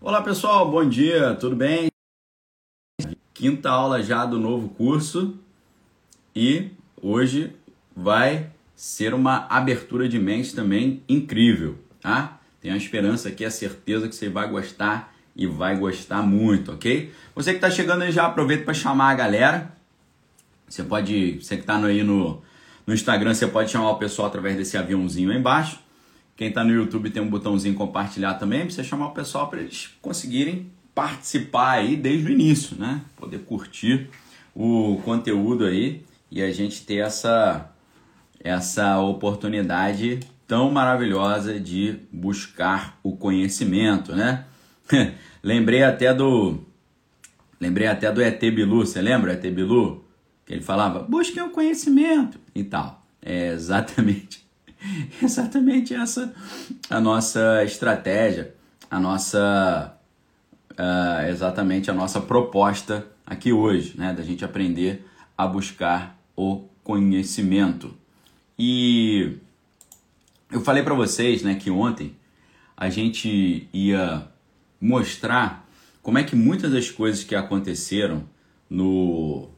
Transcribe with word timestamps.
Olá 0.00 0.22
pessoal, 0.22 0.70
bom 0.70 0.88
dia, 0.88 1.34
tudo 1.34 1.56
bem? 1.56 1.88
Quinta 3.34 3.68
aula 3.68 4.00
já 4.00 4.24
do 4.24 4.38
novo 4.38 4.68
curso 4.68 5.36
e 6.34 6.70
hoje 7.02 7.52
vai 7.96 8.48
ser 8.76 9.12
uma 9.12 9.48
abertura 9.50 10.08
de 10.08 10.16
mente 10.16 10.54
também 10.54 11.02
incrível, 11.08 11.76
tá? 12.00 12.38
Tenho 12.60 12.74
a 12.74 12.76
esperança 12.76 13.28
aqui, 13.28 13.44
a 13.44 13.50
certeza 13.50 14.08
que 14.08 14.14
você 14.14 14.28
vai 14.28 14.48
gostar 14.48 15.12
e 15.34 15.48
vai 15.48 15.76
gostar 15.76 16.22
muito, 16.22 16.70
ok? 16.70 17.12
Você 17.34 17.50
que 17.50 17.56
está 17.56 17.68
chegando 17.68 18.02
aí 18.02 18.12
já 18.12 18.24
aproveita 18.24 18.64
para 18.64 18.74
chamar 18.74 19.10
a 19.10 19.14
galera. 19.14 19.72
Você 20.68 20.84
pode, 20.84 21.40
você 21.42 21.56
que 21.56 21.62
está 21.62 21.76
aí 21.76 22.04
no, 22.04 22.40
no 22.86 22.94
Instagram, 22.94 23.34
você 23.34 23.48
pode 23.48 23.72
chamar 23.72 23.90
o 23.90 23.98
pessoal 23.98 24.28
através 24.28 24.56
desse 24.56 24.76
aviãozinho 24.78 25.32
aí 25.32 25.38
embaixo. 25.38 25.87
Quem 26.38 26.50
está 26.50 26.62
no 26.62 26.72
YouTube 26.72 27.10
tem 27.10 27.20
um 27.20 27.28
botãozinho 27.28 27.74
compartilhar 27.74 28.34
também, 28.34 28.60
para 28.60 28.70
você 28.70 28.84
chamar 28.84 29.08
o 29.08 29.10
pessoal 29.10 29.48
para 29.48 29.58
eles 29.58 29.90
conseguirem 30.00 30.70
participar 30.94 31.72
aí 31.72 31.96
desde 31.96 32.28
o 32.28 32.30
início, 32.30 32.76
né? 32.78 33.02
Poder 33.16 33.40
curtir 33.40 34.08
o 34.54 35.00
conteúdo 35.04 35.64
aí 35.64 36.04
e 36.30 36.40
a 36.40 36.52
gente 36.52 36.86
ter 36.86 36.98
essa 36.98 37.72
essa 38.38 39.00
oportunidade 39.00 40.20
tão 40.46 40.70
maravilhosa 40.70 41.58
de 41.58 41.98
buscar 42.12 43.00
o 43.02 43.16
conhecimento, 43.16 44.14
né? 44.14 44.44
lembrei 45.42 45.82
até 45.82 46.14
do 46.14 46.60
lembrei 47.60 47.88
até 47.88 48.12
do 48.12 48.22
ET 48.22 48.40
Bilu, 48.40 48.86
você 48.86 49.02
lembra 49.02 49.32
ET 49.32 49.42
Bilu? 49.42 50.04
Que 50.46 50.54
ele 50.54 50.62
falava: 50.62 51.00
"Busquem 51.00 51.42
o 51.42 51.50
conhecimento" 51.50 52.38
e 52.54 52.62
tal. 52.62 53.04
É 53.20 53.48
exatamente 53.48 54.47
exatamente 55.22 55.94
essa 55.94 56.34
a 56.88 57.00
nossa 57.00 57.64
estratégia, 57.64 58.54
a 58.90 58.98
nossa 58.98 59.96
uh, 60.72 61.28
exatamente 61.28 61.90
a 61.90 61.94
nossa 61.94 62.20
proposta 62.20 63.06
aqui 63.26 63.52
hoje, 63.52 63.94
né, 63.96 64.12
da 64.12 64.22
gente 64.22 64.44
aprender 64.44 65.06
a 65.36 65.46
buscar 65.46 66.18
o 66.36 66.64
conhecimento. 66.82 67.94
E 68.58 69.36
eu 70.50 70.60
falei 70.62 70.82
para 70.82 70.94
vocês, 70.94 71.42
né, 71.42 71.54
que 71.54 71.70
ontem 71.70 72.16
a 72.76 72.88
gente 72.88 73.68
ia 73.72 74.26
mostrar 74.80 75.68
como 76.02 76.18
é 76.18 76.24
que 76.24 76.34
muitas 76.34 76.72
das 76.72 76.90
coisas 76.90 77.22
que 77.22 77.34
aconteceram 77.34 78.24
no 78.70 79.50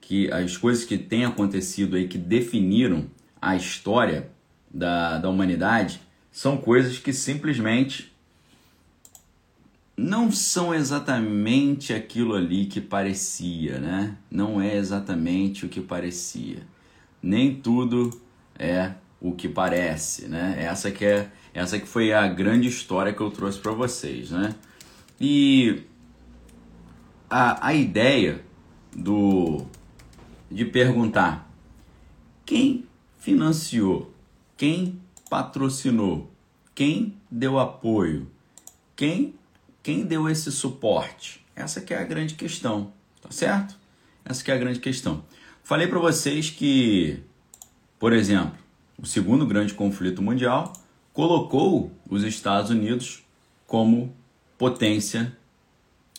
que 0.00 0.30
as 0.30 0.56
coisas 0.56 0.84
que 0.84 0.98
têm 0.98 1.24
acontecido 1.24 1.96
aí 1.96 2.08
que 2.08 2.18
definiram 2.18 3.06
a 3.40 3.56
história 3.56 4.30
da, 4.72 5.18
da 5.18 5.28
humanidade 5.28 6.00
são 6.30 6.56
coisas 6.56 6.98
que 6.98 7.12
simplesmente 7.12 8.12
não 9.96 10.32
são 10.32 10.74
exatamente 10.74 11.92
aquilo 11.92 12.34
ali 12.34 12.64
que 12.66 12.80
parecia, 12.80 13.78
né? 13.78 14.16
Não 14.30 14.60
é 14.60 14.76
exatamente 14.76 15.66
o 15.66 15.68
que 15.68 15.80
parecia. 15.80 16.66
Nem 17.22 17.54
tudo 17.54 18.10
é 18.58 18.92
o 19.20 19.32
que 19.32 19.48
parece, 19.48 20.26
né? 20.26 20.56
Essa 20.58 20.90
que 20.90 21.04
é 21.04 21.30
essa 21.54 21.78
que 21.78 21.86
foi 21.86 22.14
a 22.14 22.26
grande 22.26 22.66
história 22.66 23.12
que 23.12 23.20
eu 23.20 23.30
trouxe 23.30 23.58
para 23.58 23.72
vocês, 23.72 24.30
né? 24.30 24.54
E 25.20 25.82
a, 27.28 27.68
a 27.68 27.74
ideia 27.74 28.42
do 28.96 29.66
de 30.50 30.64
perguntar 30.64 31.50
quem 32.44 32.86
financiou 33.18 34.11
quem 34.62 34.96
patrocinou? 35.28 36.30
Quem 36.72 37.16
deu 37.28 37.58
apoio? 37.58 38.30
Quem 38.94 39.34
quem 39.82 40.04
deu 40.04 40.28
esse 40.28 40.52
suporte? 40.52 41.44
Essa 41.56 41.80
que 41.80 41.92
é 41.92 41.98
a 41.98 42.04
grande 42.04 42.36
questão, 42.36 42.92
tá 43.20 43.32
certo? 43.32 43.76
Essa 44.24 44.44
que 44.44 44.52
é 44.52 44.54
a 44.54 44.58
grande 44.58 44.78
questão. 44.78 45.24
Falei 45.64 45.88
para 45.88 45.98
vocês 45.98 46.48
que, 46.48 47.18
por 47.98 48.12
exemplo, 48.12 48.56
o 48.96 49.04
segundo 49.04 49.44
grande 49.44 49.74
conflito 49.74 50.22
mundial 50.22 50.72
colocou 51.12 51.90
os 52.08 52.22
Estados 52.22 52.70
Unidos 52.70 53.24
como 53.66 54.14
potência 54.56 55.36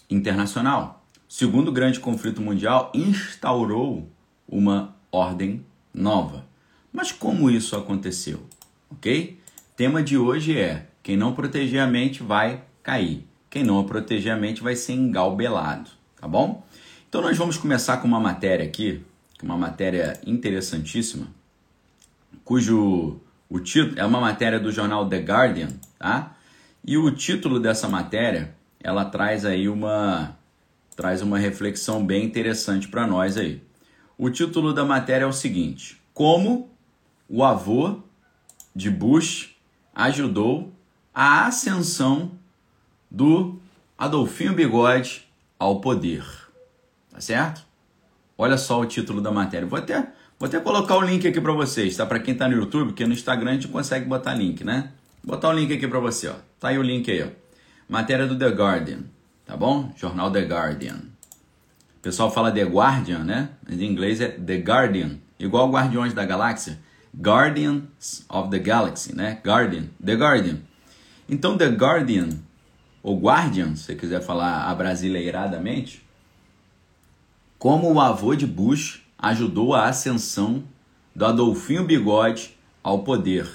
internacional. 0.09 1.01
O 1.29 1.33
segundo 1.33 1.71
grande 1.71 1.97
conflito 2.01 2.41
mundial 2.41 2.91
instaurou 2.93 4.05
uma 4.45 4.93
ordem 5.13 5.65
nova. 5.93 6.51
Mas 6.93 7.11
como 7.11 7.49
isso 7.49 7.75
aconteceu? 7.75 8.43
Ok? 8.91 9.39
Tema 9.75 10.03
de 10.03 10.15
hoje 10.15 10.57
é: 10.57 10.87
quem 11.01 11.17
não 11.17 11.33
proteger 11.33 11.81
a 11.81 11.87
mente 11.87 12.21
vai 12.21 12.63
cair. 12.83 13.27
Quem 13.49 13.63
não 13.63 13.83
proteger 13.83 14.31
a 14.31 14.37
mente 14.37 14.61
vai 14.61 14.75
ser 14.75 14.93
engalbelado, 14.93 15.89
tá 16.19 16.27
bom? 16.27 16.65
Então 17.09 17.21
nós 17.21 17.37
vamos 17.37 17.57
começar 17.57 17.97
com 17.97 18.07
uma 18.07 18.19
matéria 18.19 18.65
aqui, 18.65 19.03
uma 19.41 19.57
matéria 19.57 20.19
interessantíssima, 20.25 21.27
cujo 22.43 23.19
o 23.49 23.59
título 23.59 23.99
é 23.99 24.05
uma 24.05 24.19
matéria 24.19 24.59
do 24.59 24.71
jornal 24.71 25.07
The 25.07 25.19
Guardian, 25.19 25.69
tá? 25.99 26.35
E 26.83 26.97
o 26.97 27.11
título 27.11 27.59
dessa 27.59 27.87
matéria, 27.87 28.55
ela 28.79 29.05
traz 29.05 29.45
aí 29.45 29.69
uma 29.69 30.35
traz 30.95 31.21
uma 31.21 31.37
reflexão 31.37 32.05
bem 32.05 32.25
interessante 32.25 32.87
para 32.87 33.05
nós 33.05 33.37
aí. 33.37 33.61
O 34.17 34.29
título 34.29 34.73
da 34.73 34.83
matéria 34.83 35.25
é 35.25 35.27
o 35.27 35.33
seguinte: 35.33 36.01
Como 36.13 36.72
o 37.27 37.43
avô 37.43 37.99
de 38.75 38.89
Bush 38.89 39.55
ajudou 39.93 40.73
a 41.13 41.45
ascensão 41.45 42.31
do 43.09 43.59
Adolfinho 43.97 44.53
Bigode 44.53 45.27
ao 45.59 45.79
poder. 45.79 46.25
Tá 47.11 47.21
certo? 47.21 47.63
Olha 48.37 48.57
só 48.57 48.81
o 48.81 48.85
título 48.85 49.21
da 49.21 49.31
matéria. 49.31 49.67
Vou 49.67 49.77
até, 49.77 50.11
vou 50.39 50.47
até 50.47 50.59
colocar 50.59 50.97
o 50.97 51.01
link 51.01 51.27
aqui 51.27 51.39
para 51.39 51.53
vocês, 51.53 51.95
tá? 51.95 52.05
Para 52.05 52.19
quem 52.19 52.35
tá 52.35 52.47
no 52.47 52.55
YouTube, 52.55 52.87
porque 52.87 53.05
no 53.05 53.13
Instagram 53.13 53.51
a 53.51 53.53
gente 53.53 53.67
consegue 53.67 54.05
botar 54.05 54.33
link, 54.33 54.63
né? 54.63 54.91
Vou 55.23 55.35
botar 55.35 55.49
o 55.49 55.53
link 55.53 55.71
aqui 55.71 55.87
para 55.87 55.99
você, 55.99 56.27
ó. 56.27 56.35
Tá 56.59 56.69
aí 56.69 56.77
o 56.77 56.81
link 56.81 57.09
aí, 57.11 57.23
ó. 57.23 57.27
Matéria 57.87 58.25
do 58.25 58.37
The 58.37 58.49
Guardian, 58.49 59.01
tá 59.45 59.55
bom? 59.55 59.93
Jornal 59.95 60.31
The 60.31 60.41
Guardian. 60.41 61.01
O 61.97 61.99
pessoal 62.01 62.31
fala 62.31 62.51
The 62.51 62.63
Guardian, 62.63 63.19
né? 63.19 63.49
Em 63.69 63.83
inglês 63.83 64.19
é 64.19 64.27
The 64.27 64.55
Guardian, 64.57 65.19
igual 65.37 65.69
Guardiões 65.69 66.13
da 66.13 66.25
Galáxia. 66.25 66.79
Guardians 67.15 68.25
of 68.27 68.49
the 68.49 68.59
Galaxy, 68.59 69.15
né? 69.15 69.39
Guardian, 69.45 69.89
The 70.03 70.15
Guardian. 70.15 70.59
Então, 71.29 71.57
The 71.57 71.67
Guardian, 71.67 72.29
ou 73.01 73.19
Guardian, 73.19 73.75
se 73.75 73.83
você 73.83 73.95
quiser 73.95 74.21
falar 74.21 74.69
abrasileiradamente, 74.69 76.03
como 77.57 77.91
o 77.93 77.99
avô 77.99 78.35
de 78.35 78.45
Bush 78.45 79.03
ajudou 79.17 79.73
a 79.73 79.87
ascensão 79.87 80.63
do 81.15 81.25
Adolfinho 81.25 81.85
Bigode 81.85 82.57
ao 82.83 83.03
poder, 83.03 83.47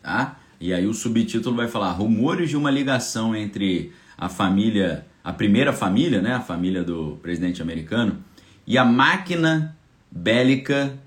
tá? 0.00 0.38
E 0.60 0.72
aí 0.72 0.86
o 0.86 0.94
subtítulo 0.94 1.56
vai 1.56 1.68
falar 1.68 1.92
rumores 1.92 2.48
de 2.48 2.56
uma 2.56 2.70
ligação 2.70 3.36
entre 3.36 3.92
a 4.16 4.28
família, 4.28 5.06
a 5.22 5.32
primeira 5.32 5.72
família, 5.72 6.22
né, 6.22 6.32
a 6.34 6.40
família 6.40 6.82
do 6.82 7.18
presidente 7.20 7.60
americano, 7.60 8.24
e 8.66 8.78
a 8.78 8.84
máquina 8.84 9.76
bélica 10.10 10.98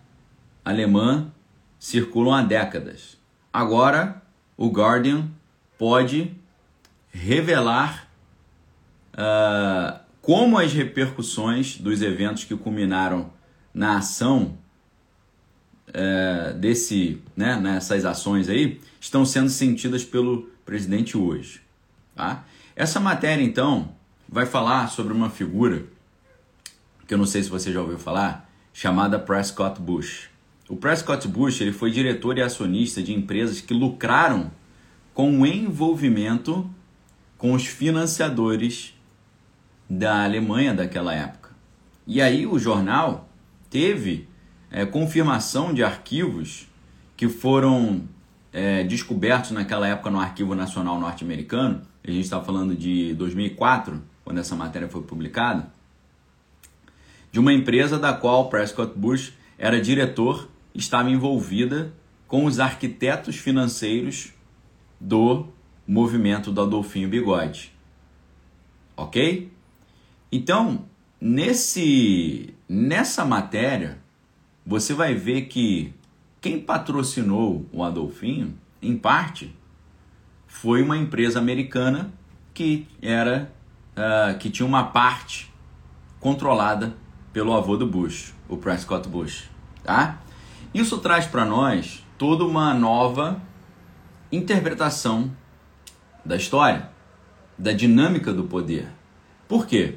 alemã 0.64 1.32
circulam 1.80 2.34
há 2.34 2.42
décadas. 2.42 3.18
Agora, 3.52 4.22
o 4.56 4.70
Guardian 4.70 5.30
pode 5.78 6.36
revelar 7.12 8.08
uh, 9.14 10.00
como 10.22 10.58
as 10.58 10.74
repercussões 10.74 11.78
dos 11.78 12.02
eventos 12.02 12.44
que 12.44 12.56
culminaram 12.56 13.32
na 13.74 13.98
ação 13.98 14.58
uh, 15.90 16.54
desse, 16.58 17.22
né, 17.36 17.56
nessas 17.60 18.06
ações 18.06 18.50
aí 18.50 18.82
estão 19.00 19.26
sendo 19.26 19.50
sentidas 19.50 20.04
pelo 20.04 20.50
presidente 20.66 21.18
hoje. 21.18 21.62
Tá? 22.16 22.44
Essa 22.76 23.00
matéria, 23.00 23.44
então, 23.44 23.96
vai 24.28 24.46
falar 24.46 24.90
sobre 24.90 25.14
uma 25.14 25.30
figura 25.30 25.86
que 27.08 27.14
eu 27.14 27.18
não 27.18 27.26
sei 27.26 27.42
se 27.42 27.50
você 27.50 27.72
já 27.72 27.82
ouviu 27.82 27.98
falar, 27.98 28.50
chamada 28.74 29.18
Prescott 29.18 29.82
Bush. 29.82 30.30
O 30.70 30.76
Prescott 30.76 31.28
Bush 31.28 31.62
ele 31.62 31.72
foi 31.72 31.92
diretor 31.92 32.38
e 32.38 32.42
acionista 32.42 33.02
de 33.02 33.14
empresas 33.14 33.62
que 33.62 33.74
lucraram 33.74 34.52
com 35.14 35.42
o 35.42 35.46
envolvimento 35.46 36.70
com 37.38 37.54
os 37.54 37.66
financiadores 37.66 38.94
da 39.90 40.26
Alemanha 40.26 40.74
daquela 40.74 41.14
época. 41.14 41.52
E 42.06 42.22
aí 42.22 42.46
o 42.46 42.60
jornal 42.60 43.30
teve 43.70 44.28
é, 44.70 44.86
confirmação 44.86 45.74
de 45.74 45.84
arquivos 45.84 46.68
que 47.16 47.30
foram 47.30 48.04
é, 48.52 48.84
descobertos 48.84 49.52
naquela 49.52 49.88
época 49.88 50.10
no 50.10 50.20
Arquivo 50.20 50.54
Nacional 50.54 51.00
Norte-Americano. 51.00 51.82
A 52.04 52.12
gente 52.12 52.24
está 52.24 52.42
falando 52.42 52.76
de 52.76 53.14
2004, 53.14 54.02
quando 54.24 54.40
essa 54.40 54.56
matéria 54.56 54.90
foi 54.90 55.04
publicada, 55.04 55.72
de 57.32 57.40
uma 57.40 57.54
empresa 57.54 57.98
da 57.98 58.14
qual 58.14 58.50
Prescott 58.50 58.94
Bush 58.98 59.34
era 59.58 59.82
diretor 59.82 60.50
estava 60.78 61.10
envolvida 61.10 61.92
com 62.28 62.46
os 62.46 62.60
arquitetos 62.60 63.36
financeiros 63.36 64.32
do 65.00 65.48
movimento 65.88 66.52
do 66.52 66.62
Adolfinho 66.62 67.10
Bigode. 67.10 67.74
ok? 68.96 69.52
Então, 70.32 70.86
nesse, 71.20 72.54
nessa 72.68 73.26
matéria, 73.26 73.98
você 74.66 74.94
vai 74.94 75.14
ver 75.16 75.44
que 75.44 75.94
quem 76.42 76.60
patrocinou 76.60 77.66
o 77.72 77.84
Adolfinho, 77.84 78.58
em 78.82 78.98
parte, 78.98 79.56
foi 80.46 80.82
uma 80.82 80.98
empresa 80.98 81.40
americana 81.40 82.12
que 82.54 82.88
era 83.02 83.52
uh, 83.96 84.38
que 84.38 84.50
tinha 84.50 84.66
uma 84.66 84.84
parte 84.84 85.52
controlada 86.20 86.96
pelo 87.32 87.54
avô 87.54 87.78
do 87.78 87.88
Bush, 87.88 88.34
o 88.50 88.58
Prescott 88.58 89.08
Bush, 89.08 89.50
tá? 89.84 90.20
Isso 90.74 90.98
traz 91.00 91.26
para 91.26 91.46
nós 91.46 92.06
toda 92.18 92.46
uma 92.46 92.74
nova 92.74 93.42
interpretação 94.32 95.32
da 96.24 96.36
história, 96.36 96.90
da 97.58 97.72
dinâmica 97.72 98.34
do 98.34 98.44
poder. 98.44 98.90
Por 99.48 99.66
quê? 99.66 99.96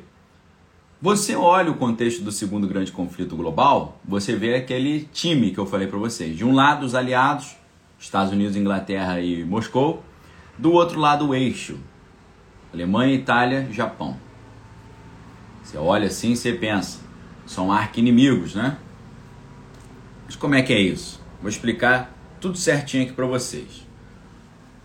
Você 1.02 1.34
olha 1.34 1.70
o 1.70 1.76
contexto 1.76 2.22
do 2.22 2.30
segundo 2.30 2.68
grande 2.68 2.92
conflito 2.92 3.34
global, 3.34 3.98
você 4.04 4.36
vê 4.36 4.54
aquele 4.54 5.08
time 5.12 5.50
que 5.50 5.58
eu 5.58 5.66
falei 5.66 5.86
para 5.86 5.98
vocês. 5.98 6.36
De 6.36 6.44
um 6.44 6.54
lado, 6.54 6.84
os 6.84 6.94
aliados, 6.94 7.56
Estados 7.98 8.32
Unidos, 8.32 8.54
Inglaterra 8.54 9.20
e 9.20 9.42
Moscou. 9.44 10.04
Do 10.58 10.72
outro 10.72 11.00
lado, 11.00 11.28
o 11.28 11.34
eixo, 11.34 11.78
Alemanha, 12.72 13.14
Itália, 13.14 13.66
Japão. 13.72 14.16
Você 15.62 15.78
olha 15.78 16.06
assim 16.06 16.32
e 16.32 16.36
você 16.36 16.52
pensa, 16.52 17.00
são 17.46 17.72
arqui-inimigos, 17.72 18.54
né? 18.54 18.76
Mas 20.30 20.36
como 20.36 20.54
é 20.54 20.62
que 20.62 20.72
é 20.72 20.78
isso? 20.78 21.20
Vou 21.40 21.48
explicar 21.48 22.16
tudo 22.40 22.56
certinho 22.56 23.02
aqui 23.02 23.12
para 23.12 23.26
vocês. 23.26 23.84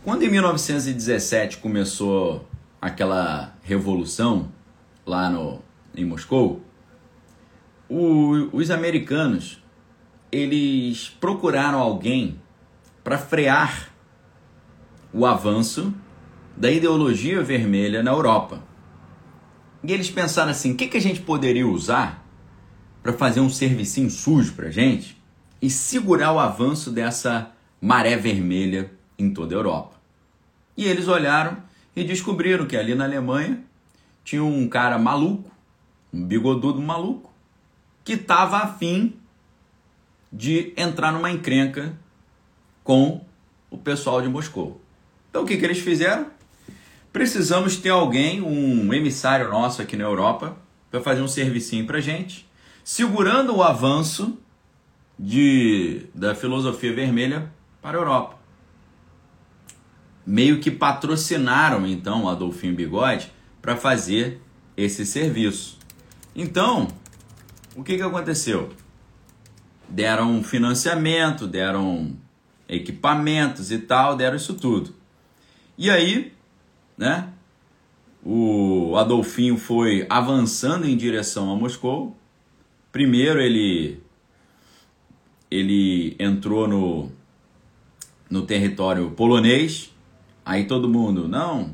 Quando 0.04 0.24
em 0.24 0.28
1917 0.28 1.58
começou 1.58 2.50
aquela 2.82 3.54
revolução 3.62 4.52
lá 5.06 5.30
no 5.30 5.60
em 5.96 6.04
Moscou, 6.04 6.64
o, 7.88 8.50
os 8.52 8.72
americanos 8.72 9.64
eles 10.32 11.16
procuraram 11.20 11.78
alguém 11.78 12.42
para 13.04 13.20
frear 13.20 13.94
o 15.14 15.28
avanço 15.28 15.94
da 16.58 16.72
ideologia 16.72 17.44
vermelha 17.44 18.02
na 18.02 18.10
Europa. 18.10 18.64
E 19.84 19.94
eles 19.94 20.10
pensaram 20.10 20.50
assim: 20.50 20.72
o 20.72 20.76
que, 20.76 20.88
que 20.88 20.98
a 20.98 21.02
gente 21.02 21.22
poderia 21.22 21.68
usar 21.68 22.26
para 23.04 23.14
fazer 23.14 23.42
um 23.42 23.50
servicinho 23.52 24.10
sujo 24.10 24.54
para 24.54 24.72
gente 24.72 25.15
e 25.66 25.70
segurar 25.70 26.32
o 26.32 26.40
avanço 26.40 26.92
dessa 26.92 27.52
maré 27.82 28.16
vermelha 28.16 28.92
em 29.18 29.34
toda 29.34 29.56
a 29.56 29.58
Europa? 29.58 29.96
E 30.78 30.86
eles 30.86 31.08
olharam 31.08 31.58
e 31.96 32.04
descobriram 32.04 32.66
que 32.66 32.78
ali 32.78 32.94
na 32.94 33.06
Alemanha 33.06 33.64
tinha 34.24 34.44
um 34.44 34.68
cara 34.68 35.00
maluco 35.00 35.56
um 36.16 36.26
bigodudo 36.26 36.82
maluco, 36.82 37.30
que 38.04 38.14
estava 38.14 38.60
afim 38.60 39.14
de 40.32 40.74
entrar 40.78 41.12
numa 41.12 41.30
encrenca 41.30 41.94
com 42.84 43.22
o 43.70 43.78
pessoal 43.78 44.22
de 44.22 44.30
Moscou. 44.30 44.80
Então 45.30 45.44
o 45.44 45.46
que, 45.46 45.58
que 45.58 45.66
eles 45.66 45.80
fizeram? 45.80 46.28
Precisamos 47.12 47.76
ter 47.76 47.90
alguém, 47.90 48.42
um 48.42 48.94
emissário 48.94 49.50
nosso 49.50 49.82
aqui 49.82 49.98
na 49.98 50.06
Europa, 50.06 50.58
para 50.90 51.02
fazer 51.02 51.22
um 51.22 51.28
servicinho 51.28 51.86
para 51.86 52.00
gente, 52.00 52.48
segurando 52.84 53.56
o 53.56 53.64
avanço 53.64 54.38
de, 55.18 56.08
da 56.14 56.36
filosofia 56.36 56.94
vermelha 56.94 57.52
para 57.82 57.98
a 57.98 58.02
Europa. 58.02 58.38
Meio 60.26 60.60
que 60.60 60.72
patrocinaram 60.72 61.86
então 61.86 62.24
o 62.24 62.30
Adolfinho 62.30 62.76
Bigode 62.76 63.32
para 63.62 63.76
fazer 63.76 64.42
esse 64.76 65.06
serviço. 65.06 65.78
Então, 66.36 66.88
o 67.76 67.84
que, 67.84 67.96
que 67.96 68.02
aconteceu? 68.02 68.70
Deram 69.88 70.44
financiamento, 70.44 71.48
deram 71.48 72.16
equipamentos 72.68 73.72
e 73.72 73.78
tal, 73.78 74.16
deram 74.16 74.36
isso 74.36 74.56
tudo. 74.56 74.96
E 75.78 75.90
aí, 75.90 76.34
né? 76.98 77.30
O 78.24 78.96
Adolfinho 78.98 79.58
foi 79.58 80.08
avançando 80.10 80.88
em 80.88 80.98
direção 80.98 81.52
a 81.52 81.56
Moscou. 81.56 82.18
Primeiro 82.92 83.40
ele 83.40 84.02
ele 85.56 86.16
entrou 86.20 86.68
no 86.68 87.12
no 88.30 88.42
território 88.44 89.12
polonês. 89.12 89.94
Aí 90.44 90.66
todo 90.66 90.90
mundo, 90.90 91.28
não, 91.28 91.74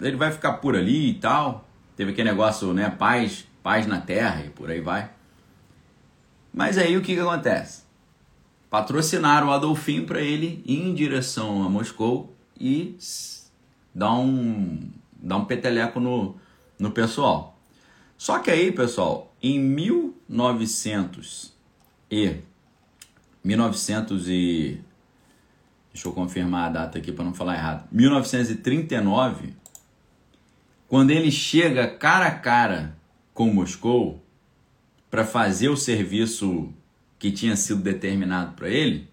ele 0.00 0.16
vai 0.16 0.30
ficar 0.30 0.54
por 0.54 0.76
ali 0.76 1.10
e 1.10 1.14
tal. 1.14 1.68
Teve 1.96 2.12
aquele 2.12 2.30
negócio, 2.30 2.72
né, 2.72 2.90
paz 2.90 3.46
paz 3.62 3.86
na 3.86 4.00
terra 4.00 4.44
e 4.44 4.50
por 4.50 4.70
aí 4.70 4.80
vai. 4.80 5.10
Mas 6.52 6.76
aí 6.76 6.96
o 6.96 7.02
que, 7.02 7.14
que 7.14 7.20
acontece? 7.20 7.84
Patrocinaram 8.68 9.46
o 9.48 9.52
Adolfinho 9.52 10.04
para 10.04 10.20
ele 10.20 10.62
ir 10.66 10.82
em 10.82 10.92
direção 10.94 11.62
a 11.62 11.68
Moscou 11.68 12.34
e 12.58 12.96
dar 13.94 14.14
um, 14.14 14.90
dar 15.14 15.36
um 15.36 15.44
peteleco 15.44 16.00
no, 16.00 16.34
no 16.78 16.90
pessoal. 16.90 17.56
Só 18.16 18.38
que 18.38 18.50
aí, 18.50 18.72
pessoal, 18.72 19.34
em 19.42 19.58
1900 19.58 21.52
e 22.10 22.36
1900 23.44 24.28
e 24.28 24.80
deixa 25.92 26.08
eu 26.08 26.12
confirmar 26.12 26.68
a 26.68 26.72
data 26.72 26.98
aqui 26.98 27.12
para 27.12 27.24
não 27.24 27.34
falar 27.34 27.54
errado. 27.54 27.88
1939, 27.90 29.54
quando 30.88 31.10
ele 31.10 31.30
chega 31.30 31.88
cara 31.88 32.26
a 32.26 32.34
cara 32.34 32.96
com 33.34 33.52
Moscou 33.52 34.22
para 35.10 35.24
fazer 35.24 35.68
o 35.68 35.76
serviço 35.76 36.72
que 37.18 37.30
tinha 37.30 37.56
sido 37.56 37.82
determinado 37.82 38.52
para 38.52 38.68
ele, 38.68 39.08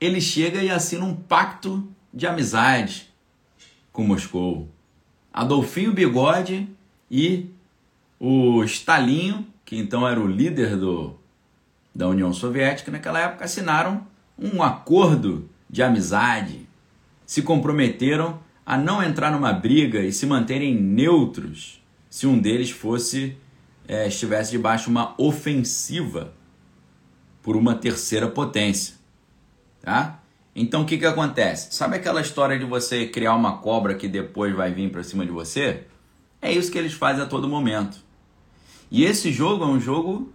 ele 0.00 0.20
chega 0.20 0.62
e 0.62 0.70
assina 0.70 1.04
um 1.04 1.14
pacto 1.14 1.86
de 2.12 2.26
amizade 2.26 3.10
com 3.92 4.06
Moscou. 4.06 4.68
Adolfinho 5.32 5.92
Bigode 5.92 6.68
e 7.10 7.50
o 8.18 8.64
Stalinho, 8.64 9.46
que 9.64 9.76
então 9.76 10.06
era 10.06 10.18
o 10.18 10.26
líder 10.26 10.76
do, 10.76 11.19
da 11.94 12.08
União 12.08 12.32
Soviética, 12.32 12.90
naquela 12.90 13.20
época 13.20 13.44
assinaram 13.44 14.06
um 14.38 14.62
acordo 14.62 15.48
de 15.68 15.82
amizade, 15.82 16.68
se 17.26 17.42
comprometeram 17.42 18.40
a 18.64 18.76
não 18.76 19.02
entrar 19.02 19.30
numa 19.30 19.52
briga 19.52 20.00
e 20.00 20.12
se 20.12 20.26
manterem 20.26 20.74
neutros 20.74 21.82
se 22.08 22.26
um 22.26 22.38
deles 22.38 22.70
fosse 22.70 23.36
é, 23.86 24.06
estivesse 24.06 24.52
debaixo 24.52 24.84
de 24.84 24.90
uma 24.90 25.14
ofensiva 25.18 26.32
por 27.42 27.56
uma 27.56 27.74
terceira 27.74 28.28
potência, 28.28 28.94
tá? 29.80 30.20
Então 30.54 30.82
o 30.82 30.84
que 30.84 30.98
que 30.98 31.06
acontece? 31.06 31.74
Sabe 31.74 31.96
aquela 31.96 32.20
história 32.20 32.58
de 32.58 32.64
você 32.64 33.06
criar 33.06 33.34
uma 33.34 33.58
cobra 33.58 33.94
que 33.94 34.08
depois 34.08 34.54
vai 34.54 34.72
vir 34.72 34.90
para 34.90 35.02
cima 35.02 35.24
de 35.24 35.32
você? 35.32 35.84
É 36.42 36.52
isso 36.52 36.70
que 36.70 36.78
eles 36.78 36.92
fazem 36.92 37.22
a 37.22 37.26
todo 37.26 37.48
momento. 37.48 37.98
E 38.90 39.04
esse 39.04 39.32
jogo 39.32 39.64
é 39.64 39.66
um 39.66 39.80
jogo 39.80 40.32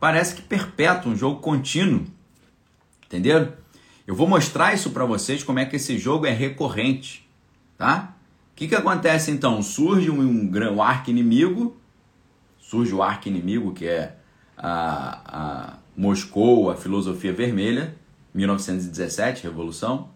parece 0.00 0.34
que 0.34 0.42
perpétuo, 0.42 1.12
um 1.12 1.16
jogo 1.16 1.40
contínuo. 1.40 2.04
Entenderam? 3.06 3.52
Eu 4.06 4.14
vou 4.14 4.26
mostrar 4.26 4.74
isso 4.74 4.90
para 4.90 5.04
vocês 5.04 5.42
como 5.42 5.58
é 5.58 5.66
que 5.66 5.76
esse 5.76 5.98
jogo 5.98 6.26
é 6.26 6.32
recorrente, 6.32 7.28
tá? 7.76 8.14
que, 8.58 8.66
que 8.66 8.74
acontece 8.74 9.30
então? 9.30 9.62
Surge 9.62 10.10
um, 10.10 10.20
um, 10.20 10.50
um 10.74 10.82
arco 10.82 11.10
inimigo, 11.10 11.76
surge 12.58 12.92
o 12.92 13.00
arco 13.00 13.28
inimigo 13.28 13.72
que 13.72 13.86
é 13.86 14.16
a, 14.56 15.20
a 15.26 15.78
Moscou, 15.96 16.68
a 16.68 16.74
filosofia 16.74 17.32
vermelha, 17.32 17.94
1917, 18.34 19.44
revolução. 19.44 20.08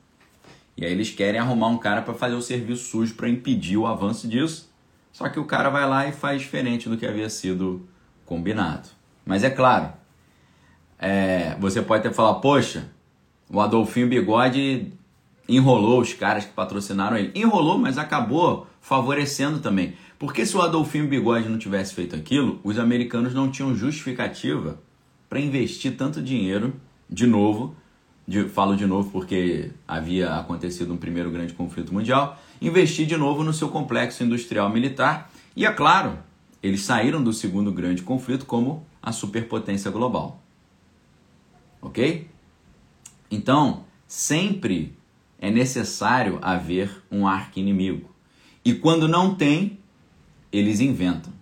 E 0.76 0.84
aí 0.84 0.90
eles 0.90 1.10
querem 1.10 1.38
arrumar 1.38 1.68
um 1.68 1.78
cara 1.78 2.02
para 2.02 2.14
fazer 2.14 2.34
o 2.34 2.42
serviço 2.42 2.90
sujo 2.90 3.14
para 3.14 3.28
impedir 3.28 3.76
o 3.76 3.86
avanço 3.86 4.26
disso. 4.26 4.68
Só 5.12 5.28
que 5.28 5.38
o 5.38 5.44
cara 5.44 5.70
vai 5.70 5.88
lá 5.88 6.08
e 6.08 6.12
faz 6.12 6.42
diferente 6.42 6.88
do 6.88 6.96
que 6.96 7.06
havia 7.06 7.30
sido 7.30 7.88
combinado. 8.26 8.88
Mas 9.24 9.44
é 9.44 9.50
claro, 9.50 9.92
é, 10.98 11.56
você 11.58 11.82
pode 11.82 12.06
até 12.06 12.14
falar, 12.14 12.34
poxa, 12.34 12.88
o 13.50 13.60
Adolfinho 13.60 14.08
Bigode 14.08 14.92
enrolou 15.48 16.00
os 16.00 16.12
caras 16.12 16.44
que 16.44 16.52
patrocinaram 16.52 17.16
ele. 17.16 17.32
Enrolou, 17.34 17.78
mas 17.78 17.98
acabou 17.98 18.66
favorecendo 18.80 19.58
também. 19.58 19.94
Porque 20.18 20.46
se 20.46 20.56
o 20.56 20.62
Adolfinho 20.62 21.08
Bigode 21.08 21.48
não 21.48 21.58
tivesse 21.58 21.94
feito 21.94 22.14
aquilo, 22.14 22.60
os 22.62 22.78
americanos 22.78 23.34
não 23.34 23.50
tinham 23.50 23.74
justificativa 23.74 24.78
para 25.28 25.40
investir 25.40 25.96
tanto 25.96 26.22
dinheiro 26.22 26.74
de 27.10 27.26
novo. 27.26 27.74
De, 28.26 28.48
falo 28.48 28.76
de 28.76 28.86
novo 28.86 29.10
porque 29.10 29.72
havia 29.86 30.36
acontecido 30.36 30.94
um 30.94 30.96
primeiro 30.96 31.30
grande 31.30 31.52
conflito 31.52 31.92
mundial. 31.92 32.40
Investir 32.60 33.04
de 33.04 33.16
novo 33.16 33.42
no 33.42 33.52
seu 33.52 33.68
complexo 33.68 34.22
industrial 34.22 34.70
militar. 34.70 35.30
E 35.56 35.66
é 35.66 35.72
claro, 35.72 36.18
eles 36.62 36.82
saíram 36.82 37.22
do 37.22 37.32
segundo 37.32 37.72
grande 37.72 38.02
conflito 38.02 38.46
como 38.46 38.86
a 39.02 39.10
superpotência 39.12 39.90
global. 39.90 40.40
Ok? 41.80 42.30
Então, 43.30 43.84
sempre 44.06 44.96
é 45.38 45.50
necessário 45.50 46.38
haver 46.40 47.02
um 47.10 47.26
arco 47.26 47.58
inimigo. 47.58 48.08
E 48.64 48.74
quando 48.74 49.08
não 49.08 49.34
tem, 49.34 49.78
eles 50.52 50.78
inventam. 50.78 51.32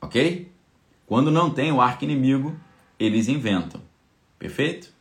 Ok? 0.00 0.52
Quando 1.06 1.30
não 1.30 1.48
tem 1.50 1.72
o 1.72 1.80
arco 1.80 2.04
inimigo, 2.04 2.54
eles 2.98 3.28
inventam. 3.28 3.80
Perfeito? 4.38 4.92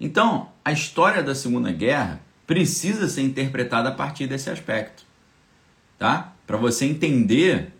Então, 0.00 0.50
a 0.64 0.72
história 0.72 1.22
da 1.22 1.34
Segunda 1.34 1.70
Guerra 1.70 2.20
precisa 2.46 3.08
ser 3.08 3.22
interpretada 3.22 3.90
a 3.90 3.92
partir 3.92 4.26
desse 4.26 4.50
aspecto. 4.50 5.04
Tá? 5.98 6.32
Para 6.46 6.56
você 6.56 6.86
entender 6.86 7.72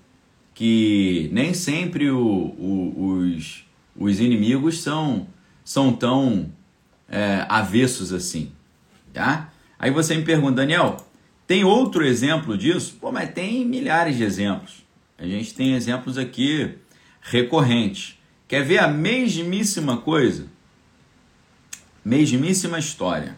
que 0.54 1.28
nem 1.32 1.54
sempre 1.54 2.10
o, 2.10 2.18
o, 2.18 3.14
os, 3.14 3.64
os 3.96 4.20
inimigos 4.20 4.82
são, 4.82 5.26
são 5.64 5.92
tão 5.92 6.52
é, 7.08 7.44
avessos 7.48 8.12
assim. 8.12 8.52
Tá? 9.12 9.52
Aí 9.78 9.90
você 9.90 10.16
me 10.16 10.22
pergunta, 10.22 10.56
Daniel, 10.56 10.96
tem 11.46 11.64
outro 11.64 12.04
exemplo 12.04 12.56
disso? 12.56 12.96
Pô, 13.00 13.12
mas 13.12 13.32
tem 13.32 13.64
milhares 13.64 14.16
de 14.16 14.24
exemplos. 14.24 14.82
A 15.18 15.26
gente 15.26 15.54
tem 15.54 15.74
exemplos 15.74 16.16
aqui 16.16 16.78
recorrentes. 17.20 18.18
Quer 18.48 18.64
ver 18.64 18.78
a 18.78 18.88
mesmíssima 18.88 19.98
coisa? 19.98 20.46
Mesmíssima 22.04 22.78
história. 22.78 23.36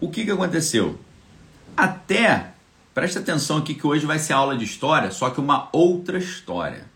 O 0.00 0.08
que, 0.10 0.24
que 0.24 0.30
aconteceu? 0.30 0.98
Até, 1.76 2.49
presta 2.94 3.20
atenção 3.20 3.58
aqui 3.58 3.74
que 3.74 3.86
hoje 3.86 4.06
vai 4.06 4.18
ser 4.18 4.32
aula 4.32 4.56
de 4.56 4.64
história, 4.64 5.10
só 5.10 5.30
que 5.30 5.40
uma 5.40 5.68
outra 5.72 6.18
história. 6.18 6.88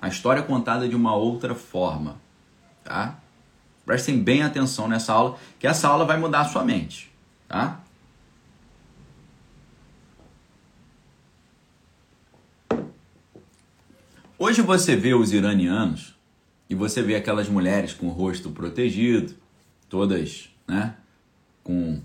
A 0.00 0.08
história 0.08 0.42
contada 0.42 0.88
de 0.88 0.94
uma 0.94 1.14
outra 1.14 1.54
forma, 1.54 2.16
tá? 2.84 3.18
Prestem 3.84 4.22
bem 4.22 4.42
atenção 4.42 4.86
nessa 4.86 5.12
aula, 5.12 5.38
que 5.58 5.66
essa 5.66 5.88
aula 5.88 6.04
vai 6.04 6.18
mudar 6.18 6.40
a 6.40 6.44
sua 6.44 6.64
mente, 6.64 7.10
tá? 7.48 7.80
Hoje 14.38 14.62
você 14.62 14.94
vê 14.94 15.14
os 15.14 15.32
iranianos 15.32 16.14
e 16.70 16.74
você 16.74 17.02
vê 17.02 17.16
aquelas 17.16 17.48
mulheres 17.48 17.92
com 17.92 18.06
o 18.06 18.10
rosto 18.10 18.50
protegido, 18.50 19.34
todas, 19.88 20.48
né, 20.66 20.94
com 21.64 22.00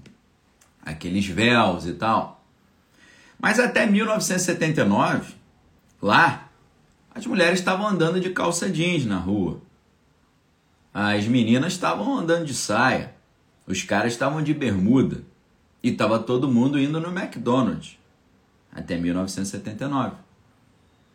aqueles 0.81 1.27
véus 1.27 1.85
e 1.85 1.93
tal. 1.93 2.42
Mas 3.43 3.59
até 3.59 3.85
1979, 3.85 5.33
lá, 6.01 6.47
as 7.13 7.25
mulheres 7.25 7.59
estavam 7.59 7.85
andando 7.85 8.17
de 8.17 8.29
calça 8.29 8.69
jeans 8.69 9.05
na 9.05 9.17
rua. 9.17 9.59
As 10.93 11.27
meninas 11.27 11.73
estavam 11.73 12.17
andando 12.17 12.45
de 12.45 12.53
saia. 12.53 13.13
Os 13.67 13.83
caras 13.83 14.13
estavam 14.13 14.41
de 14.41 14.53
bermuda. 14.53 15.25
E 15.83 15.89
estava 15.89 16.19
todo 16.19 16.47
mundo 16.47 16.79
indo 16.79 17.01
no 17.01 17.09
McDonald's. 17.09 17.99
Até 18.71 18.97
1979. 18.97 20.15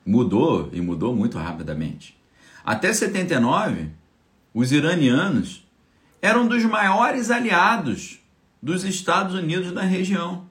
Mudou 0.05 0.69
e 0.71 0.83
mudou 0.83 1.17
muito 1.17 1.39
rapidamente. 1.39 2.15
Até 2.63 2.93
79, 2.93 3.89
os 4.53 4.71
iranianos 4.71 5.67
eram 6.21 6.47
dos 6.47 6.63
maiores 6.65 7.31
aliados 7.31 8.19
dos 8.63 8.85
Estados 8.85 9.35
Unidos 9.35 9.73
na 9.73 9.81
região. 9.81 10.48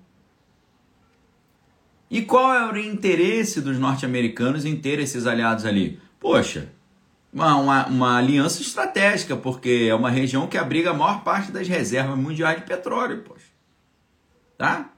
E 2.10 2.22
qual 2.22 2.54
era 2.54 2.74
o 2.74 2.78
interesse 2.78 3.60
dos 3.62 3.78
norte-americanos 3.78 4.66
em 4.66 4.76
ter 4.76 5.00
esses 5.00 5.26
aliados 5.28 5.66
ali? 5.66 6.00
Poxa, 6.20 6.70
uma, 7.32 7.56
uma, 7.58 7.88
uma, 7.88 8.18
aliança 8.18 8.62
estratégica, 8.62 9.36
porque 9.36 9.88
é 9.90 9.94
uma 9.94 10.10
região 10.10 10.48
que 10.48 10.58
abriga 10.58 10.92
a 10.92 10.94
maior 10.94 11.24
parte 11.24 11.52
das 11.52 11.68
reservas 11.68 12.18
mundiais 12.18 12.60
de 12.60 12.66
petróleo. 12.66 13.24
Poxa. 13.24 13.46
Tá? 14.58 14.90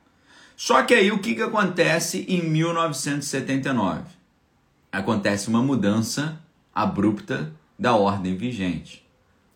Só 0.56 0.84
que 0.84 0.94
aí 0.94 1.12
o 1.12 1.20
que, 1.20 1.36
que 1.36 1.42
acontece 1.42 2.26
em 2.30 2.44
1979? 2.44 4.04
Acontece 4.92 5.48
uma 5.48 5.62
mudança 5.62 6.40
abrupta 6.74 7.52
da 7.78 7.96
ordem 7.96 8.36
vigente, 8.36 9.06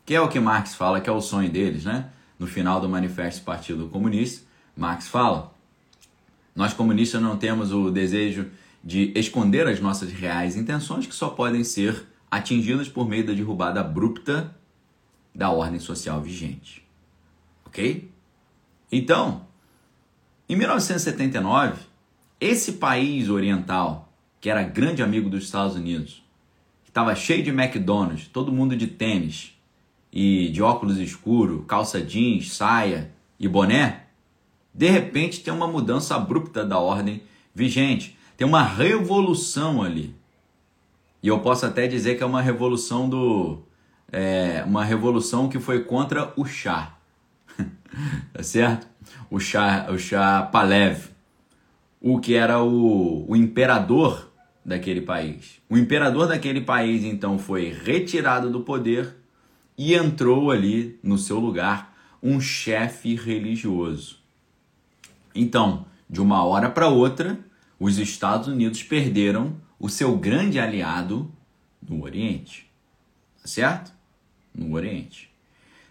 que 0.06 0.16
é 0.16 0.22
o 0.22 0.28
que 0.28 0.40
Marx 0.40 0.76
fala 0.76 1.02
que 1.02 1.10
é 1.10 1.14
o 1.14 1.22
sonho 1.22 1.50
deles, 1.50 1.86
né? 1.86 2.10
no 2.44 2.48
final 2.48 2.82
do 2.82 2.90
Manifesto 2.90 3.42
do 3.42 3.46
Partido 3.46 3.88
Comunista, 3.88 4.46
Marx 4.76 5.08
fala: 5.08 5.53
Nós 6.56 6.74
comunistas 6.74 7.22
não 7.22 7.38
temos 7.38 7.72
o 7.72 7.90
desejo 7.90 8.48
de 8.84 9.12
esconder 9.16 9.68
as 9.68 9.80
nossas 9.80 10.12
reais 10.12 10.56
intenções, 10.56 11.08
que 11.08 11.16
só 11.16 11.30
podem 11.30 11.64
ser 11.64 12.06
atingidas 12.30 12.88
por 12.88 13.08
meio 13.08 13.26
da 13.26 13.34
derrubada 13.34 13.80
abrupta 13.80 14.56
da 15.34 15.50
ordem 15.50 15.80
social 15.80 16.22
vigente. 16.22 16.86
Ok? 17.66 18.10
Então, 18.92 19.48
em 20.48 20.56
1979, 20.56 21.82
esse 22.40 22.74
país 22.74 23.30
oriental, 23.30 24.14
que 24.40 24.50
era 24.50 24.64
grande 24.64 25.02
amigo 25.02 25.30
dos 25.30 25.46
Estados 25.46 25.76
Unidos, 25.76 26.24
que 26.84 26.90
estava 26.90 27.16
cheio 27.16 27.44
de 27.44 27.50
McDonald's, 27.50 28.28
todo 28.28 28.52
mundo 28.52 28.76
de 28.76 28.88
tênis, 28.88 29.54
e 30.14 30.50
de 30.50 30.62
óculos 30.62 31.00
escuro, 31.00 31.64
calça 31.64 32.00
jeans, 32.00 32.54
saia 32.54 33.12
e 33.40 33.48
boné, 33.48 34.03
de 34.74 34.90
repente 34.90 35.42
tem 35.42 35.54
uma 35.54 35.68
mudança 35.68 36.16
abrupta 36.16 36.66
da 36.66 36.80
ordem 36.80 37.22
vigente. 37.54 38.18
Tem 38.36 38.48
uma 38.48 38.64
revolução 38.64 39.84
ali. 39.84 40.16
E 41.22 41.28
eu 41.28 41.40
posso 41.40 41.66
até 41.66 41.88
dizer 41.88 42.18
que 42.18 42.24
é 42.24 42.26
uma 42.26 42.42
revolução 42.42 43.08
do. 43.08 43.62
É, 44.12 44.64
uma 44.66 44.84
revolução 44.84 45.48
que 45.48 45.60
foi 45.60 45.84
contra 45.84 46.34
o 46.36 46.46
chá. 46.46 46.96
tá 48.34 48.44
certo? 48.44 48.88
O 49.30 49.40
chá, 49.40 49.88
o 49.90 49.98
chá 49.98 50.42
Palev. 50.44 51.10
O 52.02 52.20
que 52.20 52.36
era 52.36 52.62
o, 52.62 53.26
o 53.30 53.36
imperador 53.36 54.32
daquele 54.66 55.02
país. 55.02 55.62
O 55.70 55.78
imperador 55.78 56.28
daquele 56.28 56.62
país 56.62 57.04
então 57.04 57.38
foi 57.38 57.72
retirado 57.72 58.50
do 58.50 58.62
poder 58.62 59.16
e 59.78 59.94
entrou 59.94 60.52
ali 60.52 61.00
no 61.02 61.18
seu 61.18 61.40
lugar 61.40 61.96
um 62.22 62.40
chefe 62.40 63.16
religioso. 63.16 64.23
Então, 65.36 65.86
de 66.10 66.22
uma 66.22 66.44
hora 66.44 66.70
para 66.70 66.88
outra, 66.88 67.40
os 67.80 67.98
Estados 67.98 68.48
Unidos 68.48 68.84
perderam 68.84 69.56
o 69.80 69.90
seu 69.90 70.16
grande 70.16 70.60
aliado 70.60 71.32
no 71.82 72.04
Oriente. 72.04 72.70
Tá 73.42 73.48
certo? 73.48 73.92
No 74.54 74.74
Oriente. 74.74 75.30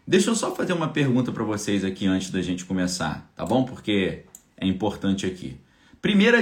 Deixa 0.07 0.31
eu 0.31 0.35
só 0.35 0.55
fazer 0.55 0.73
uma 0.73 0.89
pergunta 0.89 1.31
para 1.31 1.45
vocês 1.45 1.85
aqui 1.85 2.07
antes 2.07 2.31
da 2.31 2.43
gente 2.43 2.65
começar, 2.65 3.31
tá 3.37 3.45
bom? 3.45 3.65
Porque 3.65 4.25
é 4.57 4.67
importante 4.67 5.27
aqui. 5.27 5.57
Primeira. 6.01 6.41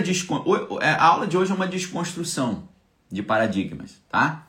É, 0.81 0.91
a 0.91 1.05
aula 1.05 1.27
de 1.27 1.37
hoje 1.37 1.53
é 1.53 1.55
uma 1.55 1.67
desconstrução 1.67 2.69
de 3.11 3.23
paradigmas, 3.23 4.01
tá? 4.09 4.47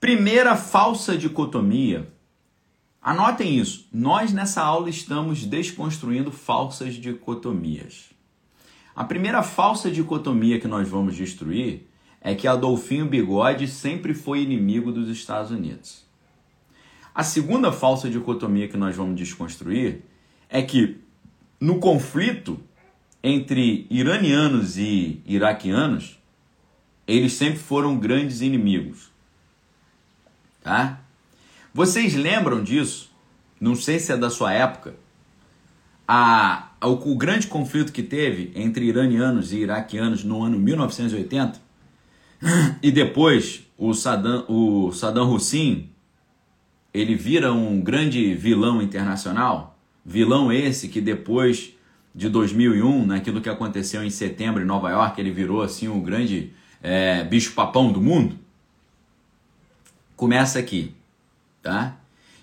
Primeira 0.00 0.56
falsa 0.56 1.16
dicotomia 1.16 2.08
Anotem 3.02 3.58
isso. 3.58 3.88
Nós 3.92 4.32
nessa 4.32 4.62
aula 4.62 4.90
estamos 4.90 5.44
desconstruindo 5.44 6.30
falsas 6.30 6.94
dicotomias. 6.94 8.10
A 8.94 9.04
primeira 9.04 9.42
falsa 9.42 9.90
dicotomia 9.90 10.60
que 10.60 10.68
nós 10.68 10.88
vamos 10.88 11.16
destruir 11.16 11.88
é 12.20 12.34
que 12.34 12.46
Adolfinho 12.46 13.06
Bigode 13.06 13.66
sempre 13.66 14.12
foi 14.12 14.42
inimigo 14.42 14.92
dos 14.92 15.08
Estados 15.08 15.50
Unidos. 15.50 16.04
A 17.14 17.22
segunda 17.22 17.72
falsa 17.72 18.10
dicotomia 18.10 18.68
que 18.68 18.76
nós 18.76 18.94
vamos 18.94 19.16
desconstruir 19.16 20.02
é 20.48 20.60
que 20.62 21.00
no 21.58 21.78
conflito 21.78 22.60
entre 23.22 23.86
iranianos 23.90 24.78
e 24.78 25.20
iraquianos, 25.26 26.18
eles 27.06 27.34
sempre 27.34 27.58
foram 27.58 27.98
grandes 27.98 28.40
inimigos. 28.40 29.10
Tá? 30.62 31.00
Vocês 31.72 32.14
lembram 32.14 32.62
disso? 32.62 33.10
Não 33.60 33.76
sei 33.76 33.98
se 34.00 34.12
é 34.12 34.16
da 34.16 34.28
sua 34.28 34.52
época. 34.52 34.94
A, 36.06 36.70
a, 36.80 36.88
o, 36.88 37.12
o 37.12 37.16
grande 37.16 37.46
conflito 37.46 37.92
que 37.92 38.02
teve 38.02 38.50
entre 38.56 38.86
iranianos 38.86 39.52
e 39.52 39.58
iraquianos 39.58 40.24
no 40.24 40.42
ano 40.42 40.58
1980 40.58 41.60
e 42.82 42.90
depois 42.90 43.62
o 43.78 43.94
Saddam, 43.94 44.44
o 44.48 44.92
Saddam 44.92 45.32
Hussein 45.32 45.88
ele 46.92 47.14
vira 47.14 47.52
um 47.52 47.80
grande 47.80 48.34
vilão 48.34 48.82
internacional, 48.82 49.78
vilão 50.04 50.52
esse 50.52 50.88
que 50.88 51.00
depois 51.00 51.74
de 52.12 52.28
2001, 52.28 53.06
naquilo 53.06 53.40
que 53.40 53.48
aconteceu 53.48 54.02
em 54.02 54.10
setembro 54.10 54.60
em 54.60 54.66
Nova 54.66 54.90
York, 54.90 55.20
ele 55.20 55.30
virou 55.30 55.62
assim 55.62 55.86
o 55.86 56.00
grande 56.00 56.52
é, 56.82 57.22
bicho 57.22 57.52
papão 57.52 57.92
do 57.92 58.00
mundo. 58.00 58.36
Começa 60.16 60.58
aqui 60.58 60.92
tá? 61.62 61.96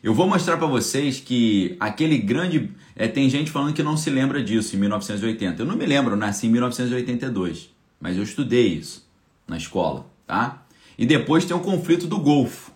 Eu 0.04 0.14
vou 0.14 0.28
mostrar 0.28 0.58
para 0.58 0.68
vocês 0.68 1.20
que 1.20 1.76
aquele 1.80 2.18
grande. 2.18 2.72
É, 2.96 3.08
tem 3.08 3.30
gente 3.30 3.52
falando 3.52 3.74
que 3.74 3.84
não 3.84 3.98
se 3.98 4.10
lembra 4.10 4.44
disso 4.44 4.76
em 4.76 4.80
1980. 4.80 5.62
Eu 5.62 5.66
não 5.66 5.76
me 5.76 5.86
lembro, 5.86 6.14
eu 6.14 6.18
nasci 6.18 6.48
em 6.48 6.52
1982, 6.52 7.70
mas 8.00 8.16
eu 8.16 8.24
estudei 8.24 8.68
isso 8.68 9.08
na 9.48 9.58
escola, 9.58 10.06
tá? 10.26 10.66
E 10.98 11.06
depois 11.06 11.46
tem 11.46 11.56
o 11.56 11.60
conflito 11.60 12.08
do 12.08 12.20
Golfo. 12.20 12.72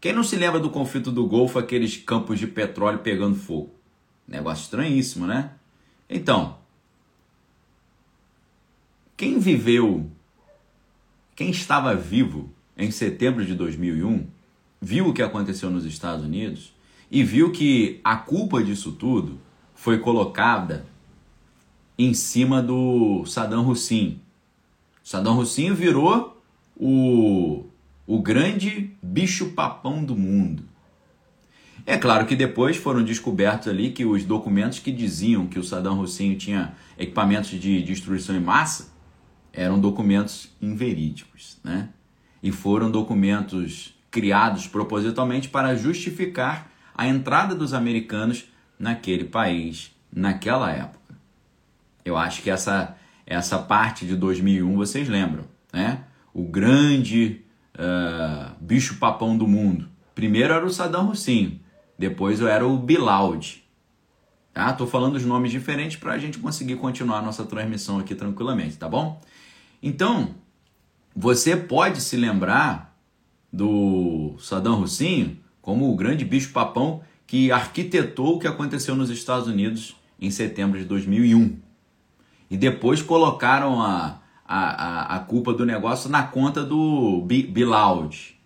Quem 0.00 0.12
não 0.12 0.24
se 0.24 0.36
lembra 0.36 0.58
do 0.58 0.70
conflito 0.70 1.12
do 1.12 1.26
Golfo, 1.26 1.58
aqueles 1.58 1.96
campos 1.96 2.38
de 2.38 2.46
petróleo 2.46 2.98
pegando 2.98 3.36
fogo? 3.36 3.70
Negócio 4.26 4.64
estranhíssimo, 4.64 5.26
né? 5.26 5.52
Então, 6.08 6.56
viveu, 9.42 10.08
quem 11.34 11.50
estava 11.50 11.94
vivo 11.94 12.50
em 12.76 12.90
setembro 12.90 13.44
de 13.44 13.54
2001, 13.54 14.26
viu 14.82 15.06
o 15.06 15.14
que 15.14 15.22
aconteceu 15.22 15.70
nos 15.70 15.84
Estados 15.84 16.24
Unidos 16.24 16.74
e 17.08 17.22
viu 17.22 17.52
que 17.52 18.00
a 18.02 18.16
culpa 18.16 18.60
disso 18.62 18.90
tudo 18.90 19.38
foi 19.76 19.98
colocada 19.98 20.84
em 21.96 22.12
cima 22.12 22.60
do 22.60 23.24
Saddam 23.24 23.68
Hussein. 23.68 24.20
Saddam 25.04 25.38
Hussein 25.38 25.72
virou 25.72 26.42
o, 26.76 27.64
o 28.06 28.20
grande 28.20 28.90
bicho-papão 29.00 30.04
do 30.04 30.16
mundo. 30.16 30.64
É 31.86 31.96
claro 31.96 32.26
que 32.26 32.34
depois 32.34 32.76
foram 32.76 33.04
descobertos 33.04 33.68
ali 33.68 33.90
que 33.90 34.04
os 34.04 34.24
documentos 34.24 34.80
que 34.80 34.90
diziam 34.90 35.46
que 35.46 35.58
o 35.58 35.64
Saddam 35.64 36.00
Hussein 36.00 36.36
tinha 36.36 36.74
equipamentos 36.98 37.50
de 37.50 37.82
destruição 37.82 38.34
em 38.34 38.40
massa 38.40 38.92
eram 39.52 39.78
documentos 39.78 40.48
inverídicos, 40.60 41.58
né? 41.62 41.90
E 42.42 42.50
foram 42.50 42.90
documentos 42.90 43.94
criados 44.12 44.68
propositalmente 44.68 45.48
para 45.48 45.74
justificar 45.74 46.70
a 46.94 47.08
entrada 47.08 47.54
dos 47.54 47.72
americanos 47.72 48.44
naquele 48.78 49.24
país 49.24 49.90
naquela 50.14 50.70
época. 50.70 51.14
Eu 52.04 52.16
acho 52.16 52.42
que 52.42 52.50
essa 52.50 52.96
essa 53.26 53.58
parte 53.58 54.06
de 54.06 54.14
2001 54.14 54.76
vocês 54.76 55.08
lembram, 55.08 55.44
né? 55.72 56.04
O 56.34 56.44
grande 56.44 57.42
uh, 57.74 58.52
bicho 58.60 58.98
papão 58.98 59.36
do 59.36 59.46
mundo. 59.46 59.88
Primeiro 60.14 60.52
era 60.52 60.64
o 60.64 60.70
Saddam 60.70 61.10
Hussein, 61.10 61.60
depois 61.98 62.40
era 62.40 62.66
o 62.66 62.76
Bilaud. 62.76 63.62
Tá? 64.52 64.72
Tô 64.74 64.86
falando 64.86 65.16
os 65.16 65.24
nomes 65.24 65.50
diferentes 65.50 65.96
para 65.96 66.12
a 66.12 66.18
gente 66.18 66.38
conseguir 66.38 66.76
continuar 66.76 67.22
nossa 67.22 67.44
transmissão 67.44 67.98
aqui 67.98 68.14
tranquilamente, 68.14 68.76
tá 68.76 68.86
bom? 68.86 69.18
Então, 69.82 70.34
você 71.16 71.56
pode 71.56 72.02
se 72.02 72.16
lembrar 72.16 72.91
do 73.52 74.34
Saddam 74.38 74.80
Hussein 74.80 75.38
como 75.60 75.92
o 75.92 75.96
grande 75.96 76.24
bicho-papão 76.24 77.02
que 77.26 77.52
arquitetou 77.52 78.36
o 78.36 78.38
que 78.38 78.46
aconteceu 78.46 78.96
nos 78.96 79.10
Estados 79.10 79.46
Unidos 79.46 79.96
em 80.20 80.30
setembro 80.30 80.78
de 80.78 80.84
2001. 80.84 81.56
E 82.50 82.56
depois 82.56 83.00
colocaram 83.00 83.80
a, 83.80 84.18
a, 84.46 85.16
a, 85.16 85.18
culpa 85.20 85.54
do 85.54 85.64
negócio 85.64 86.10
na 86.10 86.24
conta 86.24 86.62
do 86.62 87.22
Bilaud. 87.22 88.36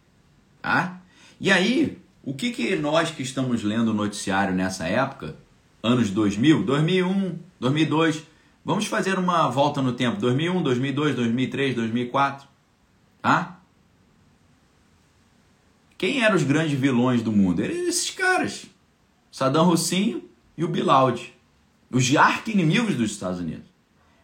Tá? 0.63 1.01
E 1.41 1.51
aí, 1.51 1.99
o 2.23 2.33
que, 2.33 2.51
que 2.51 2.77
nós 2.77 3.11
que 3.11 3.23
estamos 3.23 3.63
lendo 3.63 3.89
o 3.89 3.95
noticiário 3.95 4.55
nessa 4.55 4.87
época, 4.87 5.37
anos 5.83 6.11
2000, 6.11 6.65
2001, 6.65 7.39
2002, 7.59 8.23
vamos 8.65 8.87
fazer 8.87 9.19
uma 9.19 9.49
volta 9.49 9.83
no 9.83 9.93
tempo, 9.93 10.21
2001, 10.21 10.63
2002, 10.63 11.17
2003, 11.17 11.75
2004, 11.75 12.49
tá? 13.21 13.56
Quem 15.99 16.23
eram 16.23 16.37
os 16.37 16.43
grandes 16.43 16.79
vilões 16.79 17.23
do 17.23 17.33
mundo? 17.33 17.63
Eram 17.63 17.75
esses 17.75 18.11
caras. 18.11 18.67
Saddam 19.31 19.71
Hussein 19.71 20.25
e 20.57 20.65
o 20.65 20.69
Bilaud. 20.69 21.33
Os 21.91 22.15
arqui-inimigos 22.17 22.95
dos 22.95 23.13
Estados 23.13 23.41
Unidos. 23.41 23.67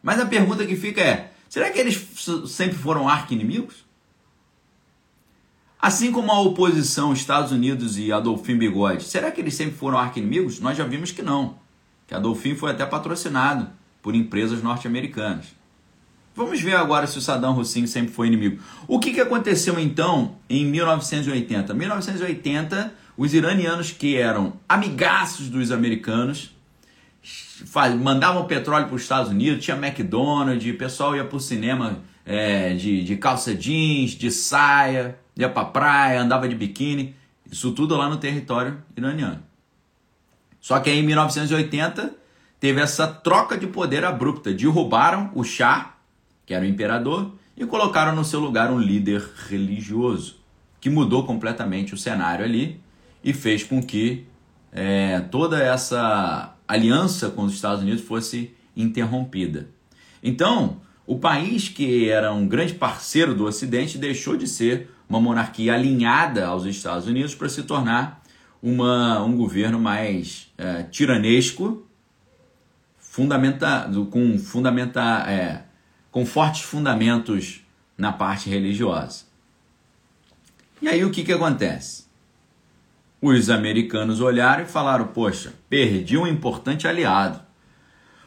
Mas 0.02 0.20
a 0.20 0.26
pergunta 0.26 0.66
que 0.66 0.76
fica 0.76 1.00
é, 1.00 1.32
Será 1.52 1.70
que 1.70 1.78
eles 1.78 2.08
sempre 2.48 2.78
foram 2.78 3.06
arqui-inimigos? 3.06 3.84
Assim 5.78 6.10
como 6.10 6.32
a 6.32 6.40
oposição 6.40 7.12
Estados 7.12 7.52
Unidos 7.52 7.98
e 7.98 8.10
Adolfin 8.10 8.56
Bigode, 8.56 9.04
será 9.04 9.30
que 9.30 9.38
eles 9.38 9.54
sempre 9.54 9.76
foram 9.76 9.98
arqui-inimigos? 9.98 10.60
Nós 10.60 10.78
já 10.78 10.84
vimos 10.86 11.10
que 11.10 11.20
não. 11.20 11.58
Que 12.06 12.14
Adolfin 12.14 12.54
foi 12.54 12.70
até 12.70 12.86
patrocinado 12.86 13.68
por 14.00 14.14
empresas 14.14 14.62
norte-americanas. 14.62 15.48
Vamos 16.34 16.62
ver 16.62 16.74
agora 16.74 17.06
se 17.06 17.18
o 17.18 17.20
Saddam 17.20 17.58
Hussein 17.58 17.86
sempre 17.86 18.12
foi 18.12 18.26
inimigo. 18.26 18.62
O 18.88 18.98
que, 18.98 19.12
que 19.12 19.20
aconteceu 19.20 19.78
então 19.78 20.36
em 20.48 20.64
1980? 20.64 21.74
1980, 21.74 22.94
os 23.16 23.34
iranianos 23.34 23.90
que 23.90 24.16
eram 24.16 24.54
amigaços 24.68 25.48
dos 25.48 25.70
americanos 25.70 26.54
mandavam 28.00 28.46
petróleo 28.46 28.86
para 28.86 28.96
os 28.96 29.02
Estados 29.02 29.30
Unidos, 29.30 29.64
tinha 29.64 29.76
McDonald's, 29.76 30.74
o 30.74 30.76
pessoal 30.76 31.14
ia 31.14 31.24
para 31.24 31.36
o 31.36 31.40
cinema 31.40 32.00
é, 32.24 32.74
de, 32.74 33.04
de 33.04 33.16
calça 33.16 33.54
jeans, 33.54 34.12
de 34.12 34.30
saia, 34.30 35.18
ia 35.36 35.48
para 35.48 35.66
praia, 35.66 36.20
andava 36.20 36.48
de 36.48 36.54
biquíni, 36.54 37.14
isso 37.50 37.72
tudo 37.72 37.96
lá 37.96 38.08
no 38.08 38.16
território 38.16 38.82
iraniano. 38.96 39.42
Só 40.60 40.78
que 40.80 40.90
aí 40.90 40.98
em 40.98 41.02
1980 41.02 42.14
teve 42.58 42.80
essa 42.80 43.06
troca 43.06 43.56
de 43.56 43.66
poder 43.66 44.04
abrupta, 44.04 44.52
derrubaram 44.52 45.30
o 45.34 45.44
Shah, 45.44 45.91
que 46.44 46.54
era 46.54 46.64
o 46.64 46.68
imperador, 46.68 47.32
e 47.56 47.66
colocaram 47.66 48.14
no 48.14 48.24
seu 48.24 48.40
lugar 48.40 48.70
um 48.70 48.78
líder 48.78 49.22
religioso, 49.48 50.36
que 50.80 50.90
mudou 50.90 51.24
completamente 51.24 51.94
o 51.94 51.98
cenário 51.98 52.44
ali 52.44 52.80
e 53.22 53.32
fez 53.32 53.62
com 53.62 53.82
que 53.82 54.26
é, 54.72 55.20
toda 55.20 55.62
essa 55.62 56.56
aliança 56.66 57.30
com 57.30 57.42
os 57.42 57.54
Estados 57.54 57.82
Unidos 57.82 58.02
fosse 58.02 58.54
interrompida. 58.76 59.68
Então, 60.22 60.80
o 61.06 61.18
país 61.18 61.68
que 61.68 62.08
era 62.08 62.32
um 62.32 62.46
grande 62.48 62.74
parceiro 62.74 63.34
do 63.34 63.44
Ocidente 63.44 63.98
deixou 63.98 64.36
de 64.36 64.46
ser 64.46 64.90
uma 65.08 65.20
monarquia 65.20 65.74
alinhada 65.74 66.46
aos 66.46 66.64
Estados 66.64 67.06
Unidos 67.06 67.34
para 67.34 67.48
se 67.48 67.64
tornar 67.64 68.22
uma, 68.62 69.22
um 69.22 69.36
governo 69.36 69.78
mais 69.78 70.50
é, 70.56 70.84
tiranesco, 70.84 71.86
fundamentado, 72.98 74.06
com, 74.06 74.38
fundamenta, 74.38 75.00
é, 75.28 75.64
com 76.12 76.24
fortes 76.26 76.60
fundamentos 76.60 77.64
na 77.96 78.12
parte 78.12 78.48
religiosa. 78.48 79.24
E 80.80 80.86
aí 80.88 81.04
o 81.04 81.10
que, 81.10 81.24
que 81.24 81.32
acontece? 81.32 82.04
Os 83.20 83.48
americanos 83.48 84.20
olharam 84.20 84.62
e 84.62 84.66
falaram: 84.66 85.08
Poxa, 85.08 85.54
perdi 85.68 86.18
um 86.18 86.26
importante 86.26 86.86
aliado. 86.86 87.40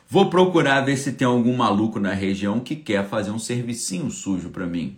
Vou 0.07 0.29
procurar 0.29 0.81
ver 0.81 0.97
se 0.97 1.13
tem 1.13 1.27
algum 1.27 1.55
maluco 1.55 1.99
na 1.99 2.13
região 2.13 2.59
que 2.59 2.75
quer 2.75 3.07
fazer 3.07 3.31
um 3.31 3.39
servicinho 3.39 4.09
sujo 4.09 4.49
para 4.49 4.65
mim. 4.65 4.97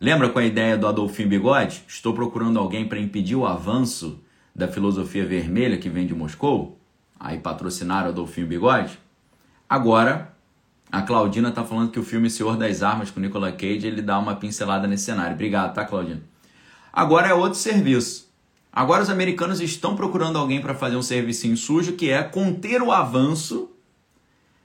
Lembra 0.00 0.28
com 0.28 0.38
a 0.38 0.44
ideia 0.44 0.76
do 0.76 0.86
Adolfinho 0.86 1.28
Bigode? 1.28 1.84
Estou 1.86 2.14
procurando 2.14 2.58
alguém 2.58 2.86
para 2.86 2.98
impedir 2.98 3.36
o 3.36 3.46
avanço 3.46 4.20
da 4.54 4.68
filosofia 4.68 5.24
vermelha 5.24 5.78
que 5.78 5.88
vem 5.88 6.06
de 6.06 6.14
Moscou? 6.14 6.78
Aí 7.18 7.38
patrocinaram 7.38 8.08
Adolfinho 8.08 8.46
Bigode? 8.46 8.98
Agora, 9.68 10.34
a 10.90 11.02
Claudina 11.02 11.50
está 11.50 11.64
falando 11.64 11.90
que 11.90 12.00
o 12.00 12.02
filme 12.02 12.28
Senhor 12.28 12.56
das 12.56 12.82
Armas 12.82 13.10
com 13.10 13.20
Nicolas 13.20 13.54
Cage 13.54 13.86
ele 13.86 14.02
dá 14.02 14.18
uma 14.18 14.34
pincelada 14.34 14.88
nesse 14.88 15.04
cenário. 15.04 15.34
Obrigado, 15.34 15.74
tá, 15.74 15.84
Claudina? 15.84 16.22
Agora 16.92 17.28
é 17.28 17.34
outro 17.34 17.58
serviço. 17.58 18.28
Agora 18.72 19.02
os 19.02 19.10
americanos 19.10 19.60
estão 19.60 19.94
procurando 19.94 20.38
alguém 20.38 20.60
para 20.60 20.74
fazer 20.74 20.96
um 20.96 21.02
serviço 21.02 21.56
sujo 21.56 21.92
que 21.92 22.10
é 22.10 22.22
conter 22.22 22.82
o 22.82 22.90
avanço 22.90 23.70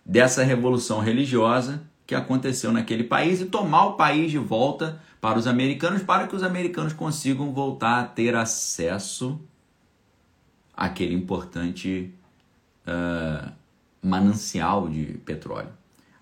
dessa 0.05 0.43
revolução 0.43 0.99
religiosa 0.99 1.81
que 2.05 2.13
aconteceu 2.13 2.71
naquele 2.71 3.03
país 3.03 3.41
e 3.41 3.45
tomar 3.45 3.85
o 3.85 3.93
país 3.93 4.29
de 4.29 4.37
volta 4.37 5.01
para 5.19 5.39
os 5.39 5.47
americanos 5.47 6.03
para 6.03 6.27
que 6.27 6.35
os 6.35 6.43
americanos 6.43 6.93
consigam 6.93 7.51
voltar 7.51 7.99
a 7.99 8.03
ter 8.03 8.35
acesso 8.35 9.39
àquele 10.75 11.15
importante 11.15 12.13
uh, 12.87 13.51
manancial 14.03 14.87
de 14.87 15.19
petróleo. 15.25 15.69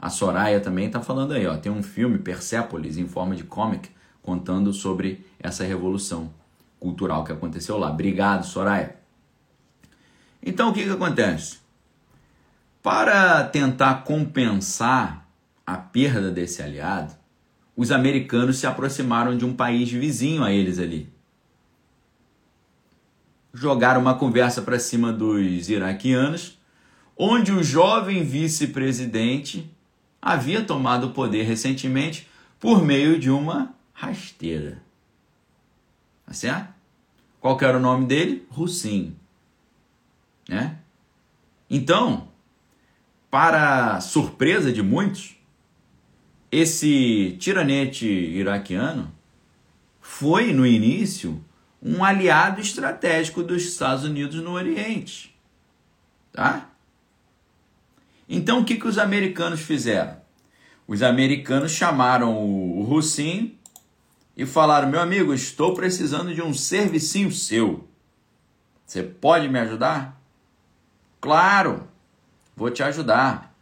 A 0.03 0.09
Soraya 0.09 0.59
também 0.59 0.87
está 0.87 0.99
falando 0.99 1.31
aí, 1.31 1.47
ó, 1.47 1.55
tem 1.55 1.71
um 1.71 1.81
filme 1.81 2.17
Persepolis 2.17 2.97
em 2.97 3.07
forma 3.07 3.37
de 3.37 3.45
comic 3.45 3.89
contando 4.21 4.73
sobre 4.73 5.25
essa 5.39 5.63
revolução 5.63 6.29
cultural 6.77 7.23
que 7.23 7.31
aconteceu 7.31 7.77
lá. 7.77 7.89
Obrigado, 7.89 8.45
Soraya. 8.45 8.97
Então 10.45 10.67
o 10.67 10.73
que, 10.73 10.83
que 10.83 10.89
acontece? 10.89 11.59
Para 12.81 13.45
tentar 13.45 14.03
compensar 14.03 15.25
a 15.65 15.77
perda 15.77 16.29
desse 16.29 16.61
aliado, 16.61 17.13
os 17.73 17.89
americanos 17.89 18.57
se 18.57 18.67
aproximaram 18.67 19.37
de 19.37 19.45
um 19.45 19.55
país 19.55 19.89
vizinho 19.89 20.43
a 20.43 20.51
eles 20.51 20.79
ali. 20.79 21.07
Jogaram 23.53 24.01
uma 24.01 24.15
conversa 24.15 24.61
para 24.61 24.79
cima 24.79 25.13
dos 25.13 25.69
iraquianos, 25.69 26.59
onde 27.17 27.53
o 27.53 27.63
jovem 27.63 28.21
vice-presidente 28.25 29.72
havia 30.23 30.63
tomado 30.63 31.07
o 31.07 31.11
poder 31.11 31.43
recentemente 31.43 32.29
por 32.57 32.81
meio 32.81 33.19
de 33.19 33.29
uma 33.29 33.75
rasteira. 33.91 34.81
Tá 36.25 36.33
certo? 36.33 36.73
Qual 37.41 37.59
era 37.59 37.77
o 37.77 37.81
nome 37.81 38.05
dele? 38.05 38.47
Hussein. 38.55 39.17
Né? 40.47 40.77
Então, 41.69 42.29
para 43.29 43.99
surpresa 43.99 44.71
de 44.71 44.81
muitos, 44.81 45.35
esse 46.49 47.35
tiranete 47.37 48.07
iraquiano 48.07 49.11
foi, 49.99 50.53
no 50.53 50.65
início, 50.65 51.43
um 51.81 52.01
aliado 52.01 52.61
estratégico 52.61 53.43
dos 53.43 53.63
Estados 53.63 54.05
Unidos 54.05 54.41
no 54.41 54.51
Oriente. 54.51 55.35
Tá? 56.31 56.69
Então, 58.35 58.59
o 58.59 58.65
que, 58.65 58.75
que 58.75 58.87
os 58.87 58.97
americanos 58.97 59.61
fizeram? 59.61 60.23
os 60.87 61.01
americanos 61.01 61.71
chamaram 61.71 62.35
o, 62.35 62.83
Russinho 62.83 63.55
e 64.35 64.45
falaram: 64.45 64.89
Meu 64.89 65.01
amigo, 65.01 65.33
estou 65.33 65.73
precisando 65.73 66.33
de 66.33 66.41
um 66.41 66.53
servicinho 66.53 67.31
seu. 67.31 67.87
Você 68.85 69.01
pode 69.01 69.47
me 69.47 69.59
ajudar? 69.59 70.21
Claro, 71.21 71.87
vou 72.55 72.69
te 72.69 72.83
ajudar. 72.83 73.53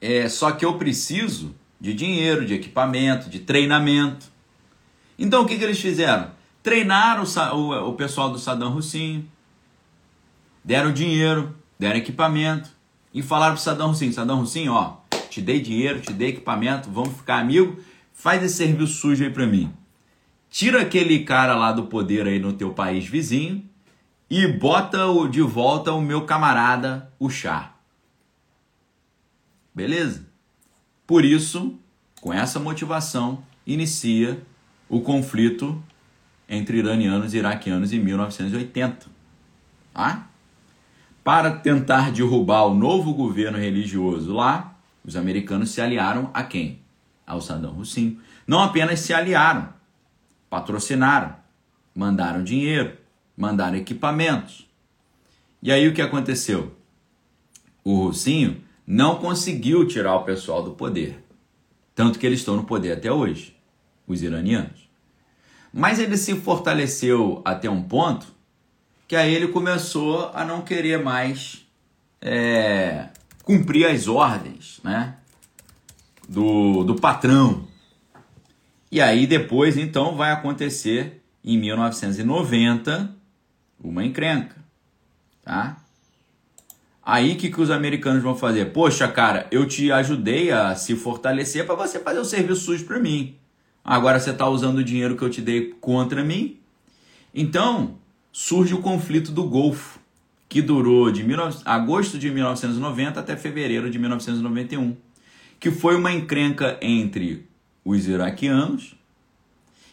É, 0.00 0.28
só 0.28 0.52
que 0.52 0.64
eu 0.64 0.78
preciso 0.78 1.54
de 1.80 1.92
dinheiro, 1.94 2.44
de 2.44 2.54
equipamento, 2.54 3.28
de 3.28 3.40
treinamento. 3.40 4.26
Então 5.18 5.42
o 5.42 5.46
que, 5.46 5.58
que 5.58 5.64
eles 5.64 5.80
fizeram? 5.80 6.30
Treinaram 6.62 7.24
o, 7.24 7.56
o, 7.56 7.88
o 7.88 7.92
pessoal 7.94 8.30
do 8.30 8.38
Saddam 8.38 8.76
Hussein, 8.76 9.28
deram 10.62 10.92
dinheiro, 10.92 11.57
deram 11.78 11.98
equipamento 11.98 12.70
e 13.12 13.22
falaram 13.22 13.54
para 13.54 13.62
Saddam 13.62 13.90
Hussein: 13.90 14.12
Saddam 14.12 14.40
Hussein, 14.40 14.68
ó, 14.68 14.96
te 15.30 15.40
dei 15.40 15.60
dinheiro, 15.60 16.00
te 16.00 16.12
dei 16.12 16.30
equipamento, 16.30 16.90
vamos 16.90 17.16
ficar 17.16 17.38
amigo, 17.38 17.78
faz 18.12 18.42
esse 18.42 18.56
serviço 18.56 18.94
sujo 18.94 19.24
aí 19.24 19.30
para 19.30 19.46
mim. 19.46 19.72
Tira 20.50 20.82
aquele 20.82 21.24
cara 21.24 21.54
lá 21.54 21.72
do 21.72 21.84
poder 21.84 22.26
aí 22.26 22.38
no 22.38 22.52
teu 22.52 22.72
país 22.72 23.06
vizinho 23.06 23.62
e 24.30 24.46
bota 24.46 24.98
de 25.30 25.42
volta 25.42 25.92
o 25.92 26.00
meu 26.00 26.24
camarada, 26.24 27.12
o 27.18 27.28
chá. 27.28 27.74
Beleza? 29.74 30.26
Por 31.06 31.24
isso, 31.24 31.78
com 32.20 32.32
essa 32.32 32.58
motivação, 32.58 33.42
inicia 33.66 34.42
o 34.88 35.00
conflito 35.00 35.82
entre 36.48 36.78
iranianos 36.78 37.34
e 37.34 37.38
iraquianos 37.38 37.92
em 37.92 37.98
1980. 38.00 39.06
Tá? 39.92 40.28
Para 41.22 41.50
tentar 41.50 42.10
derrubar 42.10 42.66
o 42.66 42.74
novo 42.74 43.12
governo 43.12 43.58
religioso 43.58 44.32
lá, 44.32 44.76
os 45.04 45.16
americanos 45.16 45.70
se 45.70 45.80
aliaram 45.80 46.30
a 46.32 46.42
quem? 46.42 46.80
Ao 47.26 47.40
Saddam 47.40 47.78
Hussein. 47.78 48.18
Não 48.46 48.60
apenas 48.60 49.00
se 49.00 49.12
aliaram, 49.12 49.68
patrocinaram, 50.48 51.36
mandaram 51.94 52.42
dinheiro, 52.42 52.96
mandaram 53.36 53.76
equipamentos. 53.76 54.66
E 55.62 55.70
aí 55.70 55.86
o 55.86 55.94
que 55.94 56.00
aconteceu? 56.00 56.74
O 57.84 58.04
Russinho 58.04 58.62
não 58.86 59.16
conseguiu 59.16 59.86
tirar 59.86 60.16
o 60.16 60.24
pessoal 60.24 60.62
do 60.62 60.70
poder. 60.70 61.22
Tanto 61.94 62.18
que 62.18 62.26
eles 62.26 62.38
estão 62.38 62.56
no 62.56 62.64
poder 62.64 62.92
até 62.92 63.12
hoje, 63.12 63.56
os 64.06 64.22
iranianos. 64.22 64.88
Mas 65.72 65.98
ele 65.98 66.16
se 66.16 66.34
fortaleceu 66.36 67.42
até 67.44 67.68
um 67.68 67.82
ponto 67.82 68.26
que 69.08 69.16
aí 69.16 69.34
ele 69.34 69.48
começou 69.48 70.30
a 70.34 70.44
não 70.44 70.60
querer 70.60 71.02
mais 71.02 71.66
é, 72.20 73.08
cumprir 73.42 73.86
as 73.86 74.06
ordens 74.06 74.80
né, 74.84 75.16
do, 76.28 76.84
do 76.84 76.94
patrão. 76.94 77.66
E 78.92 79.00
aí 79.00 79.26
depois 79.26 79.78
então 79.78 80.14
vai 80.14 80.30
acontecer 80.30 81.22
em 81.42 81.56
1990 81.56 83.16
uma 83.82 84.04
encrenca, 84.04 84.56
tá? 85.42 85.78
Aí 87.02 87.36
que, 87.36 87.48
que 87.48 87.60
os 87.60 87.70
americanos 87.70 88.22
vão 88.22 88.36
fazer? 88.36 88.66
Poxa, 88.66 89.08
cara, 89.08 89.46
eu 89.50 89.66
te 89.66 89.90
ajudei 89.90 90.50
a 90.50 90.74
se 90.74 90.94
fortalecer 90.94 91.64
para 91.64 91.74
você 91.74 91.98
fazer 91.98 92.18
o 92.18 92.24
serviço 92.24 92.66
sujo 92.66 92.84
para 92.84 93.00
mim. 93.00 93.34
Agora 93.82 94.20
você 94.20 94.30
está 94.30 94.46
usando 94.46 94.78
o 94.78 94.84
dinheiro 94.84 95.16
que 95.16 95.22
eu 95.22 95.30
te 95.30 95.40
dei 95.40 95.74
contra 95.80 96.22
mim. 96.22 96.60
Então 97.34 97.96
surge 98.40 98.72
o 98.72 98.80
conflito 98.80 99.32
do 99.32 99.42
Golfo, 99.42 99.98
que 100.48 100.62
durou 100.62 101.10
de 101.10 101.24
19... 101.24 101.62
agosto 101.64 102.16
de 102.16 102.30
1990 102.30 103.18
até 103.18 103.36
fevereiro 103.36 103.90
de 103.90 103.98
1991, 103.98 104.96
que 105.58 105.72
foi 105.72 105.96
uma 105.96 106.12
encrenca 106.12 106.78
entre 106.80 107.48
os 107.84 108.06
iraquianos 108.06 108.94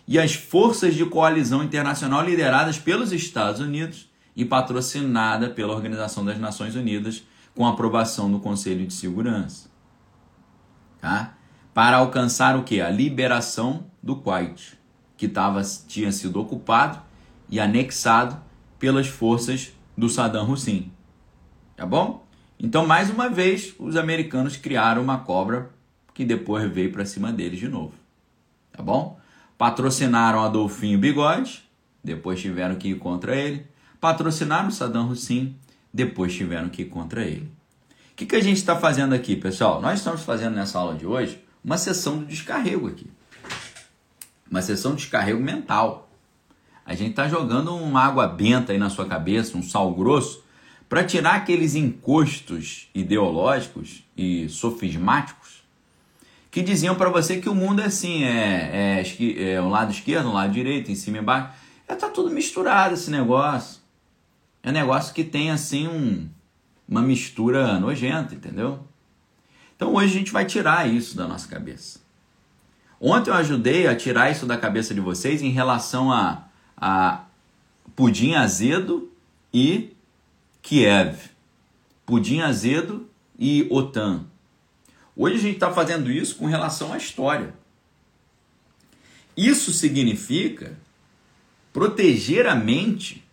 e 0.07 0.19
as 0.19 0.35
forças 0.35 0.93
de 0.93 1.03
coalizão 1.07 1.63
internacional 1.63 2.23
lideradas 2.23 2.77
pelos 2.77 3.11
Estados 3.11 3.59
Unidos 3.59 4.07
e 4.35 4.45
patrocinada 4.45 5.49
pela 5.49 5.73
Organização 5.73 6.23
das 6.23 6.37
Nações 6.37 6.75
Unidas 6.75 7.23
com 7.55 7.65
aprovação 7.65 8.31
do 8.31 8.39
Conselho 8.39 8.85
de 8.85 8.93
Segurança. 8.93 9.71
Tá? 11.01 11.35
Para 11.73 11.97
alcançar 11.97 12.55
o 12.55 12.63
que? 12.63 12.79
A 12.79 12.91
liberação 12.91 13.87
do 14.03 14.17
Kuwait, 14.17 14.77
que 15.17 15.27
tava, 15.27 15.63
tinha 15.87 16.11
sido 16.11 16.39
ocupado 16.39 17.04
e 17.49 17.59
anexado 17.59 18.39
pelas 18.79 19.07
forças 19.07 19.71
do 19.97 20.09
Saddam 20.09 20.49
Hussein. 20.49 20.91
Tá 21.75 21.85
bom? 21.85 22.25
Então, 22.59 22.85
mais 22.85 23.09
uma 23.09 23.29
vez, 23.29 23.73
os 23.77 23.95
americanos 23.95 24.57
criaram 24.57 25.01
uma 25.01 25.19
cobra 25.19 25.69
que 26.13 26.23
depois 26.23 26.69
veio 26.71 26.91
para 26.91 27.05
cima 27.05 27.31
deles 27.31 27.59
de 27.59 27.67
novo. 27.67 27.93
Tá 28.71 28.81
bom? 28.81 29.19
Patrocinaram 29.57 30.43
Adolfinho 30.43 30.97
Bigode, 30.97 31.63
depois 32.03 32.41
tiveram 32.41 32.75
que 32.75 32.89
ir 32.89 32.97
contra 32.97 33.35
ele 33.35 33.65
patrocinaram 34.05 34.69
Saddam 34.69 35.09
Hussein, 35.09 35.57
depois 35.91 36.31
tiveram 36.31 36.69
que 36.69 36.83
ir 36.83 36.85
contra 36.85 37.25
ele. 37.25 37.51
O 38.11 38.15
que, 38.15 38.27
que 38.27 38.35
a 38.35 38.41
gente 38.41 38.57
está 38.57 38.75
fazendo 38.75 39.15
aqui, 39.15 39.35
pessoal? 39.35 39.81
Nós 39.81 39.97
estamos 39.97 40.21
fazendo 40.21 40.53
nessa 40.53 40.77
aula 40.77 40.93
de 40.93 41.07
hoje 41.07 41.43
uma 41.63 41.75
sessão 41.75 42.19
de 42.19 42.25
descarrego 42.25 42.87
aqui. 42.87 43.07
Uma 44.49 44.61
sessão 44.61 44.91
de 44.91 45.01
descarrego 45.01 45.41
mental. 45.41 46.04
A 46.85 46.93
gente 46.93 47.11
está 47.11 47.27
jogando 47.27 47.75
uma 47.75 48.03
água 48.03 48.27
benta 48.27 48.71
aí 48.71 48.77
na 48.77 48.89
sua 48.89 49.05
cabeça, 49.05 49.57
um 49.57 49.63
sal 49.63 49.93
grosso, 49.93 50.43
para 50.87 51.03
tirar 51.03 51.35
aqueles 51.35 51.73
encostos 51.75 52.89
ideológicos 52.93 54.03
e 54.15 54.47
sofismáticos 54.49 55.65
que 56.55 56.61
diziam 56.61 56.95
para 56.95 57.09
você 57.09 57.41
que 57.41 57.49
o 57.49 57.53
mundo 57.53 57.81
é 57.81 57.85
assim, 57.87 58.23
é, 58.23 59.01
é, 59.03 59.51
é 59.55 59.61
um 59.61 59.67
lado 59.67 59.91
esquerdo, 59.91 60.29
um 60.29 60.33
lado 60.33 60.53
direito, 60.53 60.89
em 60.89 60.95
cima 60.95 61.17
e 61.17 61.19
embaixo. 61.19 61.49
É, 61.85 61.93
tá 61.93 62.07
tudo 62.07 62.31
misturado 62.31 62.93
esse 62.93 63.11
negócio. 63.11 63.81
É 64.63 64.69
um 64.69 64.71
negócio 64.71 65.13
que 65.13 65.21
tem 65.21 65.51
assim 65.51 65.85
um, 65.85 66.29
uma 66.87 67.01
mistura 67.01 67.77
nojenta, 67.77 68.33
entendeu? 68.33 68.79
Então 69.75 69.93
hoje 69.95 70.15
a 70.15 70.17
gente 70.17 70.31
vai 70.31 70.45
tirar 70.45 70.87
isso 70.89 71.17
da 71.17 71.27
nossa 71.27 71.45
cabeça. 71.45 71.99
Ontem 73.01 73.31
eu 73.31 73.35
ajudei 73.35 73.85
a 73.87 73.93
tirar 73.93 74.31
isso 74.31 74.45
da 74.45 74.57
cabeça 74.57 74.93
de 74.93 75.01
vocês 75.01 75.41
em 75.41 75.49
relação 75.49 76.09
a, 76.09 76.45
a 76.87 77.25
pudim 77.95 78.35
azedo 78.35 79.11
e 79.51 79.91
Kiev. 80.61 81.17
Pudim 82.05 82.41
azedo 82.41 83.09
e 83.39 83.65
OTAN. 83.71 84.27
Hoje 85.15 85.35
a 85.37 85.39
gente 85.39 85.55
está 85.55 85.73
fazendo 85.73 86.11
isso 86.11 86.35
com 86.35 86.45
relação 86.45 86.93
à 86.93 86.97
história. 86.97 87.55
Isso 89.35 89.73
significa 89.73 90.77
proteger 91.73 92.45
a 92.45 92.53
mente 92.53 93.25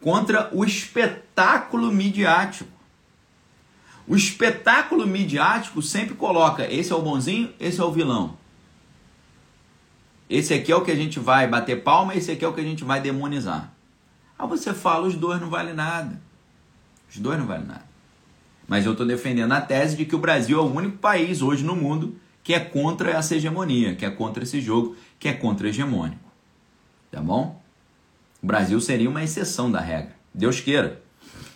contra 0.00 0.48
o 0.50 0.64
espetáculo 0.64 1.92
midiático. 1.92 2.70
O 4.08 4.16
espetáculo 4.16 5.06
midiático 5.06 5.82
sempre 5.82 6.14
coloca: 6.14 6.64
esse 6.72 6.90
é 6.90 6.96
o 6.96 7.02
bonzinho, 7.02 7.52
esse 7.60 7.78
é 7.78 7.84
o 7.84 7.92
vilão. 7.92 8.38
Esse 10.28 10.54
aqui 10.54 10.72
é 10.72 10.76
o 10.76 10.82
que 10.82 10.90
a 10.90 10.96
gente 10.96 11.18
vai 11.18 11.46
bater 11.46 11.82
palma, 11.82 12.14
esse 12.14 12.30
aqui 12.30 12.44
é 12.44 12.48
o 12.48 12.52
que 12.52 12.60
a 12.60 12.64
gente 12.64 12.84
vai 12.84 13.00
demonizar. 13.00 13.72
Aí 14.38 14.48
você 14.48 14.72
fala: 14.72 15.06
os 15.06 15.14
dois 15.14 15.40
não 15.40 15.50
valem 15.50 15.74
nada. 15.74 16.20
Os 17.10 17.18
dois 17.18 17.38
não 17.38 17.46
valem 17.46 17.66
nada. 17.66 17.84
Mas 18.66 18.86
eu 18.86 18.92
estou 18.92 19.06
defendendo 19.06 19.52
a 19.52 19.60
tese 19.60 19.96
de 19.96 20.04
que 20.04 20.16
o 20.16 20.18
Brasil 20.18 20.58
é 20.58 20.62
o 20.62 20.72
único 20.72 20.98
país 20.98 21.42
hoje 21.42 21.62
no 21.62 21.76
mundo 21.76 22.16
que 22.42 22.52
é 22.52 22.60
contra 22.60 23.10
essa 23.10 23.34
hegemonia, 23.34 23.94
que 23.94 24.04
é 24.04 24.10
contra 24.10 24.44
esse 24.44 24.60
jogo, 24.60 24.96
que 25.18 25.28
é 25.28 25.32
contra 25.32 25.68
hegemônico. 25.68 26.30
Tá 27.10 27.20
bom? 27.20 27.62
O 28.42 28.46
Brasil 28.46 28.78
seria 28.80 29.08
uma 29.08 29.24
exceção 29.24 29.72
da 29.72 29.80
regra. 29.80 30.14
Deus 30.32 30.60
queira. 30.60 31.02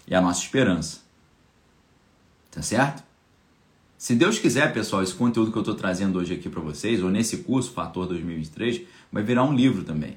É 0.09 0.17
a 0.17 0.21
nossa 0.21 0.41
esperança. 0.41 1.01
Tá 2.51 2.63
certo? 2.63 3.03
Se 3.99 4.15
Deus 4.15 4.39
quiser, 4.39 4.73
pessoal, 4.73 5.03
esse 5.03 5.13
conteúdo 5.13 5.51
que 5.51 5.59
eu 5.59 5.63
estou 5.63 5.75
trazendo 5.75 6.21
hoje 6.21 6.33
aqui 6.33 6.49
para 6.49 6.61
vocês, 6.61 7.03
ou 7.03 7.11
nesse 7.11 7.39
curso 7.39 7.73
Fator 7.73 8.07
2023, 8.07 8.83
vai 9.11 9.25
virar 9.25 9.43
um 9.43 9.53
livro 9.53 9.83
também. 9.83 10.17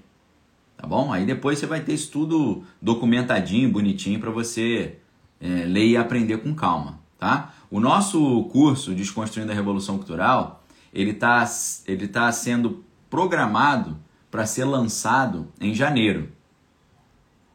Tá 0.77 0.85
bom? 0.85 1.11
Aí 1.11 1.25
depois 1.25 1.57
você 1.57 1.65
vai 1.65 1.81
ter 1.81 1.95
isso 1.95 2.11
tudo 2.11 2.63
documentadinho, 2.79 3.71
bonitinho 3.71 4.19
para 4.19 4.29
você 4.29 4.97
é, 5.39 5.65
ler 5.65 5.87
e 5.87 5.97
aprender 5.97 6.37
com 6.37 6.53
calma, 6.53 6.99
tá? 7.17 7.55
O 7.71 7.79
nosso 7.79 8.43
curso 8.51 8.93
Desconstruindo 8.93 9.51
a 9.51 9.55
Revolução 9.55 9.97
Cultural, 9.97 10.63
ele 10.93 11.09
está 11.09 11.43
ele 11.87 12.07
tá 12.07 12.31
sendo 12.31 12.85
programado 13.09 13.97
para 14.29 14.45
ser 14.45 14.65
lançado 14.65 15.47
em 15.59 15.73
janeiro. 15.73 16.29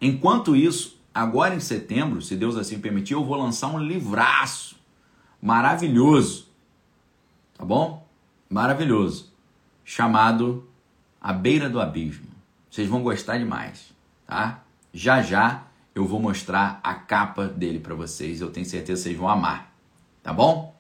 Enquanto 0.01 0.57
isso, 0.57 1.01
agora 1.15 1.55
em 1.55 1.61
setembro, 1.61 2.21
se 2.21 2.35
Deus 2.35 2.57
assim 2.57 2.81
permitir, 2.81 3.15
eu 3.15 3.25
vou 3.25 3.37
lançar 3.37 3.69
um 3.69 3.79
livraço 3.79 4.76
maravilhoso. 5.47 6.49
Tá 7.57 7.65
bom? 7.65 8.05
Maravilhoso. 8.51 9.33
Chamado 9.85 10.69
A 11.21 11.33
Beira 11.33 11.71
do 11.71 11.81
Abismo. 11.81 12.27
Vocês 12.69 12.89
vão 12.89 13.01
gostar 13.01 13.39
demais, 13.39 13.95
tá? 14.27 14.65
Já 14.93 15.23
já 15.23 15.63
eu 15.95 16.05
vou 16.05 16.21
mostrar 16.21 16.81
a 16.83 16.95
capa 16.95 17.47
dele 17.47 17.79
para 17.79 17.95
vocês. 17.95 18.41
Eu 18.41 18.51
tenho 18.51 18.67
certeza 18.67 19.03
que 19.03 19.09
vocês 19.09 19.17
vão 19.17 19.29
amar. 19.29 19.73
Tá 20.21 20.33
bom? 20.33 20.75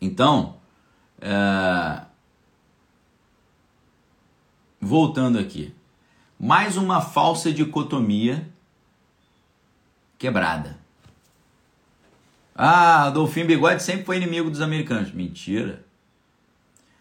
Então, 0.00 0.58
é... 1.20 2.04
voltando 4.80 5.40
aqui, 5.40 5.74
mais 6.38 6.76
uma 6.76 7.00
falsa 7.00 7.52
dicotomia 7.52 8.48
quebrada. 10.16 10.81
Ah, 12.54 13.04
Adolfinho 13.04 13.46
Bigode 13.46 13.82
sempre 13.82 14.04
foi 14.04 14.16
inimigo 14.16 14.50
dos 14.50 14.60
americanos. 14.60 15.10
Mentira. 15.12 15.84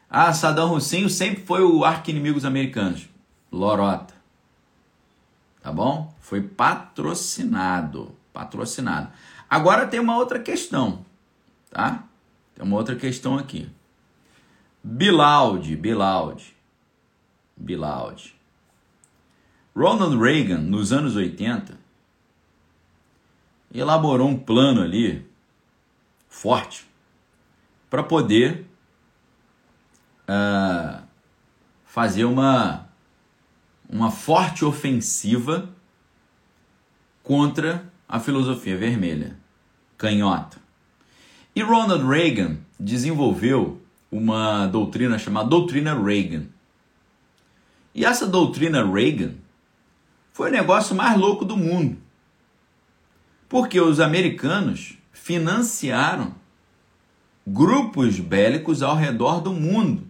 Ah, 0.09 0.33
Saddam 0.33 0.73
Hussein 0.73 1.07
sempre 1.09 1.43
foi 1.43 1.63
o 1.63 1.83
arqui-inimigo 1.83 2.35
dos 2.35 2.45
americanos. 2.45 3.07
Lorota. 3.51 4.13
Tá 5.61 5.71
bom? 5.71 6.13
Foi 6.19 6.41
patrocinado. 6.41 8.15
Patrocinado. 8.33 9.11
Agora 9.49 9.87
tem 9.87 9.99
uma 9.99 10.15
outra 10.15 10.39
questão, 10.39 11.05
tá? 11.69 12.03
Tem 12.55 12.63
uma 12.63 12.77
outra 12.77 12.95
questão 12.95 13.37
aqui. 13.37 13.69
Bilaud, 14.81 15.75
Bilaud. 15.75 16.55
Bilaud. 17.55 18.35
Ronald 19.75 20.17
Reagan, 20.17 20.59
nos 20.59 20.91
anos 20.91 21.15
80, 21.15 21.77
elaborou 23.73 24.27
um 24.27 24.37
plano 24.37 24.81
ali 24.81 25.29
forte 26.31 26.89
para 27.89 28.01
poder 28.01 28.65
uh, 30.23 31.03
fazer 31.85 32.23
uma, 32.23 32.87
uma 33.87 34.09
forte 34.09 34.63
ofensiva 34.63 35.69
contra 37.21 37.85
a 38.07 38.17
filosofia 38.19 38.77
vermelha, 38.77 39.37
canhota. 39.97 40.57
E 41.53 41.61
Ronald 41.61 42.07
Reagan 42.07 42.57
desenvolveu 42.79 43.81
uma 44.09 44.67
doutrina 44.67 45.19
chamada 45.19 45.49
Doutrina 45.49 45.93
Reagan. 45.93 46.45
E 47.93 48.05
essa 48.05 48.25
doutrina 48.25 48.89
Reagan 48.89 49.33
foi 50.31 50.49
o 50.49 50.53
negócio 50.53 50.95
mais 50.95 51.19
louco 51.19 51.43
do 51.43 51.57
mundo. 51.57 51.97
Porque 53.49 53.81
os 53.81 53.99
americanos 53.99 54.97
financiaram 55.11 56.35
grupos 57.45 58.19
bélicos 58.19 58.81
ao 58.81 58.95
redor 58.95 59.41
do 59.41 59.51
mundo, 59.51 60.07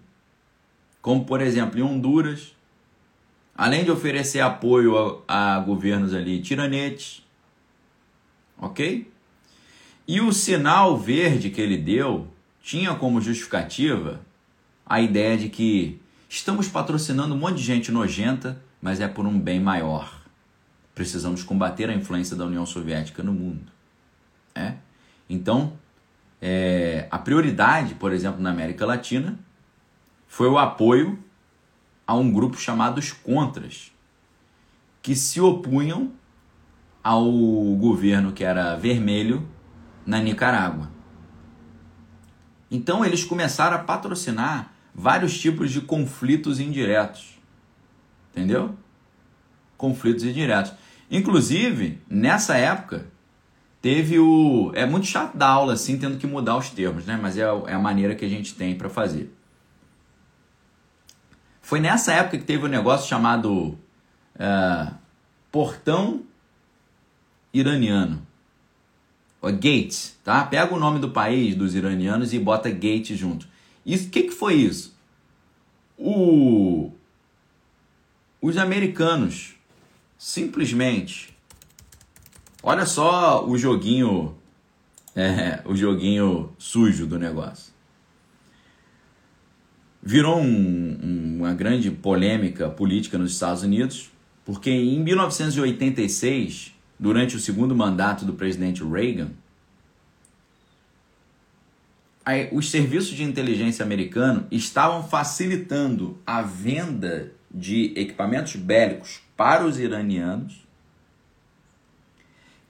como 1.02 1.26
por 1.26 1.42
exemplo 1.42 1.80
em 1.80 1.82
Honduras, 1.82 2.56
além 3.56 3.84
de 3.84 3.92
oferecer 3.92 4.42
apoio 4.42 5.24
a, 5.28 5.56
a 5.56 5.60
governos 5.60 6.14
ali 6.14 6.42
tiranetes, 6.42 7.24
ok? 8.58 9.10
E 10.08 10.20
o 10.20 10.32
sinal 10.32 10.98
verde 10.98 11.50
que 11.50 11.62
ele 11.62 11.78
deu 11.78 12.28
tinha 12.62 12.94
como 12.96 13.22
justificativa 13.22 14.22
a 14.86 15.00
ideia 15.00 15.38
de 15.38 15.50
que 15.50 16.00
estamos 16.28 16.68
patrocinando 16.68 17.34
um 17.34 17.38
monte 17.38 17.58
de 17.58 17.64
gente 17.64 17.92
nojenta, 17.92 18.62
mas 18.82 19.00
é 19.00 19.08
por 19.08 19.26
um 19.26 19.40
bem 19.40 19.60
maior. 19.60 20.22
Precisamos 20.94 21.44
combater 21.44 21.90
a 21.90 21.94
influência 21.94 22.36
da 22.36 22.46
União 22.46 22.66
Soviética 22.66 23.24
no 23.24 23.32
mundo. 23.32 23.72
É? 24.54 24.76
Então, 25.32 25.80
é, 26.42 27.08
a 27.10 27.18
prioridade, 27.18 27.96
por 27.96 28.12
exemplo, 28.12 28.42
na 28.42 28.50
América 28.50 28.86
Latina, 28.86 29.40
foi 30.28 30.50
o 30.50 30.58
apoio 30.58 31.18
a 32.06 32.14
um 32.16 32.30
grupo 32.30 32.58
chamado 32.58 32.98
os 32.98 33.14
Contras, 33.14 33.94
que 35.02 35.16
se 35.16 35.40
opunham 35.40 36.12
ao 37.02 37.24
governo 37.78 38.34
que 38.34 38.44
era 38.44 38.76
vermelho 38.76 39.48
na 40.06 40.20
Nicarágua. 40.20 40.92
Então 42.70 43.06
eles 43.06 43.24
começaram 43.24 43.78
a 43.78 43.80
patrocinar 43.80 44.74
vários 44.94 45.40
tipos 45.40 45.72
de 45.72 45.80
conflitos 45.80 46.60
indiretos. 46.60 47.40
Entendeu? 48.32 48.76
Conflitos 49.78 50.26
indiretos. 50.26 50.74
Inclusive, 51.10 52.02
nessa 52.10 52.58
época, 52.58 53.11
Teve 53.82 54.20
o. 54.20 54.72
É 54.76 54.86
muito 54.86 55.08
chato 55.08 55.36
dar 55.36 55.48
aula 55.48 55.74
assim, 55.74 55.98
tendo 55.98 56.18
que 56.18 56.28
mudar 56.28 56.56
os 56.58 56.70
termos, 56.70 57.06
né? 57.06 57.18
Mas 57.20 57.38
é, 57.38 57.42
é 57.42 57.74
a 57.74 57.80
maneira 57.80 58.14
que 58.14 58.24
a 58.24 58.30
gente 58.30 58.54
tem 58.54 58.76
para 58.76 58.90
fazer. 58.90 59.34
Foi 61.62 61.80
nessa 61.80 62.14
época 62.14 62.38
que 62.38 62.44
teve 62.44 62.66
um 62.66 62.70
negócio 62.70 63.10
chamado 63.10 63.78
uh, 64.36 64.94
Portão 65.52 66.22
Iraniano. 67.54 68.26
O 69.42 69.52
Gates, 69.52 70.16
tá? 70.24 70.44
Pega 70.44 70.74
o 70.76 70.80
nome 70.80 71.00
do 71.00 71.10
país 71.10 71.56
dos 71.56 71.74
iranianos 71.74 72.32
e 72.34 72.38
bota 72.38 72.70
Gates 72.70 73.18
junto. 73.18 73.48
Isso, 73.84 74.08
o 74.08 74.12
que, 74.12 74.24
que 74.24 74.32
foi 74.32 74.54
isso? 74.54 74.96
O, 75.98 76.92
os 78.40 78.58
americanos 78.58 79.56
simplesmente 80.18 81.31
Olha 82.64 82.86
só 82.86 83.48
o 83.48 83.58
joguinho, 83.58 84.36
é, 85.16 85.62
o 85.66 85.76
joguinho 85.76 86.54
sujo 86.60 87.08
do 87.08 87.18
negócio. 87.18 87.74
Virou 90.02 90.40
um, 90.40 91.38
uma 91.40 91.54
grande 91.54 91.90
polêmica 91.90 92.70
política 92.70 93.18
nos 93.18 93.32
Estados 93.32 93.64
Unidos, 93.64 94.12
porque 94.46 94.70
em 94.70 95.00
1986, 95.00 96.74
durante 97.00 97.36
o 97.36 97.40
segundo 97.40 97.76
mandato 97.76 98.26
do 98.26 98.34
presidente 98.34 98.84
Reagan, 98.84 99.32
os 102.52 102.70
serviços 102.70 103.16
de 103.16 103.24
inteligência 103.24 103.84
americanos 103.84 104.46
estavam 104.52 105.04
facilitando 105.04 106.18
a 106.26 106.44
venda 106.44 107.32
de 107.50 107.92
equipamentos 107.96 108.56
bélicos 108.56 109.20
para 109.36 109.66
os 109.66 109.80
iranianos 109.80 110.61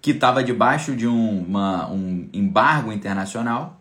que 0.01 0.11
estava 0.11 0.43
debaixo 0.43 0.95
de 0.95 1.07
um, 1.07 1.43
uma, 1.43 1.89
um 1.91 2.27
embargo 2.33 2.91
internacional. 2.91 3.79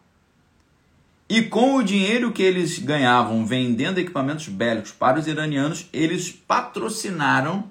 E 1.29 1.43
com 1.43 1.77
o 1.77 1.83
dinheiro 1.83 2.33
que 2.33 2.43
eles 2.43 2.79
ganhavam 2.79 3.47
vendendo 3.47 3.99
equipamentos 3.99 4.49
bélicos 4.49 4.93
para 4.93 5.19
os 5.19 5.27
iranianos, 5.27 5.89
eles 5.93 6.31
patrocinaram 6.31 7.71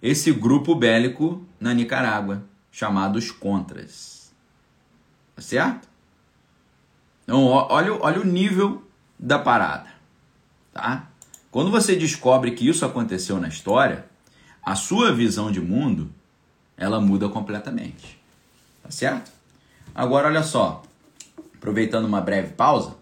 esse 0.00 0.32
grupo 0.32 0.74
bélico 0.74 1.44
na 1.58 1.74
Nicarágua, 1.74 2.44
chamados 2.70 3.30
Contras. 3.30 4.32
Tá 5.34 5.42
certo? 5.42 5.88
Então, 7.24 7.44
olha, 7.44 7.92
olha 7.94 8.20
o 8.20 8.24
nível 8.24 8.84
da 9.18 9.38
parada. 9.38 9.88
Tá? 10.72 11.08
Quando 11.50 11.70
você 11.70 11.96
descobre 11.96 12.52
que 12.52 12.68
isso 12.68 12.84
aconteceu 12.84 13.40
na 13.40 13.48
história, 13.48 14.06
a 14.62 14.74
sua 14.74 15.12
visão 15.12 15.50
de 15.50 15.60
mundo 15.60 16.10
ela 16.76 17.00
muda 17.00 17.28
completamente. 17.28 18.18
Tá 18.82 18.90
certo? 18.90 19.30
Agora, 19.94 20.28
olha 20.28 20.42
só. 20.42 20.82
Aproveitando 21.56 22.04
uma 22.04 22.20
breve 22.20 22.52
pausa. 22.52 22.94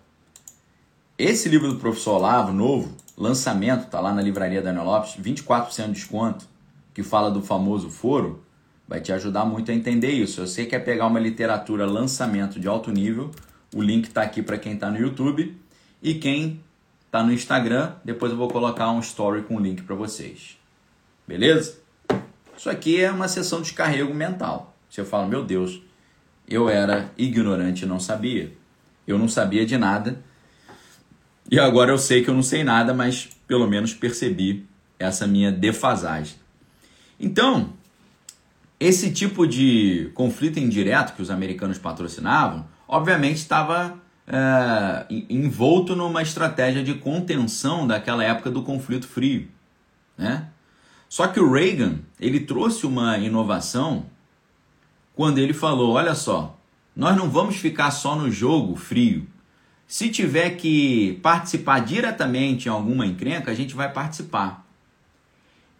Esse 1.19 1.49
livro 1.49 1.69
do 1.69 1.79
professor 1.79 2.15
Olavo, 2.15 2.53
novo, 2.53 2.97
lançamento, 3.17 3.89
tá 3.89 4.01
lá 4.01 4.13
na 4.13 4.23
livraria 4.23 4.63
Daniel 4.63 4.85
Lopes, 4.85 5.17
24% 5.17 5.87
de 5.87 5.93
desconto, 5.93 6.47
que 6.95 7.03
fala 7.03 7.31
do 7.31 7.43
famoso 7.43 7.91
foro, 7.91 8.43
vai 8.89 9.01
te 9.01 9.13
ajudar 9.13 9.45
muito 9.45 9.71
a 9.71 9.75
entender 9.75 10.11
isso. 10.11 10.47
Se 10.47 10.55
você 10.55 10.67
quer 10.67 10.81
pegar 10.81 11.07
uma 11.07 11.21
literatura 11.21 11.87
lançamento 11.87 12.59
de 12.59 12.69
alto 12.69 12.91
nível, 12.91 13.31
o 13.75 13.83
link 13.83 14.07
está 14.07 14.23
aqui 14.23 14.43
para 14.43 14.59
quem 14.59 14.75
está 14.75 14.91
no 14.91 14.99
YouTube 14.99 15.57
e 16.03 16.15
quem 16.15 16.61
está 17.07 17.23
no 17.23 17.33
Instagram, 17.33 17.93
depois 18.05 18.33
eu 18.33 18.39
vou 18.39 18.49
colocar 18.49 18.91
um 18.91 19.01
story 19.01 19.43
com 19.43 19.57
o 19.57 19.61
link 19.61 19.83
para 19.83 19.95
vocês. 19.95 20.59
Beleza? 21.27 21.82
Isso 22.63 22.71
aqui 22.71 23.03
é 23.03 23.11
uma 23.11 23.27
sessão 23.27 23.59
de 23.59 23.65
descarrego 23.65 24.15
mental. 24.15 24.77
Você 24.89 25.05
fala, 25.05 25.27
meu 25.27 25.45
Deus, 25.45 25.83
eu 26.47 26.69
era 26.69 27.11
ignorante 27.19 27.83
e 27.83 27.89
não 27.89 27.99
sabia. 27.99 28.53
Eu 29.05 29.19
não 29.19 29.27
sabia 29.27 29.67
de 29.67 29.77
nada. 29.77 30.23
E 31.51 31.59
agora 31.59 31.91
eu 31.91 31.99
sei 31.99 32.23
que 32.23 32.31
eu 32.31 32.35
não 32.35 32.43
sei 32.45 32.63
nada, 32.63 32.95
mas 32.95 33.29
pelo 33.49 33.67
menos 33.67 33.95
percebi 33.95 34.65
essa 34.97 35.27
minha 35.27 35.51
defasagem. 35.51 36.37
Então, 37.19 37.73
esse 38.79 39.11
tipo 39.11 39.45
de 39.45 40.13
conflito 40.15 40.61
indireto 40.61 41.17
que 41.17 41.23
os 41.23 41.33
americanos 41.33 41.79
patrocinavam, 41.79 42.65
obviamente 42.87 43.39
estava 43.39 43.99
é, 44.25 45.05
envolto 45.11 45.97
numa 45.97 46.23
estratégia 46.23 46.85
de 46.85 46.95
contenção 46.95 47.89
daquela 47.89 48.23
época 48.23 48.53
do 48.53 48.63
conflito 48.63 49.09
frio. 49.09 49.49
Né? 50.17 50.47
Só 51.13 51.29
que 51.29 51.39
o 51.39 51.53
Reagan, 51.53 51.99
ele 52.19 52.41
trouxe 52.41 52.87
uma 52.87 53.19
inovação 53.19 54.07
quando 55.15 55.37
ele 55.37 55.53
falou, 55.53 55.93
olha 55.93 56.15
só, 56.15 56.59
nós 56.97 57.15
não 57.15 57.29
vamos 57.29 57.57
ficar 57.57 57.91
só 57.91 58.17
no 58.17 58.31
jogo 58.31 58.77
frio. 58.77 59.27
Se 59.87 60.09
tiver 60.09 60.57
que 60.57 61.21
participar 61.23 61.81
diretamente 61.81 62.67
em 62.67 62.71
alguma 62.71 63.05
encrenca, 63.05 63.51
a 63.51 63.55
gente 63.55 63.75
vai 63.75 63.93
participar. 63.93 64.67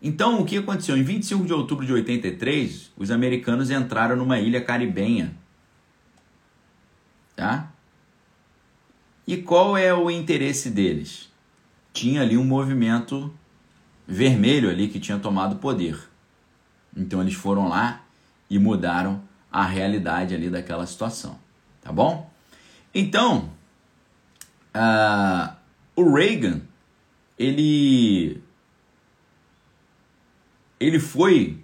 Então, 0.03 0.39
o 0.39 0.45
que 0.45 0.59
aconteceu? 0.59 0.99
Em 0.99 1.03
25 1.03 1.47
de 1.47 1.55
outubro 1.55 1.87
de 1.87 1.95
83, 1.95 2.93
os 2.95 3.11
americanos 3.11 3.71
entraram 3.71 4.17
numa 4.17 4.39
ilha 4.39 4.61
caribenha. 4.61 5.35
Tá? 7.35 7.73
E 9.27 9.39
qual 9.39 9.79
é 9.79 9.95
o 9.95 10.11
interesse 10.11 10.69
deles? 10.69 11.33
Tinha 11.91 12.21
ali 12.21 12.37
um 12.37 12.45
movimento 12.45 13.33
vermelho 14.13 14.69
ali 14.69 14.89
que 14.89 15.01
tinha 15.01 15.19
tomado 15.19 15.57
poder. 15.57 15.99
Então 16.95 17.23
eles 17.23 17.35
foram 17.35 17.69
lá 17.69 18.03
e 18.49 18.59
mudaram 18.59 19.23
a 19.51 19.65
realidade 19.65 20.35
ali 20.35 20.51
daquela 20.51 20.87
situação, 20.87 21.39
tá 21.81 21.91
bom? 21.91 22.31
Então, 22.95 23.51
uh, 24.77 25.55
o 25.97 26.13
Reagan, 26.15 26.61
ele 27.39 28.43
ele 30.79 30.99
foi 30.99 31.63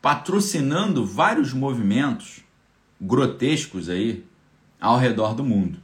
patrocinando 0.00 1.04
vários 1.04 1.52
movimentos 1.52 2.44
grotescos 3.00 3.88
aí 3.88 4.24
ao 4.80 4.98
redor 4.98 5.34
do 5.34 5.42
mundo, 5.42 5.80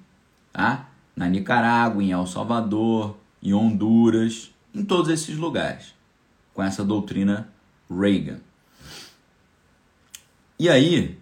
tá? 0.52 0.88
Na 1.16 1.28
Nicarágua, 1.28 2.02
em 2.02 2.12
El 2.12 2.26
Salvador, 2.26 3.16
em 3.42 3.54
Honduras, 3.54 4.52
em 4.74 4.84
todos 4.84 5.10
esses 5.10 5.36
lugares, 5.36 5.93
com 6.54 6.62
essa 6.62 6.82
doutrina 6.82 7.52
Reagan. 7.90 8.40
E 10.58 10.68
aí, 10.68 11.18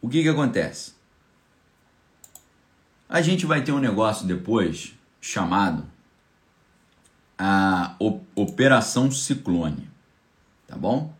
o 0.00 0.08
que 0.08 0.22
que 0.22 0.28
acontece? 0.28 0.94
A 3.08 3.20
gente 3.22 3.46
vai 3.46 3.62
ter 3.62 3.70
um 3.70 3.78
negócio 3.78 4.26
depois 4.26 4.94
chamado 5.20 5.86
a 7.38 7.94
Operação 8.34 9.10
Ciclone 9.10 9.92
tá 10.72 10.78
bom? 10.78 11.14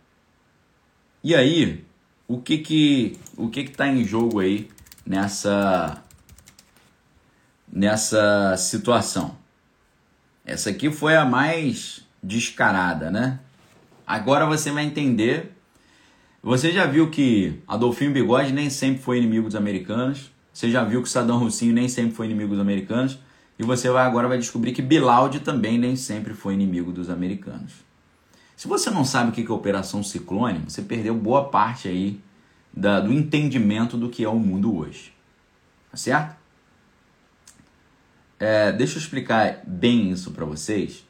E 1.22 1.34
aí, 1.34 1.84
o 2.26 2.40
que 2.40 2.56
que 2.56 3.18
o 3.36 3.50
que 3.50 3.64
que 3.64 3.72
tá 3.72 3.86
em 3.86 4.02
jogo 4.02 4.40
aí 4.40 4.70
nessa 5.04 6.02
nessa 7.70 8.56
situação? 8.56 9.36
Essa 10.42 10.70
aqui 10.70 10.90
foi 10.90 11.16
a 11.16 11.26
mais 11.26 12.02
descarada, 12.22 13.11
né? 13.11 13.40
Agora 14.06 14.46
você 14.46 14.70
vai 14.70 14.85
entender. 14.85 15.52
Você 16.42 16.72
já 16.72 16.87
viu 16.87 17.11
que 17.11 17.61
Adolfinho 17.66 18.12
Bigode 18.12 18.52
nem 18.52 18.68
sempre 18.68 19.02
foi 19.02 19.18
inimigo 19.18 19.46
dos 19.46 19.56
americanos. 19.56 20.30
Você 20.52 20.70
já 20.70 20.85
viu 20.85 21.02
que 21.02 21.08
Saddam 21.08 21.42
Hussein 21.42 21.72
nem 21.72 21.88
sempre 21.88 22.14
foi 22.14 22.26
inimigo 22.26 22.50
dos 22.50 22.61
americanos. 22.61 23.18
E 23.58 23.62
você 23.62 23.90
vai 23.90 24.06
agora 24.06 24.28
vai 24.28 24.38
descobrir 24.38 24.72
que 24.72 24.82
Bilaldi 24.82 25.40
também 25.40 25.78
nem 25.78 25.96
sempre 25.96 26.35
foi 26.35 26.54
inimigo 26.54 26.92
dos 26.92 27.08
americanos. 27.08 27.72
Se 28.56 28.68
você 28.68 28.90
não 28.90 29.04
sabe 29.04 29.30
o 29.30 29.32
que 29.32 29.50
é 29.50 29.54
Operação 29.54 30.02
Ciclone, 30.02 30.64
você 30.68 30.82
perdeu 30.82 31.14
boa 31.14 31.48
parte 31.48 31.88
aí 31.88 32.20
da, 32.72 33.00
do 33.00 33.12
entendimento 33.12 33.96
do 33.96 34.08
que 34.08 34.24
é 34.24 34.28
o 34.28 34.38
mundo 34.38 34.76
hoje. 34.76 35.12
Tá 35.90 35.96
certo? 35.96 36.37
É, 38.38 38.72
deixa 38.72 38.96
eu 38.96 39.00
explicar 39.00 39.62
bem 39.66 40.11
isso 40.11 40.32
para 40.32 40.44
vocês. 40.44 41.04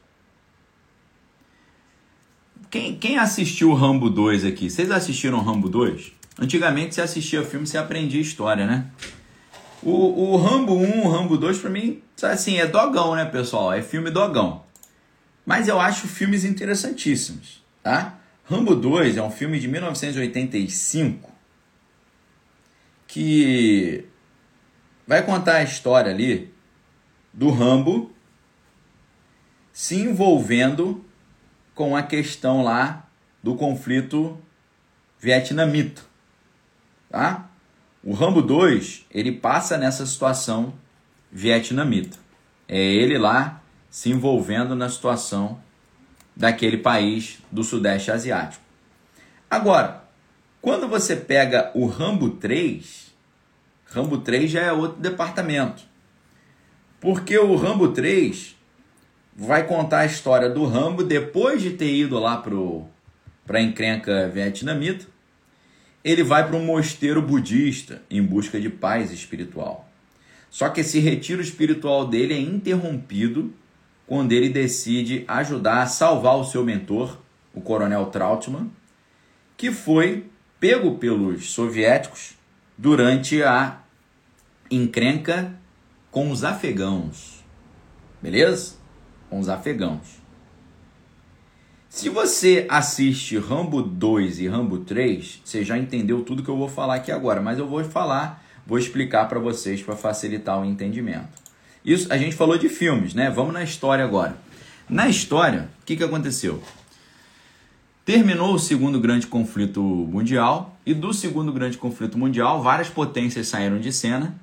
Quem, 2.72 2.96
quem 2.96 3.18
assistiu 3.18 3.68
o 3.70 3.74
Rambo 3.74 4.08
2 4.08 4.46
aqui? 4.46 4.70
Vocês 4.70 4.90
assistiram 4.90 5.36
o 5.36 5.42
Rambo 5.42 5.68
2? 5.68 6.10
Antigamente 6.38 6.94
você 6.94 7.02
assistia 7.02 7.44
filme, 7.44 7.66
você 7.66 7.76
aprendia 7.76 8.18
história, 8.18 8.66
né? 8.66 8.90
O, 9.82 10.32
o 10.32 10.36
Rambo 10.38 10.72
1, 10.72 11.04
o 11.04 11.10
Rambo 11.10 11.36
2, 11.36 11.58
pra 11.58 11.68
mim, 11.68 12.00
assim, 12.22 12.56
é 12.56 12.66
dogão, 12.66 13.14
né, 13.14 13.26
pessoal? 13.26 13.74
É 13.74 13.82
filme 13.82 14.10
dogão. 14.10 14.64
Mas 15.44 15.68
eu 15.68 15.78
acho 15.78 16.08
filmes 16.08 16.44
interessantíssimos, 16.46 17.62
tá? 17.82 18.18
Rambo 18.42 18.74
2 18.74 19.18
é 19.18 19.22
um 19.22 19.30
filme 19.30 19.60
de 19.60 19.68
1985 19.68 21.30
que 23.06 24.06
vai 25.06 25.22
contar 25.22 25.56
a 25.56 25.62
história 25.62 26.10
ali 26.10 26.50
do 27.34 27.50
Rambo 27.50 28.10
se 29.74 29.96
envolvendo 29.96 31.04
com 31.74 31.96
a 31.96 32.02
questão 32.02 32.62
lá 32.62 33.06
do 33.42 33.54
conflito 33.54 34.38
vietnamita, 35.18 36.02
tá? 37.10 37.48
O 38.04 38.12
Rambo 38.12 38.42
2, 38.42 39.06
ele 39.10 39.30
passa 39.32 39.78
nessa 39.78 40.04
situação 40.04 40.74
vietnamita. 41.30 42.18
É 42.68 42.80
ele 42.80 43.16
lá 43.16 43.62
se 43.88 44.10
envolvendo 44.10 44.74
na 44.74 44.88
situação 44.88 45.60
daquele 46.34 46.78
país 46.78 47.38
do 47.50 47.62
Sudeste 47.62 48.10
Asiático. 48.10 48.62
Agora, 49.48 50.02
quando 50.60 50.88
você 50.88 51.14
pega 51.14 51.70
o 51.74 51.86
Rambo 51.86 52.30
3, 52.30 53.12
Rambo 53.86 54.18
3 54.18 54.50
já 54.50 54.62
é 54.62 54.72
outro 54.72 55.00
departamento. 55.00 55.84
Porque 56.98 57.38
o 57.38 57.54
Rambo 57.54 57.88
3 57.88 58.56
vai 59.34 59.66
contar 59.66 60.00
a 60.00 60.06
história 60.06 60.48
do 60.48 60.66
Rambo 60.66 61.02
depois 61.02 61.62
de 61.62 61.70
ter 61.70 61.92
ido 61.92 62.18
lá 62.18 62.36
para 62.36 63.58
a 63.58 63.62
encrenca 63.62 64.28
vietnamita. 64.28 65.06
Ele 66.04 66.22
vai 66.22 66.46
para 66.46 66.56
um 66.56 66.64
mosteiro 66.64 67.22
budista 67.22 68.02
em 68.10 68.22
busca 68.22 68.60
de 68.60 68.68
paz 68.68 69.10
espiritual. 69.12 69.88
Só 70.50 70.68
que 70.68 70.80
esse 70.80 70.98
retiro 70.98 71.40
espiritual 71.40 72.06
dele 72.06 72.34
é 72.34 72.40
interrompido 72.40 73.54
quando 74.06 74.32
ele 74.32 74.48
decide 74.48 75.24
ajudar 75.26 75.82
a 75.82 75.86
salvar 75.86 76.36
o 76.36 76.44
seu 76.44 76.64
mentor, 76.64 77.18
o 77.54 77.60
coronel 77.60 78.06
Trautmann, 78.06 78.70
que 79.56 79.70
foi 79.70 80.26
pego 80.60 80.96
pelos 80.98 81.52
soviéticos 81.52 82.34
durante 82.76 83.42
a 83.42 83.80
encrenca 84.70 85.54
com 86.10 86.30
os 86.30 86.44
afegãos. 86.44 87.42
Beleza? 88.20 88.81
Com 89.32 89.40
os 89.40 89.48
afegãos. 89.48 90.20
Se 91.88 92.10
você 92.10 92.66
assiste 92.68 93.38
Rambo 93.38 93.80
2 93.80 94.40
e 94.40 94.46
Rambo 94.46 94.80
3, 94.80 95.40
você 95.42 95.64
já 95.64 95.78
entendeu 95.78 96.20
tudo 96.22 96.42
que 96.42 96.50
eu 96.50 96.56
vou 96.58 96.68
falar 96.68 96.96
aqui 96.96 97.10
agora, 97.10 97.40
mas 97.40 97.58
eu 97.58 97.66
vou 97.66 97.82
falar, 97.82 98.44
vou 98.66 98.78
explicar 98.78 99.30
para 99.30 99.38
vocês 99.38 99.82
para 99.82 99.96
facilitar 99.96 100.60
o 100.60 100.66
entendimento. 100.66 101.30
Isso 101.82 102.12
a 102.12 102.18
gente 102.18 102.36
falou 102.36 102.58
de 102.58 102.68
filmes, 102.68 103.14
né? 103.14 103.30
Vamos 103.30 103.54
na 103.54 103.62
história 103.62 104.04
agora. 104.04 104.36
Na 104.86 105.08
história, 105.08 105.70
o 105.80 105.86
que, 105.86 105.96
que 105.96 106.04
aconteceu? 106.04 106.62
Terminou 108.04 108.52
o 108.52 108.58
segundo 108.58 109.00
grande 109.00 109.26
conflito 109.26 109.80
mundial 109.80 110.76
e 110.84 110.92
do 110.92 111.10
segundo 111.14 111.50
grande 111.54 111.78
conflito 111.78 112.18
mundial 112.18 112.62
várias 112.62 112.90
potências 112.90 113.48
saíram 113.48 113.80
de 113.80 113.94
cena 113.94 114.38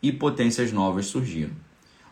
e 0.00 0.12
potências 0.12 0.70
novas 0.70 1.06
surgiram. 1.06 1.54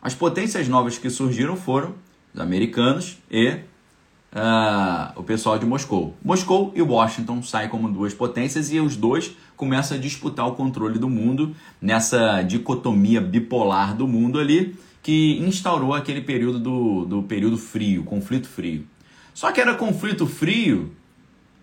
As 0.02 0.12
potências 0.12 0.66
novas 0.66 0.98
que 0.98 1.08
surgiram 1.08 1.56
foram 1.56 1.94
os 2.36 2.40
americanos 2.40 3.16
e 3.30 3.48
uh, 3.48 5.12
o 5.16 5.22
pessoal 5.22 5.58
de 5.58 5.64
Moscou. 5.64 6.14
Moscou 6.22 6.70
e 6.76 6.82
Washington 6.82 7.42
saem 7.42 7.68
como 7.68 7.90
duas 7.90 8.12
potências 8.12 8.70
e 8.70 8.78
os 8.78 8.94
dois 8.94 9.34
começa 9.56 9.94
a 9.94 9.98
disputar 9.98 10.46
o 10.46 10.52
controle 10.52 10.98
do 10.98 11.08
mundo 11.08 11.56
nessa 11.80 12.42
dicotomia 12.42 13.20
bipolar 13.20 13.96
do 13.96 14.06
mundo 14.06 14.38
ali 14.38 14.76
que 15.02 15.38
instaurou 15.38 15.94
aquele 15.94 16.20
período 16.20 16.58
do, 16.58 17.04
do 17.06 17.22
período 17.22 17.56
frio, 17.56 18.04
conflito 18.04 18.48
frio. 18.48 18.86
Só 19.32 19.50
que 19.52 19.60
era 19.60 19.74
conflito 19.74 20.26
frio 20.26 20.92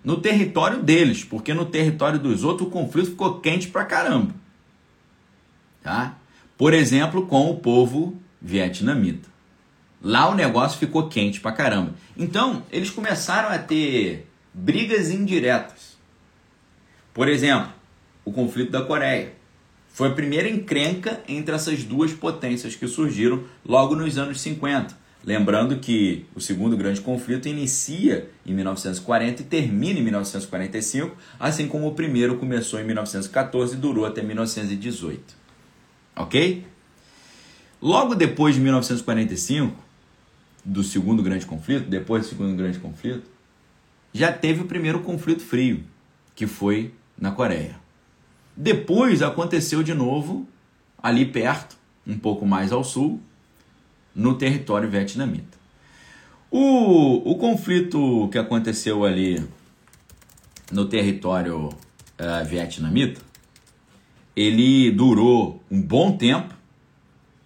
no 0.04 0.18
território 0.18 0.82
deles, 0.82 1.24
porque 1.24 1.54
no 1.54 1.66
território 1.66 2.18
dos 2.18 2.44
outros 2.44 2.68
o 2.68 2.72
conflito 2.72 3.12
ficou 3.12 3.40
quente 3.40 3.68
pra 3.68 3.86
caramba. 3.86 4.34
Tá? 5.82 6.16
Por 6.58 6.74
exemplo, 6.74 7.26
com 7.26 7.50
o 7.50 7.58
povo 7.58 8.16
vietnamita. 8.42 9.33
Lá 10.04 10.30
o 10.30 10.36
negócio 10.36 10.78
ficou 10.78 11.08
quente 11.08 11.40
pra 11.40 11.54
caramba. 11.54 11.94
Então, 12.18 12.64
eles 12.70 12.90
começaram 12.90 13.48
a 13.48 13.58
ter 13.58 14.28
brigas 14.54 15.10
indiretas. 15.10 15.98
Por 17.14 17.30
exemplo, 17.30 17.72
o 18.26 18.32
conflito 18.34 18.72
da 18.72 18.82
Coreia. 18.82 19.34
Foi 19.94 20.10
a 20.10 20.14
primeira 20.14 20.50
encrenca 20.50 21.22
entre 21.28 21.56
essas 21.56 21.84
duas 21.84 22.12
potências 22.12 22.76
que 22.76 22.88
surgiram 22.88 23.44
logo 23.64 23.96
nos 23.96 24.18
anos 24.18 24.42
50. 24.42 25.04
Lembrando 25.24 25.78
que 25.78 26.26
o 26.36 26.42
segundo 26.42 26.76
grande 26.76 27.00
conflito 27.00 27.48
inicia 27.48 28.30
em 28.46 28.54
1940 28.54 29.42
e 29.42 29.46
termina 29.46 30.00
em 30.00 30.04
1945, 30.04 31.16
assim 31.40 31.68
como 31.68 31.88
o 31.88 31.94
primeiro 31.94 32.38
começou 32.38 32.80
em 32.80 32.84
1914 32.84 33.76
e 33.76 33.78
durou 33.78 34.06
até 34.06 34.22
1918. 34.22 35.22
Ok? 36.16 36.66
Logo 37.82 38.16
depois 38.16 38.56
de 38.56 38.62
1945, 38.62 39.83
do 40.64 40.84
segundo 40.84 41.22
grande 41.22 41.46
conflito, 41.46 41.90
depois 41.90 42.24
do 42.24 42.30
segundo 42.30 42.56
grande 42.56 42.80
conflito, 42.80 43.30
já 44.14 44.32
teve 44.32 44.62
o 44.62 44.66
primeiro 44.66 45.00
conflito 45.02 45.42
frio, 45.42 45.84
que 46.36 46.48
foi 46.48 46.94
na 47.18 47.32
Coreia. 47.32 47.76
Depois 48.56 49.22
aconteceu 49.22 49.82
de 49.82 49.94
novo 49.94 50.48
ali 51.02 51.26
perto, 51.26 51.76
um 52.06 52.18
pouco 52.18 52.46
mais 52.46 52.72
ao 52.72 52.84
sul, 52.84 53.20
no 54.16 54.36
território 54.36 54.90
vietnamita. 54.90 55.58
O, 56.50 57.32
o 57.32 57.36
conflito 57.36 58.30
que 58.32 58.38
aconteceu 58.38 59.04
ali 59.04 59.44
no 60.72 60.86
território 60.86 61.70
uh, 61.70 62.46
vietnamita, 62.48 63.22
ele 64.36 64.92
durou 64.92 65.64
um 65.70 65.82
bom 65.82 66.16
tempo, 66.16 66.54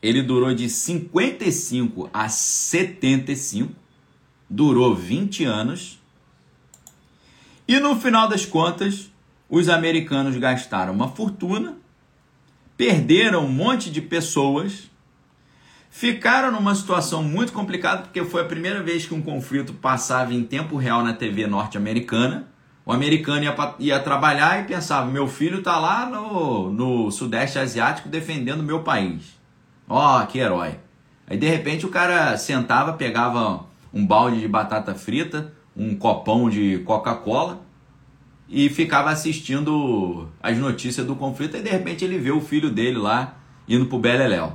ele 0.08 0.22
durou 0.22 0.54
de 0.54 0.70
55 0.70 2.10
a 2.14 2.30
75, 2.30 3.74
durou 4.50 4.96
20 4.96 5.44
anos. 5.44 6.00
E 7.68 7.78
no 7.78 7.94
final 8.00 8.30
das 8.30 8.46
contas, 8.46 9.12
os 9.50 9.68
americanos 9.68 10.38
gastaram 10.38 10.94
uma 10.94 11.10
fortuna, 11.10 11.76
perderam 12.78 13.44
um 13.44 13.52
monte 13.52 13.92
de 13.92 14.02
pessoas, 14.02 14.90
ficaram 15.90 16.54
numa 16.54 16.74
situação 16.74 17.22
muito 17.22 17.52
complicada, 17.52 18.04
porque 18.04 18.24
foi 18.24 18.44
a 18.44 18.46
primeira 18.46 18.82
vez 18.82 19.06
que 19.06 19.14
um 19.14 19.22
conflito 19.22 19.74
passava 19.74 20.34
em 20.34 20.42
tempo 20.42 20.78
real 20.78 21.04
na 21.04 21.12
TV 21.12 21.48
norte-americana. 21.48 22.48
O 22.86 22.94
americano 22.94 23.44
ia, 23.44 23.56
ia, 23.78 24.00
trabalhar 24.00 24.62
e 24.62 24.68
pensava: 24.68 25.12
meu 25.12 25.28
filho 25.28 25.60
está 25.60 25.78
lá 25.78 26.06
no, 26.06 26.72
no 26.72 27.12
Sudeste 27.12 27.60
Asiático 27.60 28.08
defendendo 28.08 28.64
meu 28.64 28.84
país. 28.84 29.37
Ó, 29.88 30.22
oh, 30.22 30.28
que 30.28 30.40
herói. 30.40 30.78
Aí 31.30 31.38
de 31.38 31.48
repente 31.48 31.86
o 31.86 31.90
cara 31.90 32.38
sentava, 32.38 32.94
pegava 32.94 33.66
um 33.94 34.06
balde 34.06 34.40
de 34.42 34.48
batata 34.48 34.94
frita, 34.94 35.54
um 35.76 35.96
copão 35.96 36.50
de 36.50 36.80
Coca-Cola 36.80 37.62
e 38.50 38.70
ficava 38.70 39.10
assistindo 39.10 40.30
as 40.42 40.58
notícias 40.58 41.06
do 41.06 41.16
conflito 41.16 41.58
e 41.58 41.62
de 41.62 41.70
repente 41.70 42.04
ele 42.04 42.18
vê 42.18 42.32
o 42.32 42.42
filho 42.42 42.70
dele 42.70 42.98
lá 42.98 43.36
indo 43.68 43.86
pro 43.86 44.00
Beleléu. 44.00 44.54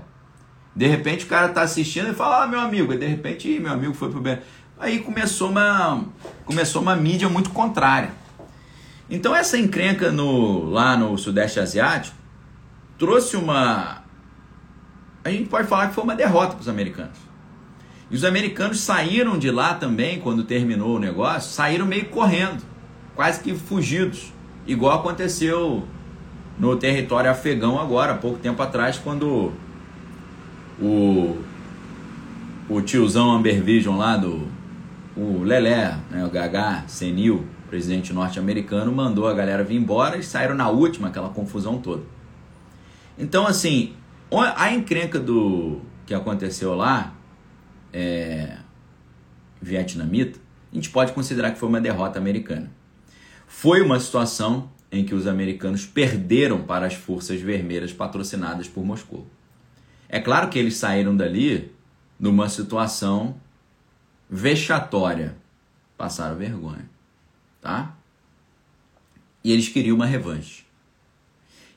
De 0.75 0.87
repente 0.87 1.25
o 1.25 1.29
cara 1.29 1.49
tá 1.49 1.63
assistindo 1.63 2.11
e 2.11 2.15
fala: 2.15 2.45
"Ah, 2.45 2.47
meu 2.47 2.61
amigo", 2.61 2.93
e 2.93 2.99
de 2.99 3.07
repente 3.07 3.59
meu 3.61 3.73
amigo 3.73 3.95
foi 3.95 4.11
pro 4.11 4.21
Beleléu. 4.21 4.45
Aí 4.79 4.99
começou 4.99 5.51
uma 5.51 6.05
começou 6.45 6.83
uma 6.83 6.97
mídia 6.97 7.29
muito 7.29 7.51
contrária. 7.51 8.11
Então 9.09 9.37
essa 9.37 9.59
encrenca 9.59 10.11
no 10.11 10.65
lá 10.65 10.97
no 10.97 11.17
Sudeste 11.19 11.61
Asiático 11.61 12.17
trouxe 12.99 13.37
uma 13.37 14.02
a 15.25 15.31
gente 15.31 15.49
pode 15.49 15.69
falar 15.69 15.89
que 15.89 15.95
foi 15.95 16.05
uma 16.05 16.17
derrota 16.17 16.55
para 16.55 16.61
os 16.61 16.69
americanos. 16.69 17.19
E 18.11 18.15
os 18.15 18.25
americanos 18.25 18.81
saíram 18.81 19.39
de 19.39 19.51
lá 19.51 19.75
também, 19.75 20.21
quando 20.21 20.45
terminou 20.45 20.97
o 20.97 20.99
negócio, 20.99 21.51
saíram 21.51 21.87
meio 21.87 22.07
correndo, 22.07 22.63
quase 23.15 23.41
que 23.41 23.55
fugidos, 23.55 24.33
igual 24.67 25.01
aconteceu 25.01 25.87
no 26.59 26.77
território 26.77 27.31
afegão 27.31 27.81
agora, 27.81 28.13
há 28.13 28.17
pouco 28.17 28.39
tempo 28.39 28.63
atrás, 28.63 28.99
quando 28.99 29.53
o, 30.81 31.39
o 32.69 32.83
tiozão 32.83 33.33
Amber 33.33 33.63
Vision 33.63 33.97
lá 33.97 34.17
do 34.17 34.47
o 35.17 35.43
Lelé, 35.43 35.97
né, 36.11 36.25
o 36.25 36.31
Gagá, 36.31 36.85
senil, 36.87 37.45
presidente 37.69 38.13
norte-americano, 38.13 38.91
mandou 38.93 39.29
a 39.29 39.35
galera 39.35 39.63
vir 39.63 39.77
embora 39.77 40.17
e 40.17 40.23
saíram 40.23 40.55
na 40.55 40.69
última, 40.69 41.09
aquela 41.09 41.29
confusão 41.29 41.79
toda. 41.79 42.03
Então, 43.19 43.47
assim, 43.47 43.93
a 44.41 44.73
encrenca 44.73 45.21
do 45.21 45.81
que 46.07 46.15
aconteceu 46.15 46.75
lá, 46.75 47.15
é, 47.93 48.57
vietnamita, 49.61 50.39
a 50.73 50.75
gente 50.75 50.91
pode 50.91 51.13
considerar 51.13 51.53
que 51.53 51.59
foi 51.59 51.69
uma 51.69 51.81
derrota 51.81 52.19
americana. 52.19 52.71
Foi 53.47 53.83
uma 53.83 54.01
situação 54.01 54.71
em 54.91 55.05
que 55.05 55.15
os 55.15 55.27
americanos 55.27 55.87
perderam 55.87 56.63
para 56.63 56.87
as 56.87 56.95
forças 56.95 57.41
vermelhas 57.41 57.93
patrocinadas 57.93 58.69
por 58.69 58.85
Moscou. 58.85 59.27
É 60.09 60.21
claro 60.21 60.49
que 60.49 60.59
eles 60.59 60.77
saíram 60.77 61.17
dali 61.17 61.73
numa 62.19 62.49
situação 62.49 63.37
vexatória, 64.29 65.37
passaram 65.97 66.37
vergonha, 66.37 66.89
tá? 67.61 67.97
E 69.45 69.53
eles 69.53 69.69
queriam 69.69 69.97
uma 69.97 70.07
revanche. 70.07 70.65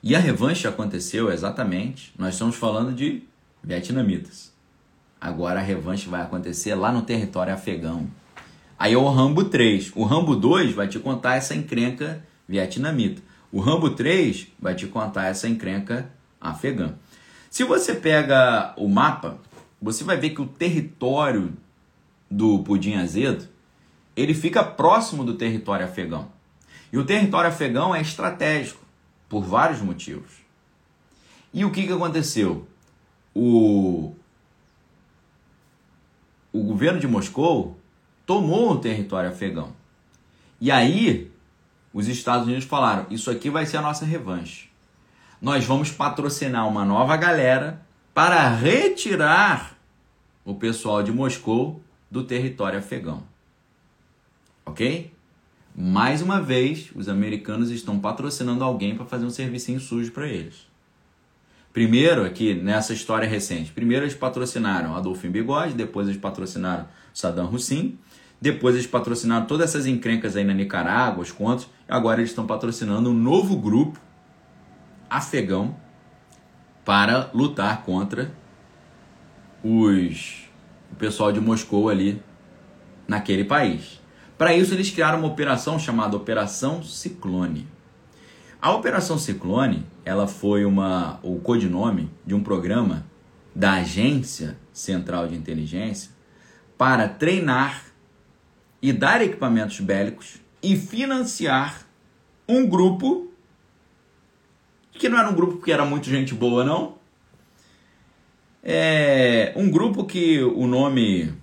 E 0.05 0.15
a 0.15 0.19
revanche 0.19 0.67
aconteceu 0.67 1.31
exatamente, 1.31 2.13
nós 2.15 2.35
estamos 2.35 2.55
falando 2.55 2.93
de 2.93 3.23
vietnamitas. 3.63 4.53
Agora 5.19 5.59
a 5.59 5.63
revanche 5.63 6.07
vai 6.07 6.21
acontecer 6.21 6.75
lá 6.75 6.91
no 6.91 7.01
território 7.01 7.51
afegão. 7.51 8.05
Aí 8.77 8.93
é 8.93 8.97
o 8.97 9.09
Rambo 9.09 9.45
3. 9.45 9.93
O 9.95 10.03
Rambo 10.03 10.35
2 10.35 10.75
vai 10.75 10.87
te 10.87 10.99
contar 10.99 11.37
essa 11.37 11.55
encrenca 11.55 12.23
vietnamita. 12.47 13.19
O 13.51 13.59
Rambo 13.59 13.89
3 13.89 14.49
vai 14.59 14.75
te 14.75 14.85
contar 14.85 15.25
essa 15.25 15.47
encrenca 15.47 16.07
afegã. 16.39 16.93
Se 17.49 17.63
você 17.63 17.95
pega 17.95 18.75
o 18.77 18.87
mapa, 18.87 19.39
você 19.81 20.03
vai 20.03 20.17
ver 20.17 20.35
que 20.35 20.41
o 20.41 20.45
território 20.45 21.51
do 22.29 22.59
Pudim 22.59 22.93
Azedo, 22.93 23.47
ele 24.15 24.35
fica 24.35 24.63
próximo 24.63 25.23
do 25.23 25.33
território 25.33 25.83
afegão. 25.83 26.27
E 26.93 26.97
o 26.99 27.03
território 27.03 27.49
afegão 27.49 27.95
é 27.95 28.01
estratégico 28.01 28.84
por 29.35 29.43
vários 29.43 29.81
motivos. 29.81 30.31
E 31.53 31.65
o 31.65 31.69
que, 31.69 31.85
que 31.85 31.91
aconteceu? 31.91 32.65
O, 33.33 34.13
o 36.53 36.63
governo 36.63 37.01
de 37.01 37.05
Moscou 37.05 37.77
tomou 38.25 38.71
o 38.71 38.77
território 38.79 39.29
afegão. 39.29 39.73
E 40.61 40.71
aí, 40.71 41.29
os 41.93 42.07
Estados 42.07 42.47
Unidos 42.47 42.63
falaram: 42.63 43.07
Isso 43.09 43.29
aqui 43.29 43.49
vai 43.49 43.65
ser 43.65 43.75
a 43.75 43.81
nossa 43.81 44.05
revanche. 44.05 44.69
Nós 45.41 45.65
vamos 45.65 45.91
patrocinar 45.91 46.65
uma 46.65 46.85
nova 46.85 47.17
galera 47.17 47.81
para 48.13 48.47
retirar 48.47 49.77
o 50.45 50.55
pessoal 50.55 51.03
de 51.03 51.11
Moscou 51.11 51.83
do 52.09 52.23
território 52.23 52.79
afegão. 52.79 53.21
Ok? 54.65 55.11
Mais 55.77 56.21
uma 56.21 56.41
vez, 56.41 56.89
os 56.95 57.09
americanos 57.09 57.69
estão 57.69 57.99
patrocinando 57.99 58.63
alguém 58.63 58.95
para 58.95 59.05
fazer 59.05 59.25
um 59.25 59.29
servicinho 59.29 59.79
sujo 59.79 60.09
para 60.13 60.25
eles. 60.25 60.65
Primeiro, 61.73 62.23
aqui 62.23 62.53
nessa 62.53 62.93
história 62.93 63.27
recente, 63.27 63.73
primeiro 63.73 64.05
eles 64.05 64.15
patrocinaram 64.15 64.95
Adolfo 64.95 65.27
Bigode, 65.27 65.73
depois 65.73 66.07
eles 66.07 66.19
patrocinaram 66.19 66.87
Saddam 67.13 67.53
Hussein, 67.53 67.99
depois 68.39 68.75
eles 68.75 68.87
patrocinaram 68.87 69.45
todas 69.45 69.71
essas 69.71 69.85
encrencas 69.85 70.37
aí 70.37 70.45
na 70.45 70.53
Nicarágua, 70.53 71.21
os 71.21 71.33
contos, 71.33 71.67
agora 71.89 72.21
eles 72.21 72.29
estão 72.29 72.47
patrocinando 72.47 73.09
um 73.09 73.13
novo 73.13 73.57
grupo 73.57 73.99
afegão 75.09 75.75
para 76.85 77.29
lutar 77.33 77.83
contra 77.83 78.31
os 79.61 80.45
o 80.89 80.95
pessoal 80.95 81.33
de 81.33 81.41
Moscou 81.41 81.89
ali 81.89 82.21
naquele 83.05 83.43
país. 83.43 84.04
Para 84.37 84.53
isso, 84.53 84.73
eles 84.73 84.89
criaram 84.89 85.19
uma 85.19 85.27
operação 85.27 85.79
chamada 85.79 86.17
Operação 86.17 86.83
Ciclone. 86.83 87.67
A 88.61 88.71
Operação 88.71 89.17
Ciclone, 89.17 89.85
ela 90.03 90.27
foi 90.27 90.65
uma, 90.65 91.19
o 91.23 91.39
codinome 91.39 92.09
de 92.25 92.33
um 92.33 92.43
programa 92.43 93.05
da 93.53 93.73
Agência 93.73 94.57
Central 94.73 95.27
de 95.27 95.35
Inteligência 95.35 96.11
para 96.77 97.07
treinar 97.07 97.85
e 98.81 98.91
dar 98.91 99.21
equipamentos 99.21 99.79
bélicos 99.79 100.41
e 100.61 100.75
financiar 100.75 101.87
um 102.47 102.67
grupo 102.67 103.31
que 104.91 105.09
não 105.09 105.17
era 105.17 105.29
um 105.29 105.35
grupo 105.35 105.61
que 105.61 105.71
era 105.71 105.85
muito 105.85 106.09
gente 106.09 106.33
boa, 106.33 106.63
não. 106.63 106.95
É 108.63 109.53
um 109.55 109.69
grupo 109.69 110.05
que 110.05 110.41
o 110.41 110.65
nome, 110.65 111.33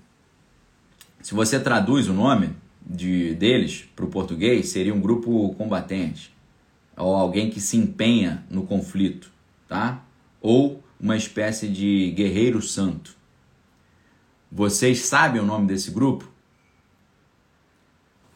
se 1.21 1.35
você 1.35 1.61
traduz 1.61 2.09
o 2.09 2.13
nome, 2.13 2.62
de, 2.87 3.35
deles 3.35 3.89
para 3.95 4.05
o 4.05 4.09
português 4.09 4.69
seria 4.69 4.95
um 4.95 5.01
grupo 5.01 5.55
combatente, 5.55 6.35
ou 6.97 7.15
alguém 7.15 7.51
que 7.51 7.61
se 7.61 7.77
empenha 7.77 8.45
no 8.51 8.65
conflito, 8.65 9.31
tá? 9.69 10.05
Ou 10.41 10.83
uma 11.01 11.17
espécie 11.17 11.69
de 11.69 12.11
guerreiro 12.13 12.61
santo. 12.61 13.17
Vocês 14.51 15.01
sabem 15.01 15.41
o 15.41 15.45
nome 15.45 15.67
desse 15.67 15.91
grupo? 15.91 16.31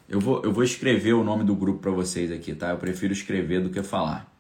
Eu 0.09 0.21
vou, 0.21 0.43
eu 0.43 0.53
vou 0.53 0.65
escrever 0.65 1.13
o 1.13 1.25
nome 1.25 1.45
do 1.45 1.55
grupo 1.55 1.81
para 1.81 1.91
vocês 1.91 2.31
aqui, 2.31 2.55
tá? 2.55 2.71
Eu 2.71 2.79
prefiro 2.79 3.13
escrever 3.13 3.61
do 3.61 3.71
que 3.71 3.83
falar. 3.83 4.33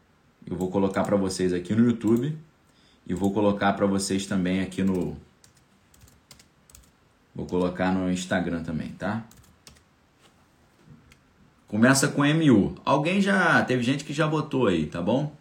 Eu 0.48 0.56
vou 0.56 0.70
colocar 0.70 1.02
para 1.02 1.16
vocês 1.16 1.52
aqui 1.52 1.74
no 1.74 1.84
YouTube 1.84 2.36
e 3.06 3.14
vou 3.14 3.32
colocar 3.32 3.72
para 3.72 3.86
vocês 3.86 4.26
também 4.26 4.60
aqui 4.60 4.82
no 4.82 5.16
Vou 7.36 7.44
colocar 7.44 7.92
no 7.92 8.10
Instagram 8.10 8.62
também, 8.62 8.92
tá? 8.92 9.22
Começa 11.68 12.08
com 12.08 12.22
MU. 12.22 12.74
Alguém 12.84 13.20
já. 13.20 13.62
Teve 13.64 13.82
gente 13.82 14.04
que 14.04 14.12
já 14.12 14.26
botou 14.26 14.66
aí, 14.66 14.86
tá 14.86 15.02
bom? 15.02 15.34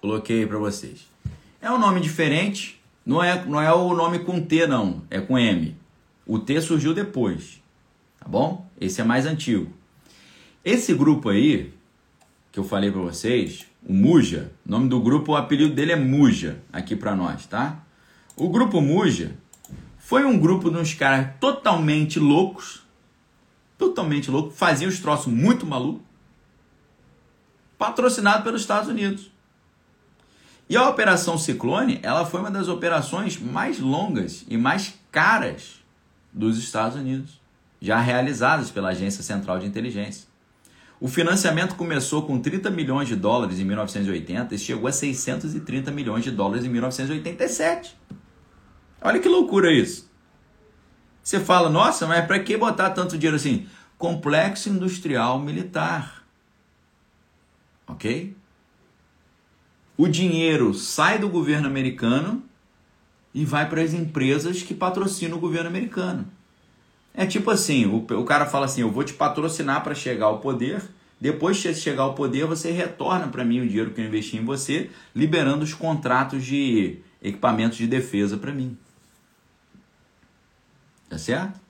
Coloquei 0.00 0.46
para 0.46 0.58
vocês. 0.58 1.06
É 1.60 1.70
um 1.70 1.78
nome 1.78 2.00
diferente. 2.00 2.80
Não 3.04 3.22
é, 3.22 3.44
não 3.44 3.60
é 3.60 3.72
o 3.72 3.94
nome 3.94 4.20
com 4.20 4.40
T, 4.40 4.66
não. 4.66 5.02
É 5.10 5.20
com 5.20 5.38
M. 5.38 5.76
O 6.26 6.38
T 6.38 6.60
surgiu 6.60 6.94
depois. 6.94 7.60
Tá 8.18 8.28
bom? 8.28 8.68
Esse 8.80 9.00
é 9.00 9.04
mais 9.04 9.26
antigo. 9.26 9.72
Esse 10.64 10.94
grupo 10.94 11.30
aí, 11.30 11.72
que 12.52 12.58
eu 12.58 12.64
falei 12.64 12.90
para 12.90 13.00
vocês, 13.00 13.66
o 13.82 13.92
Muja, 13.92 14.52
o 14.66 14.70
nome 14.70 14.88
do 14.88 15.00
grupo, 15.00 15.32
o 15.32 15.36
apelido 15.36 15.74
dele 15.74 15.92
é 15.92 15.96
Muja, 15.96 16.60
aqui 16.70 16.94
para 16.94 17.16
nós, 17.16 17.46
tá? 17.46 17.82
O 18.40 18.48
grupo 18.48 18.80
Muja 18.80 19.36
foi 19.98 20.24
um 20.24 20.38
grupo 20.38 20.70
de 20.70 20.78
uns 20.78 20.94
caras 20.94 21.28
totalmente 21.38 22.18
loucos, 22.18 22.82
totalmente 23.76 24.30
loucos, 24.30 24.56
faziam 24.56 24.88
os 24.88 24.98
troços 24.98 25.30
muito 25.30 25.66
malucos, 25.66 26.00
patrocinado 27.76 28.42
pelos 28.42 28.62
Estados 28.62 28.88
Unidos. 28.88 29.30
E 30.70 30.74
a 30.74 30.88
Operação 30.88 31.36
Ciclone, 31.36 32.00
ela 32.02 32.24
foi 32.24 32.40
uma 32.40 32.50
das 32.50 32.66
operações 32.66 33.38
mais 33.38 33.78
longas 33.78 34.46
e 34.48 34.56
mais 34.56 34.94
caras 35.12 35.74
dos 36.32 36.56
Estados 36.56 36.96
Unidos, 36.96 37.38
já 37.78 38.00
realizadas 38.00 38.70
pela 38.70 38.88
Agência 38.88 39.22
Central 39.22 39.58
de 39.58 39.66
Inteligência. 39.66 40.26
O 40.98 41.08
financiamento 41.08 41.74
começou 41.74 42.22
com 42.22 42.40
30 42.40 42.70
milhões 42.70 43.06
de 43.06 43.16
dólares 43.16 43.58
em 43.58 43.64
1980 43.64 44.54
e 44.54 44.58
chegou 44.58 44.88
a 44.88 44.92
630 44.92 45.90
milhões 45.90 46.24
de 46.24 46.30
dólares 46.30 46.64
em 46.64 46.70
1987. 46.70 48.00
Olha 49.00 49.20
que 49.20 49.28
loucura 49.28 49.72
isso. 49.72 50.10
Você 51.22 51.40
fala, 51.40 51.68
nossa, 51.68 52.06
mas 52.06 52.26
para 52.26 52.40
que 52.40 52.56
botar 52.56 52.90
tanto 52.90 53.16
dinheiro 53.16 53.36
assim? 53.36 53.68
Complexo 53.96 54.68
industrial 54.68 55.38
militar. 55.38 56.24
Ok? 57.86 58.34
o 60.00 60.08
dinheiro 60.08 60.72
sai 60.72 61.18
do 61.18 61.28
governo 61.28 61.66
americano 61.66 62.42
e 63.34 63.44
vai 63.44 63.68
para 63.68 63.82
as 63.82 63.92
empresas 63.92 64.62
que 64.62 64.72
patrocinam 64.72 65.36
o 65.36 65.40
governo 65.40 65.68
americano. 65.68 66.26
É 67.12 67.26
tipo 67.26 67.50
assim, 67.50 67.84
o, 67.84 67.96
o 68.18 68.24
cara 68.24 68.46
fala 68.46 68.64
assim, 68.64 68.80
eu 68.80 68.90
vou 68.90 69.04
te 69.04 69.12
patrocinar 69.12 69.84
para 69.84 69.94
chegar 69.94 70.24
ao 70.24 70.38
poder, 70.38 70.82
depois 71.20 71.58
de 71.58 71.74
chegar 71.74 72.04
ao 72.04 72.14
poder 72.14 72.46
você 72.46 72.70
retorna 72.70 73.28
para 73.28 73.44
mim 73.44 73.60
o 73.60 73.68
dinheiro 73.68 73.90
que 73.90 74.00
eu 74.00 74.06
investi 74.06 74.38
em 74.38 74.44
você, 74.44 74.88
liberando 75.14 75.64
os 75.64 75.74
contratos 75.74 76.46
de 76.46 77.00
equipamentos 77.22 77.76
de 77.76 77.86
defesa 77.86 78.38
para 78.38 78.54
mim. 78.54 78.78
Tá 81.10 81.18
certo? 81.18 81.60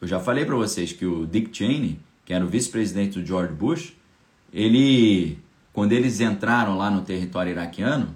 Eu 0.00 0.08
já 0.08 0.20
falei 0.20 0.44
para 0.44 0.56
vocês 0.56 0.92
que 0.92 1.06
o 1.06 1.24
Dick 1.26 1.56
Cheney, 1.56 1.98
que 2.24 2.34
era 2.34 2.44
o 2.44 2.48
vice-presidente 2.48 3.18
do 3.18 3.24
George 3.24 3.54
Bush, 3.54 3.94
ele 4.52 5.38
quando 5.72 5.92
eles 5.92 6.20
entraram 6.20 6.76
lá 6.76 6.90
no 6.90 7.00
território 7.00 7.52
iraquiano, 7.52 8.14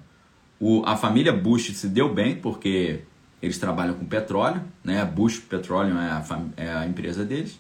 o, 0.60 0.82
a 0.84 0.96
família 0.96 1.32
Bush 1.32 1.72
se 1.74 1.88
deu 1.88 2.12
bem, 2.12 2.36
porque 2.36 3.00
eles 3.40 3.58
trabalham 3.58 3.94
com 3.94 4.04
petróleo, 4.04 4.62
né? 4.84 5.04
Bush 5.04 5.38
Petroleum 5.38 5.98
é 5.98 6.10
a, 6.10 6.24
é 6.56 6.70
a 6.70 6.86
empresa 6.86 7.24
deles. 7.24 7.58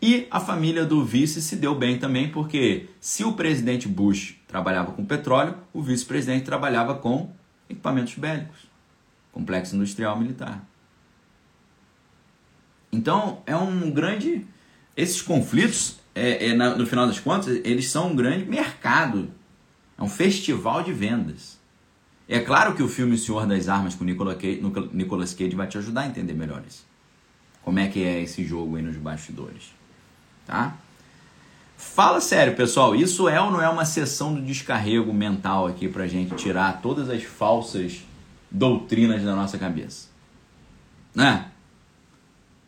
E 0.00 0.26
a 0.30 0.38
família 0.38 0.84
do 0.84 1.04
vice 1.04 1.40
se 1.42 1.56
deu 1.56 1.74
bem 1.74 1.98
também, 1.98 2.30
porque 2.30 2.88
se 3.00 3.24
o 3.24 3.32
presidente 3.32 3.88
Bush 3.88 4.36
trabalhava 4.46 4.92
com 4.92 5.04
petróleo, 5.04 5.54
o 5.72 5.82
vice-presidente 5.82 6.44
trabalhava 6.44 6.94
com 6.94 7.30
equipamentos 7.68 8.14
bélicos, 8.14 8.68
complexo 9.32 9.74
industrial 9.74 10.18
militar. 10.18 10.64
Então 12.92 13.42
é 13.46 13.56
um 13.56 13.90
grande. 13.90 14.46
Esses 14.96 15.20
conflitos 15.20 15.98
é, 16.14 16.48
é, 16.48 16.54
no 16.54 16.86
final 16.86 17.06
das 17.06 17.20
contas, 17.20 17.60
eles 17.62 17.90
são 17.90 18.12
um 18.12 18.16
grande 18.16 18.46
mercado. 18.46 19.30
É 19.98 20.02
um 20.02 20.08
festival 20.08 20.82
de 20.82 20.92
vendas. 20.92 21.58
É 22.26 22.40
claro 22.40 22.74
que 22.74 22.82
o 22.82 22.88
filme 22.88 23.16
Senhor 23.18 23.46
das 23.46 23.68
Armas 23.68 23.94
com 23.94 24.04
Nicolas 24.04 25.34
Cage 25.34 25.54
vai 25.54 25.66
te 25.66 25.78
ajudar 25.78 26.02
a 26.02 26.06
entender 26.06 26.32
melhor 26.32 26.62
isso. 26.66 26.84
Como 27.62 27.78
é 27.78 27.86
que 27.86 28.02
é 28.02 28.22
esse 28.22 28.44
jogo 28.44 28.76
aí 28.76 28.82
nos 28.82 28.96
bastidores. 28.96 29.74
Tá? 30.46 30.76
Fala 31.76 32.20
sério, 32.20 32.56
pessoal. 32.56 32.94
Isso 32.94 33.28
é 33.28 33.40
ou 33.40 33.50
não 33.50 33.60
é 33.60 33.68
uma 33.68 33.84
sessão 33.84 34.34
do 34.34 34.40
descarrego 34.40 35.12
mental 35.12 35.66
aqui 35.66 35.86
pra 35.86 36.06
gente 36.06 36.34
tirar 36.34 36.80
todas 36.80 37.10
as 37.10 37.22
falsas 37.22 38.02
doutrinas 38.50 39.22
da 39.22 39.36
nossa 39.36 39.58
cabeça? 39.58 40.08
Né? 41.14 41.46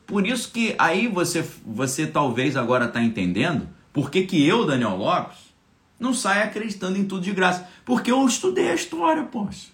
Por 0.08 0.26
isso 0.26 0.50
que 0.50 0.74
aí 0.78 1.06
você, 1.06 1.46
você 1.66 2.06
talvez 2.06 2.56
agora 2.56 2.86
está 2.86 3.02
entendendo 3.02 3.68
por 3.92 4.10
que, 4.10 4.22
que 4.22 4.42
eu, 4.42 4.64
Daniel 4.64 4.96
Lopes, 4.96 5.36
não 6.00 6.14
saio 6.14 6.44
acreditando 6.44 6.96
em 6.96 7.04
tudo 7.04 7.20
de 7.20 7.32
graça. 7.32 7.68
Porque 7.84 8.10
eu 8.10 8.26
estudei 8.26 8.70
a 8.70 8.74
história, 8.74 9.22
poxa. 9.24 9.68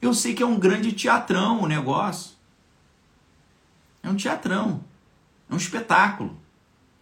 Eu 0.00 0.14
sei 0.14 0.32
que 0.32 0.44
é 0.44 0.46
um 0.46 0.60
grande 0.60 0.92
teatrão 0.92 1.60
o 1.60 1.66
negócio. 1.66 2.36
É 4.00 4.08
um 4.08 4.14
teatrão. 4.14 4.84
É 5.50 5.54
um 5.54 5.56
espetáculo. 5.56 6.36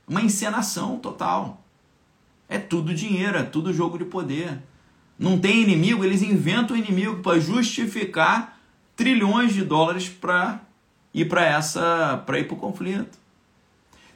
Uma 0.08 0.22
encenação 0.22 0.98
total. 0.98 1.62
É 2.48 2.58
tudo 2.58 2.94
dinheiro, 2.94 3.36
é 3.36 3.42
tudo 3.42 3.74
jogo 3.74 3.98
de 3.98 4.06
poder. 4.06 4.62
Não 5.18 5.38
tem 5.38 5.60
inimigo, 5.60 6.02
eles 6.02 6.22
inventam 6.22 6.74
inimigo 6.74 7.20
para 7.20 7.38
justificar 7.38 8.58
trilhões 8.96 9.52
de 9.52 9.62
dólares 9.62 10.08
para 10.08 10.63
ir 11.14 11.26
para 11.26 11.46
essa 11.46 12.22
para 12.26 12.38
ir 12.38 12.44
para 12.44 12.54
o 12.54 12.58
conflito. 12.58 13.16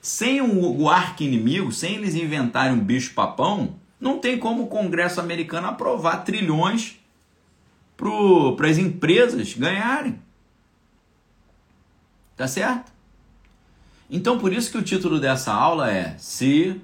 Sem 0.03 0.41
o, 0.41 0.83
o 0.83 0.91
arco 0.91 1.23
inimigo, 1.23 1.73
sem 1.73 1.95
eles 1.95 2.15
inventarem 2.15 2.73
um 2.73 2.81
bicho 2.81 3.15
papão, 3.15 3.77
não 4.01 4.19
tem 4.19 4.39
como 4.39 4.65
o 4.65 4.69
Congresso 4.69 5.21
americano 5.21 5.69
aprovar 5.69 6.25
trilhões 6.25 6.99
para 7.97 8.69
as 8.69 8.79
empresas 8.79 9.55
ganharem. 9.55 10.19
Tá 12.37 12.47
certo? 12.47 12.93
Então, 14.11 14.39
por 14.39 14.53
isso 14.53 14.71
que 14.71 14.79
o 14.79 14.83
título 14.83 15.19
dessa 15.19 15.53
aula 15.53 15.91
é: 15.91 16.17
Se 16.19 16.81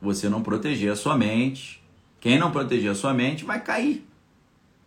você 0.00 0.28
não 0.28 0.42
proteger 0.42 0.90
a 0.90 0.96
sua 0.96 1.16
mente, 1.16 1.82
quem 2.18 2.38
não 2.38 2.50
proteger 2.50 2.90
a 2.90 2.94
sua 2.94 3.12
mente 3.12 3.44
vai 3.44 3.60
cair. 3.62 4.06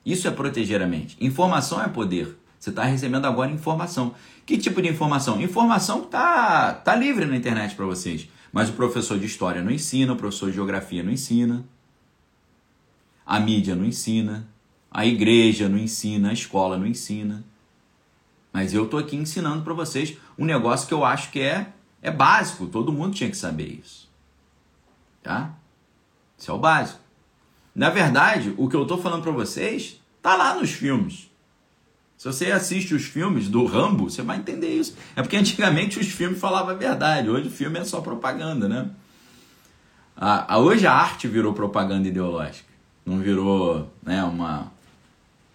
Isso 0.05 0.27
é 0.27 0.31
proteger 0.31 0.81
a 0.81 0.87
mente. 0.87 1.15
Informação 1.21 1.81
é 1.81 1.87
poder. 1.87 2.37
Você 2.59 2.71
está 2.71 2.83
recebendo 2.83 3.25
agora 3.25 3.51
informação. 3.51 4.13
Que 4.49 4.57
tipo 4.57 4.81
de 4.81 4.89
informação? 4.89 5.39
Informação 5.39 5.99
que 5.99 6.07
está 6.07 6.73
tá 6.73 6.95
livre 6.95 7.23
na 7.23 7.37
internet 7.37 7.75
para 7.75 7.85
vocês. 7.85 8.27
Mas 8.51 8.67
o 8.67 8.73
professor 8.73 9.19
de 9.19 9.27
história 9.27 9.61
não 9.61 9.69
ensina, 9.69 10.13
o 10.13 10.15
professor 10.15 10.49
de 10.49 10.55
geografia 10.55 11.03
não 11.03 11.11
ensina, 11.11 11.63
a 13.23 13.39
mídia 13.39 13.75
não 13.75 13.85
ensina, 13.85 14.49
a 14.89 15.05
igreja 15.05 15.69
não 15.69 15.77
ensina, 15.77 16.31
a 16.31 16.33
escola 16.33 16.79
não 16.79 16.87
ensina. 16.87 17.43
Mas 18.51 18.73
eu 18.73 18.85
estou 18.85 18.99
aqui 18.99 19.15
ensinando 19.15 19.63
para 19.63 19.75
vocês 19.75 20.17
um 20.35 20.45
negócio 20.45 20.87
que 20.87 20.95
eu 20.95 21.05
acho 21.05 21.29
que 21.29 21.41
é, 21.41 21.71
é 22.01 22.09
básico, 22.09 22.65
todo 22.65 22.91
mundo 22.91 23.13
tinha 23.13 23.29
que 23.29 23.37
saber 23.37 23.79
isso. 23.83 24.09
Tá? 25.21 25.53
Isso 26.35 26.49
é 26.49 26.53
o 26.55 26.57
básico. 26.57 26.99
Na 27.75 27.91
verdade, 27.91 28.51
o 28.57 28.67
que 28.67 28.75
eu 28.75 28.81
estou 28.81 28.99
falando 28.99 29.21
para 29.21 29.31
vocês 29.31 30.01
tá 30.23 30.35
lá 30.35 30.55
nos 30.55 30.71
filmes. 30.71 31.28
Se 32.19 32.27
você 32.27 32.51
assiste 32.51 32.93
os 32.93 33.05
filmes 33.05 33.47
do 33.47 33.63
Rambo, 33.65 34.09
você 34.09 34.21
vai 34.21 34.35
entender 34.35 34.67
isso. 34.67 34.93
É 35.15 35.21
porque 35.21 35.37
antigamente 35.37 35.97
os 35.97 36.07
filmes 36.07 36.37
falavam 36.37 36.71
a 36.71 36.77
verdade, 36.77 37.29
hoje 37.29 37.47
o 37.47 37.51
filme 37.51 37.79
é 37.79 37.85
só 37.85 38.01
propaganda, 38.01 38.67
né? 38.67 38.89
A, 40.17 40.55
a, 40.55 40.57
hoje 40.57 40.85
a 40.85 40.91
arte 40.91 41.29
virou 41.29 41.53
propaganda 41.53 42.09
ideológica, 42.09 42.67
não 43.05 43.19
virou 43.19 43.89
né, 44.03 44.21
uma, 44.21 44.69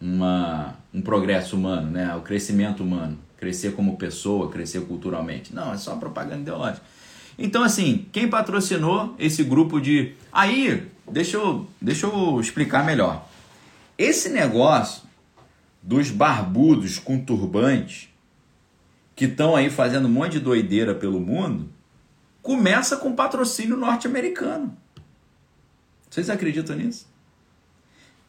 uma, 0.01 0.75
um 0.95 1.03
progresso 1.03 1.55
humano, 1.55 1.91
né? 1.91 2.17
o 2.17 2.23
crescimento 2.23 2.83
humano, 2.83 3.19
crescer 3.37 3.75
como 3.75 3.99
pessoa, 3.99 4.51
crescer 4.51 4.87
culturalmente. 4.87 5.55
Não, 5.55 5.71
é 5.71 5.77
só 5.77 5.97
propaganda 5.97 6.41
ideológica. 6.41 6.81
Então, 7.39 7.63
assim, 7.63 8.07
quem 8.11 8.27
patrocinou 8.27 9.15
esse 9.19 9.45
grupo 9.45 9.79
de. 9.79 10.15
Aí, 10.33 10.89
deixa 11.11 11.37
eu, 11.37 11.67
deixa 11.79 12.07
eu 12.07 12.41
explicar 12.41 12.87
melhor. 12.87 13.29
Esse 13.99 14.31
negócio 14.31 15.04
dos 15.85 16.11
barbudos 16.11 16.99
com 16.99 17.23
turbante 17.23 18.11
que 19.15 19.27
estão 19.27 19.55
aí 19.55 19.69
fazendo 19.69 20.09
um 20.09 20.11
monte 20.11 20.33
de 20.33 20.41
doideira 20.41 20.95
pelo 20.95 21.21
mundo, 21.21 21.69
começa 22.43 22.97
com 22.97 23.15
patrocínio 23.15 23.77
norte-americano. 23.77 24.77
Vocês 26.11 26.31
acreditam 26.31 26.75
nisso? 26.75 27.07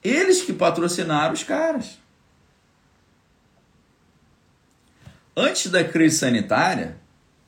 Eles 0.04 0.42
que 0.42 0.52
patrocinaram 0.52 1.34
os 1.34 1.44
caras. 1.44 1.98
Antes 5.36 5.72
da 5.72 5.84
crise 5.84 6.18
sanitária, 6.18 6.98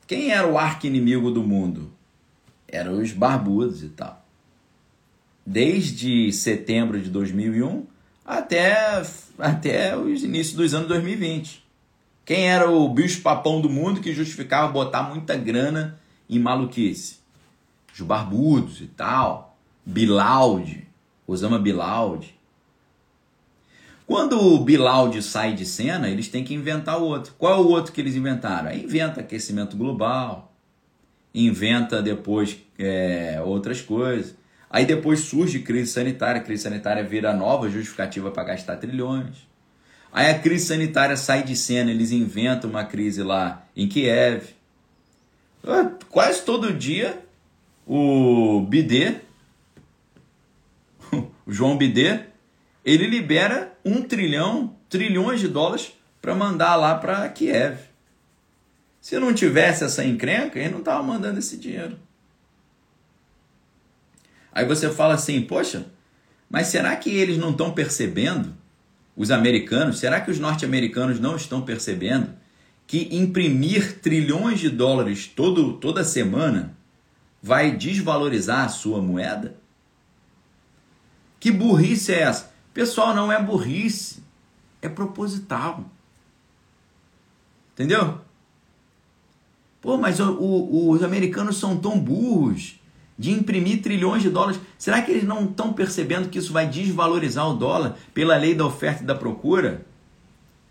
quem 0.06 0.30
era 0.30 0.48
o 0.48 0.58
arqui-inimigo 0.58 1.30
do 1.30 1.42
mundo? 1.42 1.92
Eram 2.66 3.00
os 3.00 3.12
barbudos 3.12 3.82
e 3.82 3.90
tal. 3.90 4.26
Desde 5.46 6.32
setembro 6.32 7.00
de 7.00 7.10
2001 7.10 7.86
até, 8.28 9.02
até 9.38 9.96
os 9.96 10.22
inícios 10.22 10.54
dos 10.54 10.74
anos 10.74 10.86
2020. 10.88 11.64
Quem 12.26 12.50
era 12.50 12.70
o 12.70 12.86
bicho 12.90 13.22
papão 13.22 13.58
do 13.62 13.70
mundo 13.70 14.02
que 14.02 14.12
justificava 14.12 14.70
botar 14.70 15.02
muita 15.02 15.34
grana 15.34 15.98
em 16.28 16.38
maluquice? 16.38 17.16
Os 17.92 18.02
barbudos 18.02 18.82
e 18.82 18.86
tal. 18.86 19.56
Bilaldi, 19.84 20.86
Osama 21.26 21.58
Bilaldi. 21.58 22.36
Quando 24.06 24.38
o 24.38 24.58
Bilaldi 24.62 25.22
sai 25.22 25.54
de 25.54 25.64
cena, 25.64 26.10
eles 26.10 26.28
têm 26.28 26.44
que 26.44 26.52
inventar 26.52 26.98
outro. 26.98 27.32
Qual 27.38 27.54
é 27.54 27.56
o 27.56 27.68
outro 27.68 27.92
que 27.92 28.00
eles 28.00 28.14
inventaram? 28.14 28.70
Inventa 28.72 29.20
aquecimento 29.20 29.74
global, 29.74 30.52
inventa 31.34 32.02
depois 32.02 32.58
é, 32.78 33.40
outras 33.42 33.80
coisas. 33.80 34.37
Aí 34.70 34.84
depois 34.84 35.20
surge 35.20 35.60
crise 35.60 35.92
sanitária, 35.92 36.40
a 36.40 36.44
crise 36.44 36.62
sanitária 36.64 37.02
vira 37.02 37.32
nova 37.32 37.70
justificativa 37.70 38.30
para 38.30 38.44
gastar 38.44 38.76
trilhões. 38.76 39.48
Aí 40.12 40.30
a 40.30 40.38
crise 40.38 40.66
sanitária 40.66 41.16
sai 41.16 41.42
de 41.42 41.56
cena, 41.56 41.90
eles 41.90 42.12
inventam 42.12 42.70
uma 42.70 42.84
crise 42.84 43.22
lá 43.22 43.66
em 43.76 43.88
Kiev. 43.88 44.54
Ah, 45.66 45.90
quase 46.08 46.42
todo 46.42 46.72
dia 46.72 47.18
o 47.86 48.60
BD 48.68 49.16
o 51.46 51.52
João 51.52 51.76
Bidet, 51.76 52.26
ele 52.84 53.06
libera 53.06 53.72
um 53.84 54.02
trilhão, 54.02 54.74
trilhões 54.88 55.40
de 55.40 55.48
dólares 55.48 55.92
para 56.20 56.34
mandar 56.34 56.76
lá 56.76 56.94
para 56.94 57.28
Kiev. 57.28 57.78
Se 59.00 59.18
não 59.18 59.32
tivesse 59.32 59.84
essa 59.84 60.04
encrenca, 60.04 60.58
ele 60.58 60.70
não 60.70 60.80
estava 60.80 61.02
mandando 61.02 61.38
esse 61.38 61.56
dinheiro. 61.56 61.98
Aí 64.58 64.64
você 64.64 64.90
fala 64.90 65.14
assim, 65.14 65.40
poxa, 65.40 65.86
mas 66.50 66.66
será 66.66 66.96
que 66.96 67.10
eles 67.10 67.38
não 67.38 67.50
estão 67.50 67.70
percebendo, 67.70 68.52
os 69.14 69.30
americanos, 69.30 70.00
será 70.00 70.20
que 70.20 70.32
os 70.32 70.40
norte-americanos 70.40 71.20
não 71.20 71.36
estão 71.36 71.62
percebendo 71.62 72.34
que 72.84 73.08
imprimir 73.12 74.00
trilhões 74.00 74.58
de 74.58 74.68
dólares 74.68 75.28
todo, 75.28 75.74
toda 75.74 76.02
semana 76.02 76.76
vai 77.40 77.70
desvalorizar 77.70 78.64
a 78.64 78.68
sua 78.68 79.00
moeda? 79.00 79.54
Que 81.38 81.52
burrice 81.52 82.12
é 82.12 82.22
essa? 82.22 82.52
Pessoal, 82.74 83.14
não 83.14 83.30
é 83.30 83.40
burrice, 83.40 84.24
é 84.82 84.88
proposital. 84.88 85.88
Entendeu? 87.74 88.20
Pô, 89.80 89.96
mas 89.96 90.18
o, 90.18 90.32
o, 90.32 90.90
os 90.90 91.04
americanos 91.04 91.58
são 91.58 91.76
tão 91.76 91.96
burros 91.96 92.77
de 93.18 93.32
imprimir 93.32 93.82
trilhões 93.82 94.22
de 94.22 94.30
dólares. 94.30 94.60
Será 94.78 95.02
que 95.02 95.10
eles 95.10 95.24
não 95.24 95.44
estão 95.46 95.72
percebendo 95.72 96.28
que 96.28 96.38
isso 96.38 96.52
vai 96.52 96.68
desvalorizar 96.68 97.48
o 97.50 97.54
dólar 97.54 97.96
pela 98.14 98.36
lei 98.36 98.54
da 98.54 98.64
oferta 98.64 99.02
e 99.02 99.06
da 99.06 99.14
procura? 99.14 99.84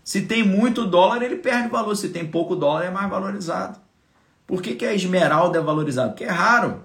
Se 0.02 0.22
tem 0.22 0.42
muito 0.42 0.86
dólar, 0.86 1.22
ele 1.22 1.36
perde 1.36 1.68
valor. 1.68 1.94
Se 1.94 2.08
tem 2.08 2.26
pouco 2.26 2.56
dólar, 2.56 2.86
é 2.86 2.90
mais 2.90 3.10
valorizado. 3.10 3.78
Por 4.46 4.62
que, 4.62 4.74
que 4.74 4.86
a 4.86 4.94
esmeralda 4.94 5.58
é 5.58 5.60
valorizada? 5.60 6.08
Porque 6.08 6.24
é 6.24 6.30
raro. 6.30 6.82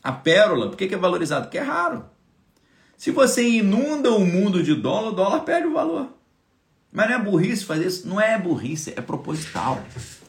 A 0.00 0.12
pérola, 0.12 0.68
por 0.68 0.76
que, 0.76 0.86
que 0.86 0.94
é 0.94 0.98
valorizado? 0.98 1.46
Porque 1.46 1.58
é 1.58 1.62
raro. 1.62 2.04
Se 2.96 3.10
você 3.10 3.42
inunda 3.42 4.12
o 4.12 4.24
mundo 4.24 4.62
de 4.62 4.76
dólar, 4.76 5.08
o 5.08 5.14
dólar 5.14 5.40
perde 5.40 5.66
o 5.66 5.72
valor. 5.72 6.06
Mas 6.92 7.10
não 7.10 7.16
é 7.16 7.18
burrice 7.18 7.64
fazer 7.64 7.86
isso? 7.86 8.06
Não 8.06 8.20
é 8.20 8.38
burrice, 8.38 8.92
é 8.94 9.00
proposital. 9.00 9.82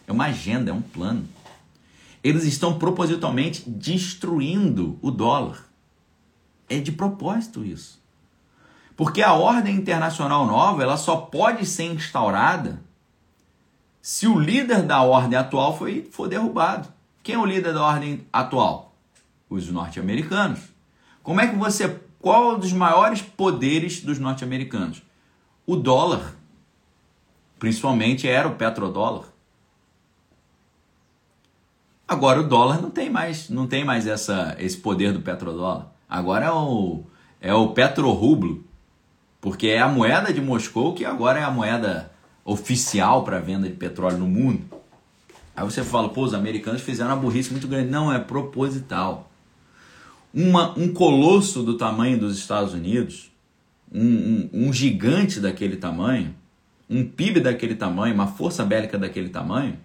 É 0.07 0.11
uma 0.11 0.25
agenda, 0.25 0.71
é 0.71 0.73
um 0.73 0.81
plano. 0.81 1.27
Eles 2.23 2.45
estão 2.45 2.79
propositalmente 2.79 3.69
destruindo 3.69 4.97
o 5.01 5.11
dólar. 5.11 5.65
É 6.69 6.79
de 6.79 6.91
propósito 6.91 7.65
isso. 7.65 8.01
Porque 8.95 9.21
a 9.21 9.33
ordem 9.33 9.75
internacional 9.75 10.45
nova, 10.45 10.83
ela 10.83 10.97
só 10.97 11.17
pode 11.17 11.65
ser 11.65 11.85
instaurada 11.85 12.81
se 14.01 14.27
o 14.27 14.37
líder 14.37 14.83
da 14.83 15.01
ordem 15.01 15.39
atual 15.39 15.77
foi, 15.77 16.07
for 16.11 16.27
derrubado. 16.27 16.89
Quem 17.23 17.35
é 17.35 17.37
o 17.37 17.45
líder 17.45 17.73
da 17.73 17.83
ordem 17.83 18.27
atual? 18.33 18.93
Os 19.49 19.69
norte-americanos. 19.69 20.59
Como 21.23 21.39
é 21.39 21.47
que 21.47 21.55
você. 21.55 22.01
Qual 22.19 22.51
é 22.51 22.55
um 22.55 22.59
dos 22.59 22.73
maiores 22.73 23.21
poderes 23.21 24.01
dos 24.01 24.19
norte-americanos? 24.19 25.01
O 25.65 25.77
dólar. 25.77 26.35
Principalmente 27.57 28.27
era 28.27 28.47
o 28.47 28.55
petrodólar. 28.55 29.32
Agora 32.13 32.41
o 32.41 32.43
dólar 32.43 32.79
não 32.79 32.91
tem 32.91 33.09
mais, 33.09 33.49
não 33.49 33.65
tem 33.65 33.83
mais 33.83 34.05
essa, 34.05 34.55
esse 34.59 34.77
poder 34.77 35.11
do 35.11 35.21
petrodólar. 35.21 35.87
Agora 36.07 36.45
é 36.45 36.51
o, 36.51 37.03
é 37.41 37.51
o 37.55 37.69
petrorublo, 37.69 38.63
porque 39.41 39.69
é 39.69 39.79
a 39.79 39.87
moeda 39.87 40.31
de 40.31 40.39
Moscou 40.39 40.93
que 40.93 41.05
agora 41.05 41.39
é 41.39 41.43
a 41.43 41.49
moeda 41.49 42.11
oficial 42.45 43.23
para 43.23 43.39
venda 43.39 43.67
de 43.67 43.73
petróleo 43.73 44.19
no 44.19 44.27
mundo. 44.27 44.61
Aí 45.55 45.65
você 45.65 45.83
fala, 45.83 46.07
pô, 46.09 46.21
os 46.21 46.35
americanos 46.35 46.83
fizeram 46.83 47.09
uma 47.09 47.17
burrice 47.17 47.49
muito 47.49 47.67
grande. 47.67 47.89
Não, 47.89 48.13
é 48.13 48.19
proposital. 48.19 49.31
Uma, 50.31 50.77
um 50.77 50.93
colosso 50.93 51.63
do 51.63 51.79
tamanho 51.79 52.19
dos 52.19 52.37
Estados 52.37 52.75
Unidos, 52.75 53.31
um, 53.91 54.05
um, 54.05 54.49
um 54.67 54.73
gigante 54.73 55.39
daquele 55.39 55.77
tamanho, 55.77 56.35
um 56.87 57.03
PIB 57.03 57.39
daquele 57.39 57.73
tamanho, 57.73 58.13
uma 58.13 58.27
força 58.27 58.63
bélica 58.63 58.99
daquele 58.99 59.29
tamanho, 59.29 59.79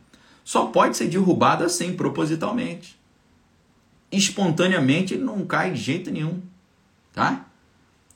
só 0.49 0.65
pode 0.65 0.97
ser 0.97 1.09
derrubado 1.09 1.63
assim, 1.63 1.93
propositalmente. 1.93 2.99
Espontaneamente 4.11 5.15
não 5.15 5.45
cai 5.45 5.73
de 5.73 5.79
jeito 5.79 6.11
nenhum, 6.11 6.41
tá? 7.13 7.45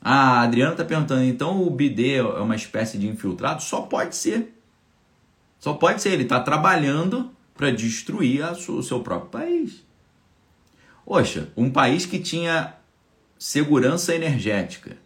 A 0.01 0.41
Adriana 0.41 0.73
está 0.73 0.83
perguntando, 0.83 1.25
então 1.25 1.63
o 1.63 1.69
BD 1.69 2.15
é 2.15 2.23
uma 2.23 2.57
espécie 2.57 2.97
de 2.97 3.07
infiltrado? 3.07 3.63
Só 3.63 3.83
pode 3.83 4.17
ser. 4.17 4.51
Só 5.61 5.75
pode 5.75 6.01
ser. 6.01 6.13
Ele 6.13 6.23
está 6.23 6.41
trabalhando 6.41 7.31
para 7.55 7.71
destruir 7.71 8.43
o 8.47 8.83
seu 8.83 9.01
próprio 9.01 9.29
país. 9.29 9.85
Poxa, 11.05 11.51
um 11.55 11.71
país 11.71 12.07
que 12.07 12.19
tinha 12.19 12.73
segurança 13.39 14.15
energética. 14.15 14.97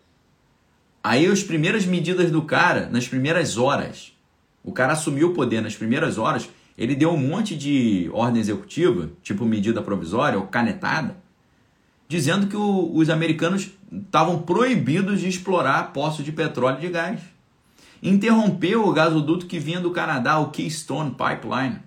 Aí 1.02 1.26
as 1.26 1.42
primeiras 1.42 1.86
medidas 1.86 2.30
do 2.30 2.42
cara, 2.42 2.88
nas 2.88 3.08
primeiras 3.08 3.58
horas, 3.58 4.12
o 4.62 4.70
cara 4.70 4.92
assumiu 4.92 5.30
o 5.30 5.34
poder 5.34 5.60
nas 5.60 5.74
primeiras 5.74 6.18
horas, 6.18 6.48
ele 6.76 6.94
deu 6.94 7.10
um 7.10 7.18
monte 7.18 7.56
de 7.56 8.10
ordem 8.12 8.40
executiva, 8.40 9.10
tipo 9.22 9.44
medida 9.44 9.82
provisória 9.82 10.38
ou 10.38 10.46
canetada, 10.46 11.16
dizendo 12.08 12.46
que 12.46 12.56
o, 12.56 12.94
os 12.94 13.08
americanos 13.08 13.70
estavam 13.90 14.42
proibidos 14.42 15.20
de 15.20 15.28
explorar 15.28 15.92
poços 15.92 16.24
de 16.24 16.32
petróleo 16.32 16.78
e 16.78 16.80
de 16.82 16.88
gás. 16.88 17.20
Interrompeu 18.02 18.86
o 18.86 18.92
gasoduto 18.92 19.46
que 19.46 19.58
vinha 19.58 19.80
do 19.80 19.90
Canadá, 19.90 20.38
o 20.38 20.50
Keystone 20.50 21.12
Pipeline, 21.12 21.80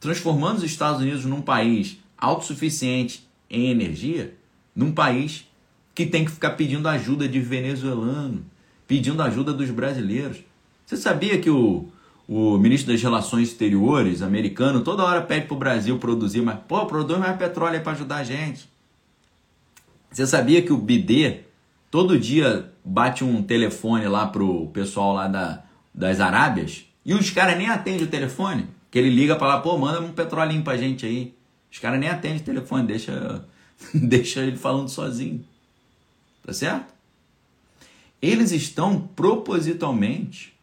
transformando 0.00 0.58
os 0.58 0.64
Estados 0.64 1.00
Unidos 1.00 1.24
num 1.24 1.40
país 1.40 1.98
autossuficiente 2.18 3.26
em 3.48 3.70
energia, 3.70 4.34
num 4.74 4.92
país 4.92 5.48
que 5.94 6.04
tem 6.04 6.24
que 6.24 6.30
ficar 6.30 6.50
pedindo 6.50 6.88
ajuda 6.88 7.28
de 7.28 7.40
venezuelano, 7.40 8.44
pedindo 8.86 9.22
ajuda 9.22 9.52
dos 9.52 9.70
brasileiros. 9.70 10.38
Você 10.84 10.96
sabia 10.96 11.38
que 11.38 11.48
o, 11.48 11.88
o 12.32 12.56
ministro 12.56 12.92
das 12.92 13.02
Relações 13.02 13.48
Exteriores 13.48 14.22
americano 14.22 14.82
toda 14.82 15.02
hora 15.02 15.20
pede 15.20 15.46
para 15.46 15.54
o 15.56 15.58
Brasil 15.58 15.98
produzir 15.98 16.40
mais. 16.42 16.60
Pô, 16.60 16.86
produz 16.86 17.18
mais 17.18 17.36
petróleo 17.36 17.74
aí 17.74 17.80
para 17.80 17.90
ajudar 17.90 18.18
a 18.18 18.24
gente. 18.24 18.70
Você 20.12 20.24
sabia 20.24 20.62
que 20.62 20.72
o 20.72 20.76
BD 20.76 21.40
todo 21.90 22.16
dia 22.16 22.72
bate 22.84 23.24
um 23.24 23.42
telefone 23.42 24.06
lá 24.06 24.28
pro 24.28 24.68
pessoal 24.68 25.12
lá 25.12 25.26
da, 25.26 25.64
das 25.92 26.20
Arábias 26.20 26.84
e 27.04 27.14
os 27.14 27.30
caras 27.30 27.58
nem 27.58 27.68
atendem 27.68 28.04
o 28.04 28.10
telefone? 28.10 28.68
Que 28.92 29.00
ele 29.00 29.10
liga 29.10 29.34
para 29.34 29.48
lá, 29.48 29.60
pô, 29.60 29.76
manda 29.76 30.00
um 30.00 30.12
petrolinho 30.12 30.62
pra 30.62 30.76
gente 30.76 31.04
aí. 31.04 31.34
Os 31.68 31.80
caras 31.80 31.98
nem 31.98 32.08
atendem 32.08 32.38
o 32.38 32.44
telefone, 32.44 32.86
deixa, 32.86 33.44
deixa 33.92 34.40
ele 34.42 34.56
falando 34.56 34.88
sozinho. 34.88 35.44
Tá 36.46 36.52
certo? 36.52 36.94
Eles 38.22 38.52
estão 38.52 39.00
propositalmente 39.00 40.59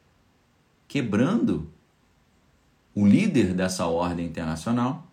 quebrando 0.88 1.70
o 2.96 3.06
líder 3.06 3.54
dessa 3.54 3.86
ordem 3.86 4.26
internacional 4.26 5.06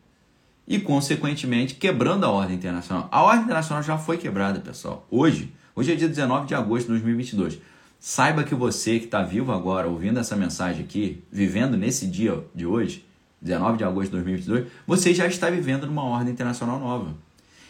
e, 0.66 0.78
consequentemente, 0.78 1.74
quebrando 1.74 2.24
a 2.24 2.30
ordem 2.30 2.56
internacional. 2.56 3.08
A 3.10 3.22
ordem 3.22 3.44
internacional 3.44 3.82
já 3.82 3.98
foi 3.98 4.16
quebrada, 4.16 4.60
pessoal. 4.60 5.06
Hoje, 5.10 5.52
hoje 5.74 5.92
é 5.92 5.94
dia 5.94 6.08
19 6.08 6.46
de 6.46 6.54
agosto 6.54 6.86
de 6.86 6.92
2022. 6.92 7.58
Saiba 8.00 8.44
que 8.44 8.54
você 8.54 8.98
que 8.98 9.06
está 9.06 9.22
vivo 9.22 9.52
agora, 9.52 9.88
ouvindo 9.88 10.20
essa 10.20 10.36
mensagem 10.36 10.84
aqui, 10.84 11.22
vivendo 11.30 11.76
nesse 11.76 12.06
dia 12.06 12.42
de 12.54 12.66
hoje, 12.66 13.04
19 13.40 13.78
de 13.78 13.84
agosto 13.84 14.06
de 14.06 14.12
2022, 14.12 14.66
você 14.86 15.12
já 15.12 15.26
está 15.26 15.50
vivendo 15.50 15.86
numa 15.86 16.04
ordem 16.04 16.32
internacional 16.32 16.78
nova. 16.78 17.14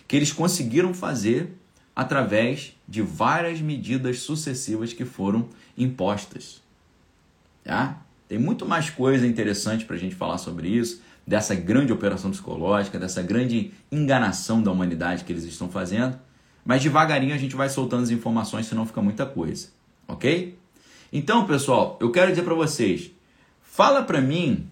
Que 0.07 0.17
eles 0.17 0.33
conseguiram 0.33 0.93
fazer 0.93 1.57
através 1.97 2.75
de 2.87 3.01
várias 3.01 3.61
medidas 3.61 4.21
sucessivas 4.21 4.93
que 4.93 5.05
foram 5.05 5.49
impostas. 5.79 6.64
Tá? 7.65 7.99
Tem 8.29 8.39
muito 8.39 8.67
mais 8.67 8.91
coisa 8.91 9.27
interessante 9.27 9.85
para 9.85 9.97
a 9.97 9.99
gente 9.99 10.15
falar 10.15 10.39
sobre 10.39 10.69
isso, 10.69 11.03
dessa 11.27 11.55
grande 11.55 11.93
operação 11.93 12.31
psicológica, 12.31 12.99
dessa 12.99 13.23
grande 13.23 13.73
enganação 13.91 14.63
da 14.63 14.71
humanidade 14.71 15.25
que 15.25 15.33
eles 15.33 15.45
estão 15.45 15.69
fazendo. 15.69 16.19
Mas 16.65 16.83
devagarinho 16.83 17.35
a 17.35 17.39
gente 17.39 17.57
vai 17.57 17.69
soltando 17.69 18.03
as 18.03 18.11
informações, 18.11 18.67
senão 18.67 18.87
fica 18.87 19.01
muita 19.03 19.27
coisa, 19.27 19.69
ok? 20.07 20.59
Então, 21.13 21.47
pessoal, 21.47 21.99
eu 22.01 22.11
quero 22.11 22.31
dizer 22.31 22.43
para 22.43 22.55
vocês, 22.55 23.11
fala 23.63 24.03
para 24.03 24.21
mim 24.21 24.69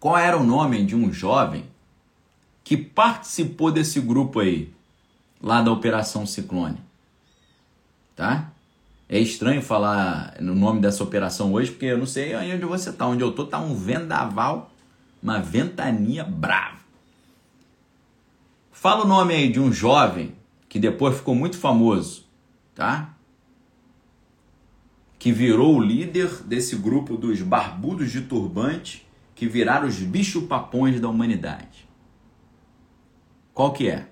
qual 0.00 0.16
era 0.16 0.36
o 0.36 0.44
nome 0.44 0.84
de 0.84 0.94
um 0.96 1.12
jovem 1.12 1.64
que 2.64 2.76
participou 2.76 3.70
desse 3.70 4.00
grupo 4.00 4.40
aí, 4.40 4.72
lá 5.40 5.62
da 5.62 5.70
Operação 5.70 6.26
Ciclone, 6.26 6.78
tá? 8.16 8.50
É 9.08 9.18
estranho 9.18 9.62
falar 9.62 10.36
no 10.38 10.54
nome 10.54 10.80
dessa 10.80 11.02
operação 11.02 11.52
hoje, 11.54 11.70
porque 11.70 11.86
eu 11.86 11.96
não 11.96 12.04
sei 12.04 12.36
onde 12.36 12.66
você 12.66 12.90
está. 12.90 13.06
Onde 13.06 13.22
eu 13.22 13.32
tô 13.32 13.46
tá 13.46 13.58
um 13.58 13.74
vendaval, 13.74 14.70
uma 15.22 15.40
ventania 15.40 16.24
brava. 16.24 16.78
Fala 18.70 19.04
o 19.04 19.08
nome 19.08 19.34
aí 19.34 19.50
de 19.50 19.58
um 19.58 19.72
jovem 19.72 20.36
que 20.68 20.78
depois 20.78 21.16
ficou 21.16 21.34
muito 21.34 21.56
famoso, 21.56 22.26
tá? 22.74 23.14
Que 25.18 25.32
virou 25.32 25.76
o 25.76 25.80
líder 25.80 26.42
desse 26.44 26.76
grupo 26.76 27.16
dos 27.16 27.40
barbudos 27.40 28.12
de 28.12 28.20
turbante 28.20 29.08
que 29.34 29.48
viraram 29.48 29.88
os 29.88 29.98
bicho-papões 29.98 31.00
da 31.00 31.08
humanidade. 31.08 31.88
Qual 33.54 33.72
que 33.72 33.88
é? 33.88 34.08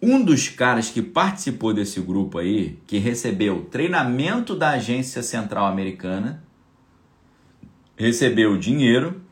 Um 0.00 0.22
dos 0.22 0.48
caras 0.48 0.90
que 0.90 1.00
participou 1.00 1.72
desse 1.72 2.00
grupo 2.00 2.38
aí, 2.38 2.78
que 2.86 2.98
recebeu 2.98 3.64
treinamento 3.64 4.54
da 4.54 4.70
Agência 4.70 5.22
Central 5.22 5.66
Americana, 5.66 6.44
recebeu 7.96 8.58
dinheiro, 8.58 9.22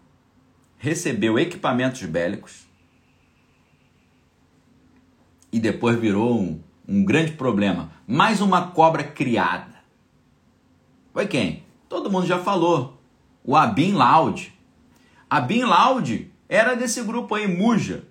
recebeu 0.78 1.38
equipamentos 1.38 2.02
bélicos 2.04 2.66
e 5.52 5.60
depois 5.60 5.98
virou 5.98 6.40
um, 6.40 6.60
um 6.88 7.04
grande 7.04 7.32
problema. 7.32 7.92
Mais 8.06 8.40
uma 8.40 8.68
cobra 8.68 9.04
criada. 9.04 9.74
Foi 11.12 11.26
quem? 11.26 11.62
Todo 11.88 12.10
mundo 12.10 12.26
já 12.26 12.38
falou. 12.38 13.00
O 13.44 13.54
Abin 13.54 13.92
Laud. 13.92 14.52
Abin 15.28 15.62
Laud 15.62 16.30
era 16.48 16.74
desse 16.74 17.02
grupo 17.02 17.34
aí, 17.34 17.46
Muja, 17.46 18.04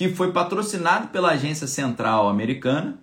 que 0.00 0.08
foi 0.08 0.32
patrocinado 0.32 1.08
pela 1.08 1.32
Agência 1.32 1.66
Central 1.66 2.26
Americana 2.26 2.98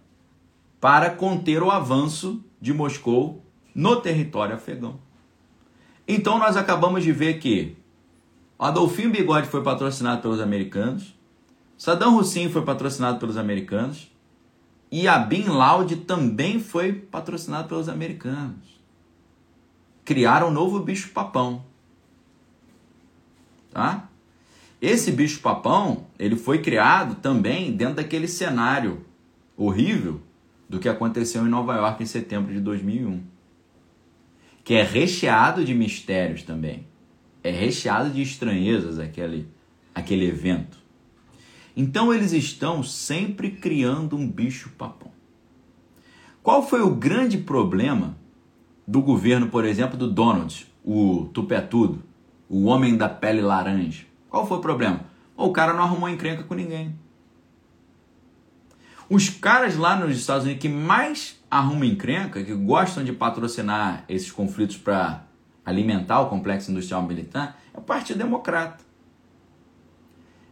para 0.82 1.12
conter 1.12 1.62
o 1.62 1.70
avanço 1.70 2.44
de 2.60 2.74
Moscou 2.74 3.46
no 3.76 3.98
território 3.98 4.56
afegão. 4.56 5.00
Então 6.08 6.40
nós 6.40 6.58
acabamos 6.58 7.04
de 7.04 7.12
ver 7.12 7.38
que 7.38 7.78
Adolfinho 8.58 9.12
Bigode 9.12 9.48
foi 9.48 9.62
patrocinado 9.62 10.24
pelos 10.24 10.42
americanos, 10.42 11.14
Saddam 11.78 12.18
Hussein 12.18 12.50
foi 12.50 12.64
patrocinado 12.64 13.20
pelos 13.20 13.38
americanos 13.38 14.12
e 14.92 15.08
a 15.08 15.20
Bin 15.20 15.44
Laden 15.44 16.00
também 16.00 16.60
foi 16.60 16.94
patrocinado 16.94 17.68
pelos 17.68 17.88
americanos. 17.88 18.82
Criaram 20.04 20.48
um 20.48 20.52
novo 20.52 20.80
bicho 20.80 21.12
papão. 21.12 21.64
Tá? 23.70 24.10
Esse 24.82 25.12
bicho 25.12 25.40
papão, 25.40 26.06
ele 26.20 26.36
foi 26.36 26.60
criado 26.62 27.16
também 27.16 27.72
dentro 27.72 27.96
daquele 27.96 28.28
cenário 28.28 29.06
horrível 29.56 30.22
do 30.70 30.80
que 30.80 30.88
aconteceu 30.88 31.46
em 31.46 31.50
Nova 31.50 31.76
York 31.76 32.04
em 32.04 32.06
setembro 32.06 32.54
de 32.54 32.60
2001 32.60 33.38
que 34.68 34.74
é 34.74 34.84
recheado 34.84 35.64
de 35.64 35.74
mistérios 35.74 36.44
também. 36.44 36.86
É 37.42 37.50
recheado 37.50 38.10
de 38.10 38.22
estranhezas 38.22 39.00
aquele, 39.00 39.48
aquele 39.96 40.26
evento. 40.26 40.78
Então 41.74 42.14
eles 42.14 42.34
estão 42.34 42.84
sempre 42.84 43.52
criando 43.52 44.18
um 44.18 44.30
bicho 44.30 44.72
papão. 44.78 45.10
Qual 46.44 46.68
foi 46.68 46.82
o 46.82 46.94
grande 46.94 47.38
problema 47.38 48.18
do 48.86 49.02
governo, 49.02 49.48
por 49.48 49.64
exemplo, 49.64 49.96
do 49.96 50.12
Donald, 50.12 50.68
o 50.84 51.30
tupetudo, 51.34 52.04
o 52.50 52.66
homem 52.66 52.98
da 52.98 53.08
pele 53.08 53.40
laranja? 53.40 54.06
Qual 54.30 54.48
foi 54.48 54.58
o 54.58 54.62
problema? 54.62 55.02
O 55.36 55.52
cara 55.52 55.74
não 55.74 55.84
arrumou 55.84 56.10
encrenca 56.10 56.44
com 56.44 56.54
ninguém. 56.54 56.98
Os 59.10 59.30
caras 59.30 59.78
lá 59.78 59.96
nos 59.96 60.18
Estados 60.18 60.44
Unidos 60.44 60.62
que 60.62 60.68
mais 60.68 61.42
arrumam 61.50 61.86
encrenca, 61.86 62.44
que 62.44 62.54
gostam 62.54 63.04
de 63.04 63.14
patrocinar 63.14 64.04
esses 64.10 64.32
conflitos 64.32 64.76
para 64.76 65.24
alimentar 65.66 66.22
o 66.22 66.30
complexo 66.30 66.72
industrial 66.72 67.04
militar, 67.04 67.60
é 67.74 67.78
o 67.78 67.82
Partido 67.82 68.18
Democrata. 68.18 68.84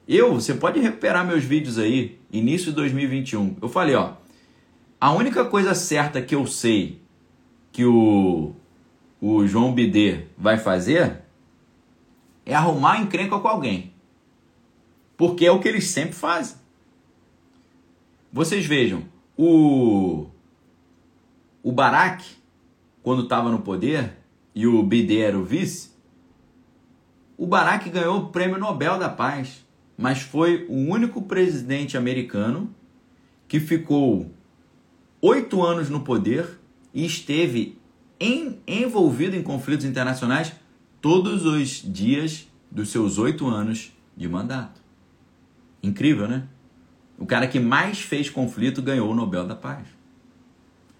Eu, 0.08 0.36
você 0.36 0.54
pode 0.54 0.80
recuperar 0.80 1.26
meus 1.26 1.44
vídeos 1.44 1.78
aí, 1.78 2.20
início 2.32 2.68
de 2.68 2.76
2021. 2.76 3.58
Eu 3.62 3.68
falei, 3.68 3.96
ó, 3.96 4.14
a 5.02 5.12
única 5.12 5.44
coisa 5.46 5.74
certa 5.74 6.22
que 6.22 6.36
eu 6.36 6.46
sei 6.46 7.02
que 7.72 7.84
o, 7.84 8.54
o 9.20 9.46
João 9.48 9.74
Bidê 9.74 10.28
vai 10.38 10.58
fazer 10.58 11.25
é 12.46 12.54
arrumar 12.54 13.00
encrenca 13.02 13.40
com 13.40 13.48
alguém. 13.48 13.94
Porque 15.18 15.46
é 15.46 15.52
o 15.52 15.60
que 15.60 15.68
eles 15.68 15.88
sempre 15.88 16.16
fazem. 16.16 16.58
Vocês 18.32 18.66
vejam, 18.66 19.04
o 19.38 20.28
o 21.64 21.72
Barack, 21.72 22.24
quando 23.02 23.24
estava 23.24 23.50
no 23.50 23.62
poder, 23.62 24.14
e 24.54 24.68
o 24.68 24.84
Bidê 24.84 25.22
era 25.22 25.36
o 25.36 25.44
vice, 25.44 25.90
o 27.36 27.48
Barack 27.48 27.90
ganhou 27.90 28.20
o 28.20 28.28
prêmio 28.28 28.60
Nobel 28.60 29.00
da 29.00 29.10
Paz, 29.10 29.66
mas 29.98 30.22
foi 30.22 30.68
o 30.70 30.76
único 30.76 31.24
presidente 31.24 31.98
americano 31.98 32.70
que 33.48 33.60
ficou 33.60 34.30
oito 35.20 35.64
anos 35.64 35.90
no 35.90 36.02
poder 36.02 36.60
e 36.94 37.04
esteve 37.04 37.80
em, 38.20 38.60
envolvido 38.68 39.36
em 39.36 39.42
conflitos 39.42 39.86
internacionais 39.86 40.54
todos 41.06 41.46
os 41.46 41.84
dias 41.86 42.48
dos 42.72 42.90
seus 42.90 43.20
oito 43.20 43.48
anos 43.48 43.96
de 44.18 44.28
mandato. 44.28 44.82
Incrível, 45.84 46.28
né? 46.28 46.48
O 47.16 47.28
cara 47.28 47.46
que 47.46 47.60
mais 47.60 48.00
fez 48.00 48.28
conflito 48.28 48.82
ganhou 48.82 49.12
o 49.12 49.14
Nobel 49.14 49.46
da 49.46 49.56
Paz. 49.56 49.86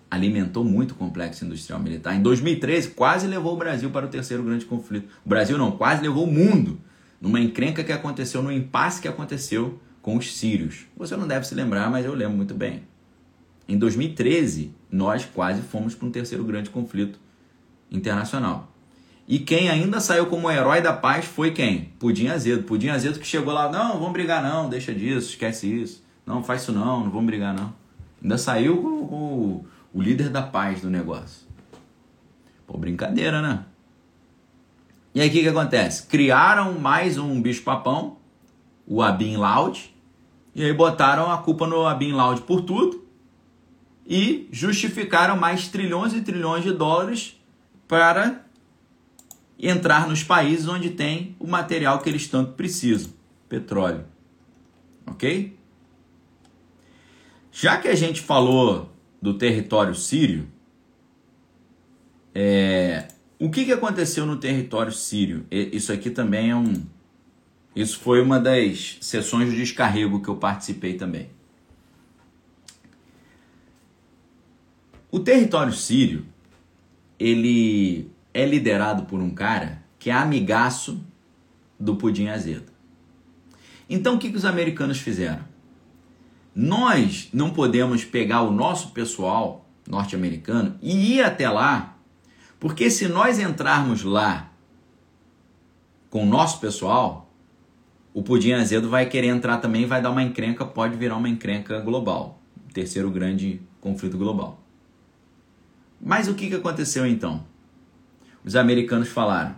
Alimentou 0.08 0.64
muito 0.64 0.92
o 0.92 0.94
complexo 0.94 1.44
industrial 1.44 1.80
militar. 1.80 2.16
Em 2.16 2.22
2013, 2.22 2.92
quase 2.92 3.26
levou 3.26 3.56
o 3.56 3.58
Brasil 3.58 3.90
para 3.90 4.06
o 4.06 4.10
terceiro 4.10 4.44
grande 4.44 4.66
conflito. 4.66 5.10
O 5.26 5.28
Brasil 5.28 5.58
não, 5.58 5.72
quase 5.72 6.04
levou 6.04 6.26
o 6.26 6.32
mundo 6.32 6.80
numa 7.20 7.40
encrenca 7.40 7.84
que 7.84 7.92
aconteceu, 7.92 8.44
num 8.44 8.52
impasse 8.52 9.02
que 9.02 9.08
aconteceu 9.08 9.80
com 10.04 10.16
os 10.18 10.38
sírios. 10.38 10.86
Você 10.96 11.18
não 11.18 11.28
deve 11.28 11.48
se 11.48 11.56
lembrar, 11.56 11.90
mas 11.90 12.06
eu 12.06 12.14
lembro 12.14 12.38
muito 12.38 12.54
bem. 12.54 12.84
Em 13.68 13.76
2013, 13.76 14.72
nós 14.92 15.26
quase 15.26 15.64
fomos 15.64 15.96
para 15.96 16.08
um 16.08 16.12
terceiro 16.12 16.44
grande 16.44 16.70
conflito 16.70 17.20
internacional. 17.90 18.75
E 19.28 19.40
quem 19.40 19.70
ainda 19.70 20.00
saiu 20.00 20.28
como 20.28 20.52
herói 20.52 20.82
da 20.82 20.94
paz 20.94 21.26
foi 21.26 21.52
quem? 21.52 21.86
Pudim 22.00 22.28
Azedo. 22.28 22.64
Pudim 22.64 22.90
Azedo 22.90 23.20
que 23.20 23.26
chegou 23.26 23.54
lá, 23.54 23.72
não, 23.72 23.94
vamos 23.94 24.14
brigar 24.14 24.44
não, 24.44 24.70
deixa 24.70 24.94
disso, 24.94 25.32
esquece 25.32 25.68
isso. 25.68 26.04
Não, 26.26 26.44
faz 26.44 26.62
isso 26.62 26.72
não, 26.72 27.04
não 27.04 27.10
vamos 27.10 27.26
brigar 27.26 27.54
não. 27.54 27.74
Ainda 28.22 28.38
saiu 28.38 28.78
com, 28.78 28.88
o, 28.88 29.66
o 29.94 30.02
líder 30.02 30.30
da 30.30 30.44
paz 30.44 30.82
do 30.82 30.90
negócio. 30.90 31.48
Pô, 32.68 32.78
brincadeira, 32.78 33.42
né? 33.42 33.66
E 35.14 35.22
aí 35.22 35.30
o 35.30 35.32
que, 35.32 35.42
que 35.42 35.48
acontece? 35.48 36.08
Criaram 36.08 36.74
mais 36.74 37.18
um 37.18 37.42
bicho-papão, 37.42 38.18
o 38.86 39.02
Abin 39.02 39.38
Laud, 39.38 39.94
e 40.54 40.64
aí 40.64 40.74
botaram 40.74 41.32
a 41.32 41.38
culpa 41.40 41.66
no 41.66 41.86
Abin 41.86 42.12
Laud 42.12 42.42
por 42.42 42.62
tudo 42.62 43.06
e 44.06 44.48
justificaram 44.52 45.36
mais 45.36 45.68
trilhões 45.68 46.14
e 46.14 46.22
trilhões 46.22 46.64
de 46.64 46.72
dólares 46.72 47.42
para 47.88 48.45
entrar 49.60 50.08
nos 50.08 50.24
países 50.24 50.68
onde 50.68 50.90
tem 50.90 51.36
o 51.40 51.48
material 51.48 52.00
que 52.00 52.10
eles 52.10 52.28
tanto 52.28 52.54
precisam, 52.54 53.12
petróleo. 53.48 54.06
Ok? 55.08 55.58
Já 57.52 57.78
que 57.78 57.88
a 57.88 57.96
gente 57.96 58.22
falou 58.22 58.92
do 59.22 59.34
território 59.38 59.96
sírio, 59.96 60.48
é, 62.34 63.08
o 63.40 63.50
que, 63.50 63.64
que 63.64 63.72
aconteceu 63.72 64.26
no 64.26 64.38
território 64.38 64.92
sírio? 64.92 65.46
Isso 65.50 65.94
aqui 65.94 66.10
também 66.10 66.50
é 66.52 66.56
um. 66.56 66.86
Isso 67.74 68.00
foi 68.00 68.22
uma 68.22 68.40
das 68.40 68.98
sessões 69.02 69.50
de 69.50 69.58
descarrego 69.58 70.22
que 70.22 70.28
eu 70.28 70.36
participei 70.36 70.96
também. 70.96 71.30
O 75.10 75.20
território 75.20 75.72
sírio, 75.72 76.26
ele 77.18 78.12
é 78.36 78.46
liderado 78.46 79.04
por 79.04 79.22
um 79.22 79.30
cara 79.30 79.82
que 79.98 80.10
é 80.10 80.14
amigaço 80.14 81.02
do 81.80 81.96
pudim 81.96 82.28
azedo. 82.28 82.70
Então 83.90 84.16
o 84.16 84.20
que, 84.20 84.30
que 84.30 84.36
os 84.36 84.44
americanos 84.44 85.00
fizeram? 85.00 85.40
Nós 86.54 87.30
não 87.32 87.52
podemos 87.52 88.04
pegar 88.04 88.42
o 88.42 88.52
nosso 88.52 88.92
pessoal 88.92 89.66
norte-americano 89.88 90.78
e 90.82 91.14
ir 91.14 91.24
até 91.24 91.50
lá, 91.50 91.98
porque 92.60 92.92
se 92.92 93.08
nós 93.08 93.40
entrarmos 93.40 94.04
lá 94.04 94.52
com 96.10 96.24
o 96.24 96.26
nosso 96.26 96.60
pessoal, 96.60 97.32
o 98.14 98.22
pudim 98.22 98.52
azedo 98.52 98.90
vai 98.90 99.06
querer 99.06 99.28
entrar 99.28 99.60
também, 99.60 99.86
vai 99.86 100.02
dar 100.02 100.12
uma 100.12 100.24
encrenca, 100.24 100.66
pode 100.66 100.98
virar 100.98 101.16
uma 101.16 101.30
encrenca 101.30 101.80
global, 101.80 102.42
terceiro 102.74 103.10
grande 103.10 103.62
conflito 103.80 104.18
global. 104.18 104.60
Mas 106.02 106.28
o 106.28 106.34
que, 106.34 106.50
que 106.50 106.56
aconteceu 106.56 107.06
então? 107.06 107.55
Os 108.46 108.56
americanos 108.56 109.10
falaram: 109.10 109.56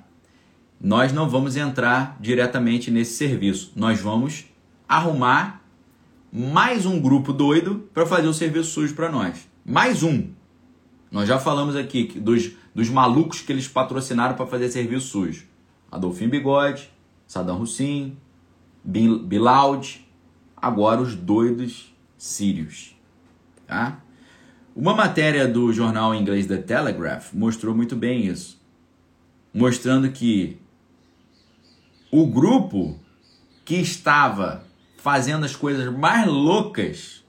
nós 0.80 1.12
não 1.12 1.28
vamos 1.28 1.58
entrar 1.58 2.18
diretamente 2.20 2.90
nesse 2.90 3.16
serviço, 3.16 3.74
nós 3.76 4.00
vamos 4.00 4.46
arrumar 4.88 5.62
mais 6.32 6.86
um 6.86 7.00
grupo 7.00 7.34
doido 7.34 7.90
para 7.94 8.06
fazer 8.06 8.28
o 8.28 8.34
serviço 8.34 8.72
sujo 8.72 8.96
para 8.96 9.12
nós. 9.12 9.48
Mais 9.66 10.04
um. 10.04 10.30
Nós 11.12 11.28
já 11.28 11.40
falamos 11.40 11.76
aqui 11.76 12.20
dos, 12.20 12.52
dos 12.74 12.90
malucos 12.90 13.42
que 13.42 13.52
eles 13.52 13.68
patrocinaram 13.68 14.36
para 14.36 14.46
fazer 14.46 14.70
serviço 14.70 15.08
sujo. 15.08 15.46
Adolfinho 15.92 16.30
Bigode, 16.30 16.90
Saddam 17.26 17.62
Hussein, 17.62 18.18
Bilaud, 18.84 20.06
agora 20.56 21.02
os 21.02 21.16
doidos 21.16 21.94
sírios. 22.18 22.96
Tá? 23.66 24.00
Uma 24.76 24.94
matéria 24.94 25.48
do 25.48 25.74
jornal 25.74 26.14
inglês 26.14 26.46
The 26.46 26.58
Telegraph 26.58 27.34
mostrou 27.34 27.74
muito 27.74 27.96
bem 27.96 28.26
isso. 28.26 28.57
Mostrando 29.58 30.12
que 30.12 30.62
o 32.12 32.28
grupo 32.28 33.00
que 33.66 33.78
estava 33.78 34.64
fazendo 34.98 35.48
as 35.48 35.56
coisas 35.56 35.92
mais 35.92 36.28
loucas 36.28 37.26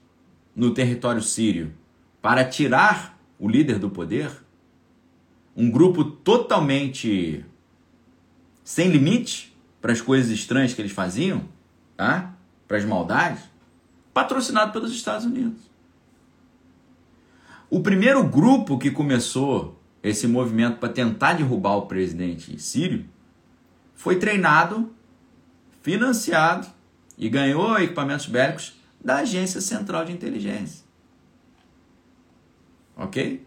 no 0.55 0.71
território 0.71 1.23
sírio 1.23 1.73
para 2.21 2.45
tirar 2.45 3.19
o 3.39 3.49
líder 3.49 3.79
do 3.79 3.89
poder, 3.89 4.29
um 5.57 5.71
grupo 5.71 6.03
totalmente 6.03 7.43
sem 8.63 8.89
limite 8.89 9.51
para 9.81 9.91
as 9.91 9.99
coisas 9.99 10.29
estranhas 10.29 10.71
que 10.71 10.83
eles 10.83 10.91
faziam, 10.91 11.49
tá? 11.97 12.35
Para 12.67 12.77
as 12.77 12.85
maldades, 12.85 13.41
patrocinado 14.13 14.71
pelos 14.71 14.93
Estados 14.93 15.25
Unidos. 15.25 15.59
O 17.71 17.81
primeiro 17.81 18.23
grupo 18.23 18.77
que 18.77 18.91
começou 18.91 19.78
esse 20.01 20.27
movimento 20.27 20.77
para 20.77 20.89
tentar 20.89 21.33
derrubar 21.33 21.75
o 21.75 21.85
presidente 21.85 22.57
sírio 22.59 23.05
foi 23.93 24.17
treinado, 24.17 24.93
financiado 25.81 26.67
e 27.17 27.27
ganhou 27.27 27.77
equipamentos 27.77 28.27
bélicos 28.27 28.79
da 29.03 29.17
Agência 29.17 29.59
Central 29.59 30.05
de 30.05 30.11
Inteligência. 30.11 30.85
Ok? 32.95 33.45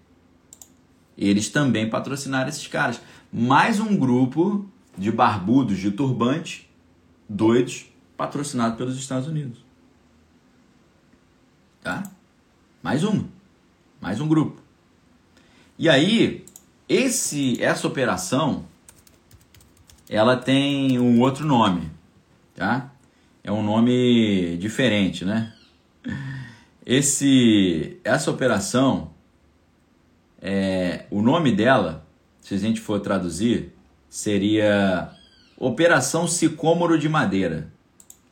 Eles 1.17 1.49
também 1.49 1.89
patrocinaram 1.89 2.49
esses 2.49 2.67
caras. 2.67 3.01
Mais 3.33 3.81
um 3.81 3.97
grupo 3.97 4.67
de 4.97 5.11
barbudos 5.11 5.79
de 5.79 5.91
turbante, 5.91 6.71
doidos, 7.29 7.87
patrocinado 8.17 8.77
pelos 8.77 8.99
Estados 8.99 9.27
Unidos. 9.27 9.65
Tá? 11.83 12.03
Mais 12.83 13.05
uma. 13.05 13.25
Mais 14.01 14.21
um 14.21 14.29
grupo. 14.29 14.62
E 15.83 15.89
aí, 15.89 16.45
esse, 16.89 17.61
essa 17.61 17.89
operação, 17.89 18.67
ela 20.09 20.37
tem 20.37 20.97
um 21.01 21.21
outro 21.21 21.45
nome, 21.45 21.91
tá? 22.55 22.93
É 23.43 23.51
um 23.51 23.65
nome 23.65 24.57
diferente, 24.59 25.25
né? 25.25 25.53
Esse, 26.87 27.99
essa 28.05 28.31
operação, 28.31 29.11
é, 30.41 31.05
o 31.11 31.21
nome 31.21 31.51
dela, 31.51 32.07
se 32.41 32.55
a 32.55 32.59
gente 32.59 32.81
for 32.81 33.01
traduzir, 33.01 33.73
seria 34.09 35.11
Operação 35.59 36.29
Sicômoro 36.29 36.97
de 36.97 37.09
Madeira, 37.09 37.73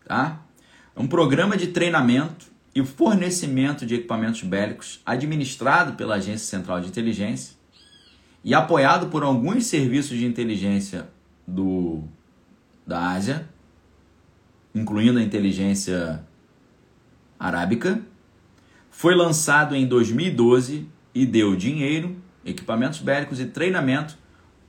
tá? 0.07 0.41
É 0.95 1.01
um 1.01 1.09
programa 1.09 1.57
de 1.57 1.67
treinamento 1.67 2.47
e 2.75 2.85
fornecimento 2.85 3.85
de 3.85 3.97
equipamentos 3.97 4.43
bélicos 4.43 5.01
administrado 5.05 5.95
pela 5.95 6.17
Agência 6.17 6.47
Central 6.47 6.81
de 6.81 6.89
Inteligência 6.89 7.55
e 8.45 8.55
apoiado 8.55 9.09
por 9.09 9.23
alguns 9.23 9.67
serviços 9.67 10.17
de 10.17 10.25
inteligência 10.25 11.09
do, 11.47 12.05
da 12.87 13.11
Ásia, 13.11 13.49
incluindo 14.75 15.19
a 15.19 15.23
inteligência 15.23 16.25
arábica, 17.39 18.01
foi 18.91 19.15
lançado 19.15 19.75
em 19.75 19.87
2012 19.87 20.87
e 21.15 21.27
deu 21.27 21.57
dinheiro, 21.57 22.17
equipamentos 22.45 23.01
bélicos 23.01 23.41
e 23.41 23.47
treinamento 23.47 24.17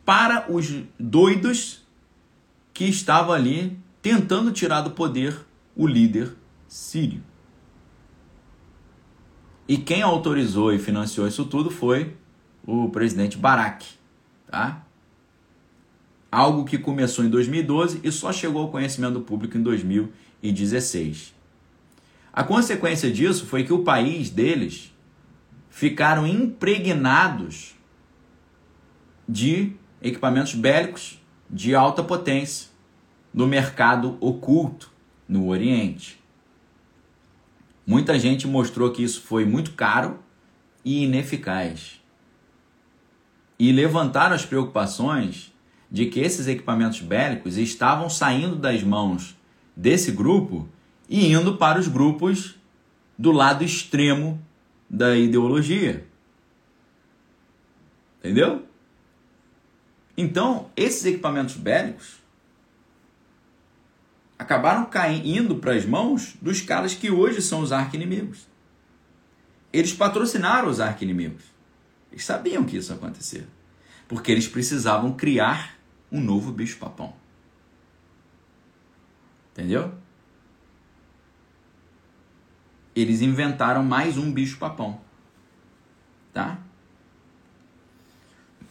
para 0.04 0.52
os 0.52 0.84
doidos 1.00 1.86
que 2.74 2.86
estavam 2.86 3.34
ali 3.34 3.78
tentando 4.02 4.52
tirar 4.52 4.82
do 4.82 4.92
poder 4.92 5.38
o 5.76 5.86
líder 5.86 6.36
sírio. 6.68 7.22
E 9.72 9.78
quem 9.78 10.02
autorizou 10.02 10.74
e 10.74 10.78
financiou 10.78 11.26
isso 11.26 11.46
tudo 11.46 11.72
foi 11.72 12.14
o 12.68 12.90
presidente 12.90 13.38
Barack, 13.38 13.88
tá? 14.46 14.86
Algo 16.30 16.66
que 16.66 16.78
começou 16.78 17.24
em 17.24 17.30
2012 17.30 18.02
e 18.04 18.12
só 18.12 18.34
chegou 18.34 18.64
ao 18.64 18.70
conhecimento 18.70 19.14
do 19.14 19.22
público 19.22 19.58
em 19.58 19.64
2016. 19.64 21.34
A 22.34 22.44
consequência 22.44 23.10
disso 23.10 23.46
foi 23.46 23.64
que 23.64 23.72
o 23.72 23.82
país 23.82 24.30
deles 24.30 24.94
ficaram 25.70 26.28
impregnados 26.28 27.74
de 29.26 29.72
equipamentos 30.02 30.54
bélicos 30.54 31.18
de 31.50 31.74
alta 31.74 32.04
potência 32.04 32.68
no 33.34 33.48
mercado 33.48 34.18
oculto 34.20 34.92
no 35.30 35.48
Oriente. 35.48 36.21
Muita 37.86 38.18
gente 38.20 38.48
mostrou 38.48 38.92
que 38.92 39.04
isso 39.04 39.22
foi 39.22 39.46
muito 39.46 39.72
caro 39.72 40.20
e 40.84 41.04
ineficaz 41.04 42.02
e 43.62 43.72
levantaram 43.72 44.36
as 44.36 44.44
preocupações 44.44 45.54
de 45.90 46.08
que 46.08 46.20
esses 46.20 46.48
equipamentos 46.48 47.02
bélicos 47.02 47.58
estavam 47.58 48.10
saindo 48.10 48.56
das 48.56 48.82
mãos 48.82 49.38
desse 49.76 50.12
grupo 50.12 50.68
e 51.08 51.32
indo 51.32 51.58
para 51.58 51.80
os 51.80 51.88
grupos 51.88 52.56
do 53.18 53.32
lado 53.32 53.64
extremo 53.64 54.42
da 54.90 55.16
ideologia. 55.16 56.08
Entendeu? 58.20 58.66
Então, 60.18 60.70
esses 60.76 61.06
equipamentos 61.06 61.56
bélicos 61.56 62.21
acabaram 64.42 64.86
caindo, 64.86 65.28
indo 65.28 65.56
para 65.58 65.76
as 65.76 65.86
mãos 65.86 66.36
dos 66.42 66.62
caras 66.62 66.96
que 66.96 67.12
hoje 67.12 67.44
são 67.44 67.62
os 67.62 67.72
arqui-inimigos. 67.72 68.48
Eles 69.72 69.94
patrocinaram 69.94 70.68
os 70.68 70.80
arqui-inimigos. 70.80 71.44
Eles 72.12 72.26
sabiam 72.26 72.64
que 72.64 72.76
isso 72.76 72.92
ia 72.92 72.96
acontecer. 72.96 73.48
Porque 74.08 74.32
eles 74.32 74.48
precisavam 74.48 75.14
criar 75.14 75.78
um 76.12 76.20
novo 76.20 76.52
bicho-papão. 76.52 77.14
Entendeu? 79.52 79.94
Eles 82.96 83.22
inventaram 83.22 83.84
mais 83.84 84.18
um 84.18 84.32
bicho-papão. 84.32 85.00
Tá? 86.34 86.58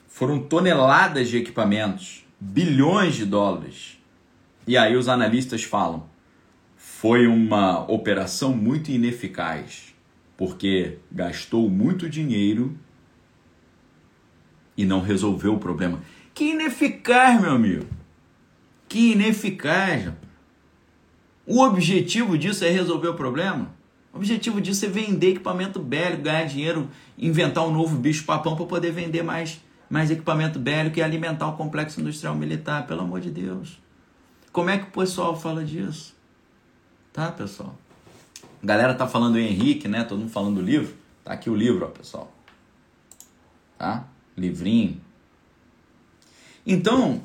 Foram 0.08 0.42
toneladas 0.42 1.28
de 1.28 1.36
equipamentos, 1.36 2.26
bilhões 2.40 3.14
de 3.14 3.24
dólares. 3.24 3.99
E 4.70 4.76
aí 4.76 4.96
os 4.96 5.08
analistas 5.08 5.64
falam: 5.64 6.04
foi 6.76 7.26
uma 7.26 7.80
operação 7.90 8.56
muito 8.56 8.92
ineficaz, 8.92 9.92
porque 10.36 10.98
gastou 11.10 11.68
muito 11.68 12.08
dinheiro 12.08 12.78
e 14.76 14.84
não 14.84 15.00
resolveu 15.00 15.54
o 15.54 15.58
problema. 15.58 16.00
Que 16.32 16.52
ineficaz, 16.52 17.40
meu 17.40 17.50
amigo. 17.50 17.84
Que 18.88 19.10
ineficaz. 19.10 20.12
O 21.44 21.60
objetivo 21.64 22.38
disso 22.38 22.64
é 22.64 22.70
resolver 22.70 23.08
o 23.08 23.14
problema. 23.14 23.74
O 24.12 24.18
objetivo 24.18 24.60
disso 24.60 24.86
é 24.86 24.88
vender 24.88 25.30
equipamento 25.30 25.80
bélico, 25.80 26.22
ganhar 26.22 26.44
dinheiro, 26.44 26.88
inventar 27.18 27.66
um 27.66 27.72
novo 27.72 27.96
bicho 27.96 28.24
papão 28.24 28.54
para 28.54 28.66
poder 28.66 28.92
vender 28.92 29.24
mais, 29.24 29.60
mais 29.88 30.12
equipamento 30.12 30.60
bélico 30.60 31.00
e 31.00 31.02
alimentar 31.02 31.48
o 31.48 31.56
complexo 31.56 32.00
industrial 32.00 32.36
militar. 32.36 32.86
Pelo 32.86 33.00
amor 33.00 33.20
de 33.20 33.32
Deus. 33.32 33.89
Como 34.52 34.70
é 34.70 34.78
que 34.78 34.84
o 34.84 34.90
pessoal 34.90 35.38
fala 35.38 35.64
disso? 35.64 36.14
Tá, 37.12 37.30
pessoal? 37.30 37.76
A 38.62 38.66
galera 38.66 38.94
tá 38.94 39.06
falando 39.06 39.34
do 39.34 39.38
Henrique, 39.38 39.88
né? 39.88 40.04
Todo 40.04 40.20
mundo 40.20 40.30
falando 40.30 40.56
do 40.56 40.62
livro. 40.62 40.94
Tá 41.24 41.32
aqui 41.32 41.48
o 41.48 41.54
livro, 41.54 41.84
ó, 41.84 41.88
pessoal. 41.88 42.32
Tá? 43.78 44.06
livrinho. 44.40 45.00
Então, 46.66 47.20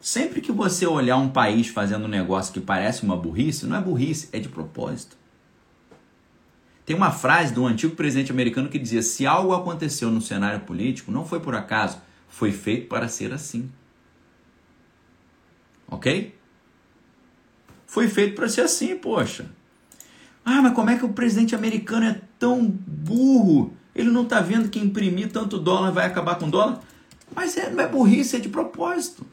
sempre 0.00 0.40
que 0.40 0.52
você 0.52 0.86
olhar 0.86 1.16
um 1.16 1.28
país 1.28 1.68
fazendo 1.68 2.04
um 2.04 2.08
negócio 2.08 2.52
que 2.52 2.60
parece 2.60 3.02
uma 3.02 3.16
burrice, 3.16 3.66
não 3.66 3.76
é 3.76 3.80
burrice, 3.80 4.28
é 4.32 4.38
de 4.38 4.48
propósito. 4.48 5.16
Tem 6.84 6.96
uma 6.96 7.10
frase 7.10 7.52
do 7.52 7.66
antigo 7.66 7.94
presidente 7.94 8.32
americano 8.32 8.68
que 8.68 8.78
dizia: 8.78 9.02
se 9.02 9.26
algo 9.26 9.54
aconteceu 9.54 10.10
no 10.10 10.20
cenário 10.20 10.60
político, 10.60 11.12
não 11.12 11.24
foi 11.24 11.40
por 11.40 11.54
acaso, 11.54 11.98
foi 12.28 12.52
feito 12.52 12.88
para 12.88 13.08
ser 13.08 13.32
assim. 13.32 13.70
Ok? 15.90 16.34
Foi 17.86 18.06
feito 18.08 18.34
para 18.34 18.48
ser 18.48 18.60
assim, 18.60 18.96
poxa. 18.96 19.46
Ah, 20.44 20.62
mas 20.62 20.72
como 20.72 20.90
é 20.90 20.96
que 20.96 21.04
o 21.04 21.12
presidente 21.12 21.54
americano 21.54 22.06
é 22.06 22.20
tão 22.38 22.66
burro? 22.66 23.72
Ele 23.94 24.10
não 24.10 24.22
está 24.22 24.40
vendo 24.40 24.68
que 24.68 24.78
imprimir 24.78 25.30
tanto 25.30 25.58
dólar 25.58 25.90
vai 25.90 26.06
acabar 26.06 26.36
com 26.36 26.48
dólar? 26.48 26.80
Mas 27.34 27.56
é, 27.56 27.70
não 27.70 27.82
é 27.82 27.88
burrice, 27.88 28.36
é 28.36 28.38
de 28.38 28.48
propósito. 28.48 29.26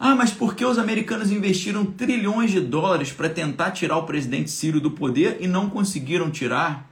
Ah, 0.00 0.16
mas 0.16 0.32
por 0.32 0.54
que 0.54 0.64
os 0.64 0.78
americanos 0.78 1.30
investiram 1.30 1.84
trilhões 1.84 2.50
de 2.50 2.60
dólares 2.60 3.12
para 3.12 3.28
tentar 3.28 3.70
tirar 3.70 3.98
o 3.98 4.02
presidente 4.02 4.50
Sírio 4.50 4.80
do 4.80 4.90
poder 4.90 5.36
e 5.40 5.46
não 5.46 5.70
conseguiram 5.70 6.30
tirar? 6.30 6.90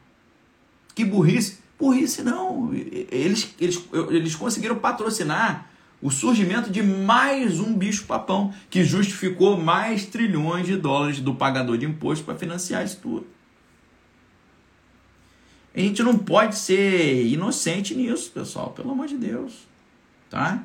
Que 0.94 1.04
burrice! 1.04 1.58
Burrice 1.78 2.22
não. 2.22 2.72
Eles, 2.74 3.54
eles, 3.58 3.82
eles 4.10 4.34
conseguiram 4.34 4.76
patrocinar 4.76 5.69
o 6.02 6.10
surgimento 6.10 6.70
de 6.70 6.82
mais 6.82 7.60
um 7.60 7.74
bicho-papão 7.76 8.54
que 8.70 8.82
justificou 8.82 9.56
mais 9.58 10.06
trilhões 10.06 10.66
de 10.66 10.76
dólares 10.76 11.20
do 11.20 11.34
pagador 11.34 11.76
de 11.76 11.84
imposto 11.84 12.24
para 12.24 12.38
financiar 12.38 12.84
isso 12.84 12.98
tudo. 13.02 13.26
A 15.74 15.80
gente 15.80 16.02
não 16.02 16.18
pode 16.18 16.56
ser 16.56 17.26
inocente 17.26 17.94
nisso, 17.94 18.30
pessoal, 18.30 18.70
pelo 18.70 18.90
amor 18.90 19.06
de 19.06 19.16
Deus, 19.16 19.68
tá? 20.28 20.64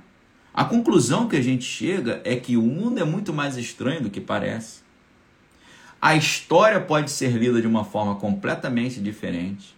A 0.54 0.64
conclusão 0.64 1.28
que 1.28 1.36
a 1.36 1.42
gente 1.42 1.66
chega 1.66 2.22
é 2.24 2.36
que 2.38 2.56
o 2.56 2.62
mundo 2.62 3.00
é 3.00 3.04
muito 3.04 3.34
mais 3.34 3.58
estranho 3.58 4.02
do 4.02 4.10
que 4.10 4.22
parece. 4.22 4.80
A 6.02 6.16
história 6.16 6.80
pode 6.80 7.12
ser 7.12 7.32
lida 7.32 7.60
de 7.60 7.68
uma 7.68 7.84
forma 7.84 8.16
completamente 8.16 9.02
diferente. 9.02 9.76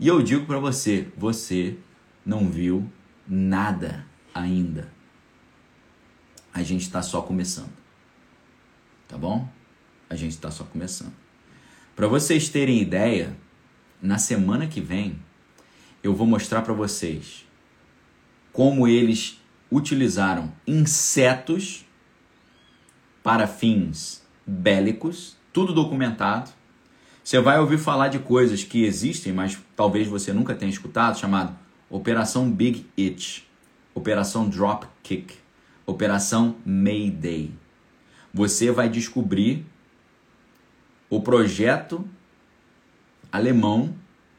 E 0.00 0.08
eu 0.08 0.20
digo 0.20 0.46
para 0.46 0.58
você, 0.58 1.06
você 1.16 1.76
não 2.26 2.48
viu 2.50 2.90
nada 3.26 4.04
ainda. 4.34 4.92
A 6.52 6.62
gente 6.62 6.82
está 6.82 7.00
só 7.02 7.22
começando. 7.22 7.72
Tá 9.08 9.16
bom? 9.16 9.48
A 10.10 10.16
gente 10.16 10.32
está 10.32 10.50
só 10.50 10.64
começando. 10.64 11.12
Para 11.94 12.08
vocês 12.08 12.48
terem 12.48 12.80
ideia, 12.82 13.36
na 14.02 14.18
semana 14.18 14.66
que 14.66 14.80
vem 14.80 15.18
eu 16.02 16.14
vou 16.14 16.26
mostrar 16.26 16.62
para 16.62 16.74
vocês 16.74 17.46
como 18.52 18.86
eles 18.86 19.40
utilizaram 19.70 20.52
insetos 20.66 21.84
para 23.22 23.46
fins 23.46 24.22
bélicos, 24.46 25.36
tudo 25.52 25.72
documentado. 25.72 26.50
Você 27.22 27.40
vai 27.40 27.58
ouvir 27.58 27.78
falar 27.78 28.08
de 28.08 28.18
coisas 28.18 28.62
que 28.62 28.84
existem, 28.84 29.32
mas 29.32 29.58
talvez 29.74 30.06
você 30.06 30.32
nunca 30.32 30.54
tenha 30.54 30.70
escutado, 30.70 31.18
chamado 31.18 31.56
Operação 31.88 32.50
Big 32.50 32.86
Itch, 32.96 33.42
Operação 33.94 34.48
Drop 34.48 34.86
Kick, 35.02 35.34
Operação 35.86 36.56
Mayday. 36.64 37.52
Você 38.32 38.70
vai 38.70 38.88
descobrir 38.88 39.64
o 41.08 41.20
projeto 41.20 42.04
alemão 43.30 43.94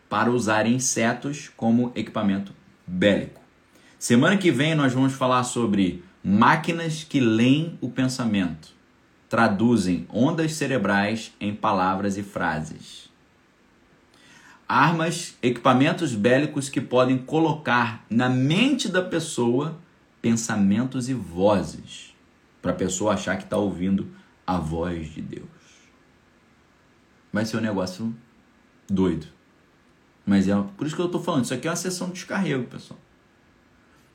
para 0.09 0.29
usar 0.29 0.67
insetos 0.67 1.49
como 1.55 1.91
equipamento 1.95 2.53
bélico. 2.85 3.41
Semana 3.97 4.37
que 4.37 4.51
vem 4.51 4.75
nós 4.75 4.93
vamos 4.93 5.13
falar 5.13 5.43
sobre 5.43 6.03
máquinas 6.23 7.03
que 7.03 7.19
leem 7.19 7.77
o 7.81 7.89
pensamento, 7.89 8.73
traduzem 9.29 10.05
ondas 10.09 10.53
cerebrais 10.53 11.33
em 11.39 11.55
palavras 11.55 12.17
e 12.17 12.23
frases. 12.23 13.09
Armas, 14.67 15.37
equipamentos 15.41 16.15
bélicos 16.15 16.69
que 16.69 16.81
podem 16.81 17.17
colocar 17.17 18.03
na 18.09 18.27
mente 18.27 18.89
da 18.89 19.01
pessoa 19.01 19.77
pensamentos 20.21 21.07
e 21.07 21.13
vozes, 21.13 22.15
para 22.61 22.71
a 22.71 22.75
pessoa 22.75 23.13
achar 23.13 23.37
que 23.37 23.43
está 23.43 23.57
ouvindo 23.57 24.07
a 24.45 24.57
voz 24.57 25.13
de 25.13 25.21
Deus. 25.21 25.45
Vai 27.31 27.45
ser 27.45 27.57
um 27.57 27.61
negócio 27.61 28.15
doido. 28.89 29.27
Mas 30.25 30.47
é 30.47 30.55
por 30.75 30.87
isso 30.87 30.95
que 30.95 31.01
eu 31.01 31.05
estou 31.05 31.21
falando, 31.21 31.43
isso 31.43 31.53
aqui 31.53 31.67
é 31.67 31.69
uma 31.69 31.75
sessão 31.75 32.07
de 32.07 32.13
descarrego, 32.13 32.63
pessoal. 32.63 32.99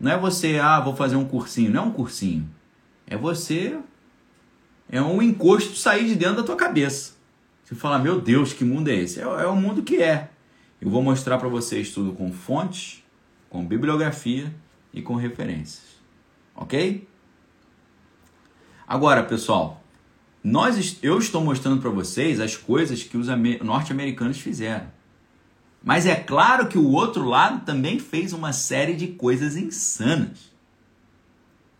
Não 0.00 0.10
é 0.10 0.18
você, 0.18 0.58
ah, 0.58 0.80
vou 0.80 0.96
fazer 0.96 1.16
um 1.16 1.26
cursinho. 1.26 1.70
Não 1.70 1.84
é 1.84 1.86
um 1.86 1.92
cursinho. 1.92 2.48
É 3.06 3.16
você. 3.16 3.78
É 4.90 5.00
um 5.00 5.20
encosto 5.20 5.76
sair 5.76 6.06
de 6.06 6.14
dentro 6.14 6.36
da 6.36 6.42
tua 6.42 6.56
cabeça. 6.56 7.12
Você 7.62 7.74
fala, 7.74 7.98
meu 7.98 8.18
Deus, 8.18 8.54
que 8.54 8.64
mundo 8.64 8.88
é 8.88 8.94
esse? 8.94 9.20
É, 9.20 9.22
é 9.22 9.46
o 9.46 9.54
mundo 9.54 9.82
que 9.82 10.02
é. 10.02 10.30
Eu 10.80 10.88
vou 10.90 11.02
mostrar 11.02 11.38
para 11.38 11.48
vocês 11.48 11.92
tudo 11.92 12.12
com 12.12 12.32
fontes, 12.32 13.04
com 13.50 13.64
bibliografia 13.64 14.54
e 14.94 15.02
com 15.02 15.14
referências. 15.14 16.00
Ok? 16.54 17.06
Agora, 18.86 19.22
pessoal, 19.22 19.82
nós, 20.42 20.98
eu 21.02 21.18
estou 21.18 21.44
mostrando 21.44 21.80
para 21.82 21.90
vocês 21.90 22.40
as 22.40 22.56
coisas 22.56 23.02
que 23.02 23.16
os 23.16 23.28
norte-americanos 23.62 24.40
fizeram. 24.40 24.90
Mas 25.82 26.06
é 26.06 26.16
claro 26.16 26.68
que 26.68 26.78
o 26.78 26.90
outro 26.90 27.24
lado 27.24 27.64
também 27.64 27.98
fez 27.98 28.32
uma 28.32 28.52
série 28.52 28.94
de 28.94 29.08
coisas 29.08 29.56
insanas. 29.56 30.50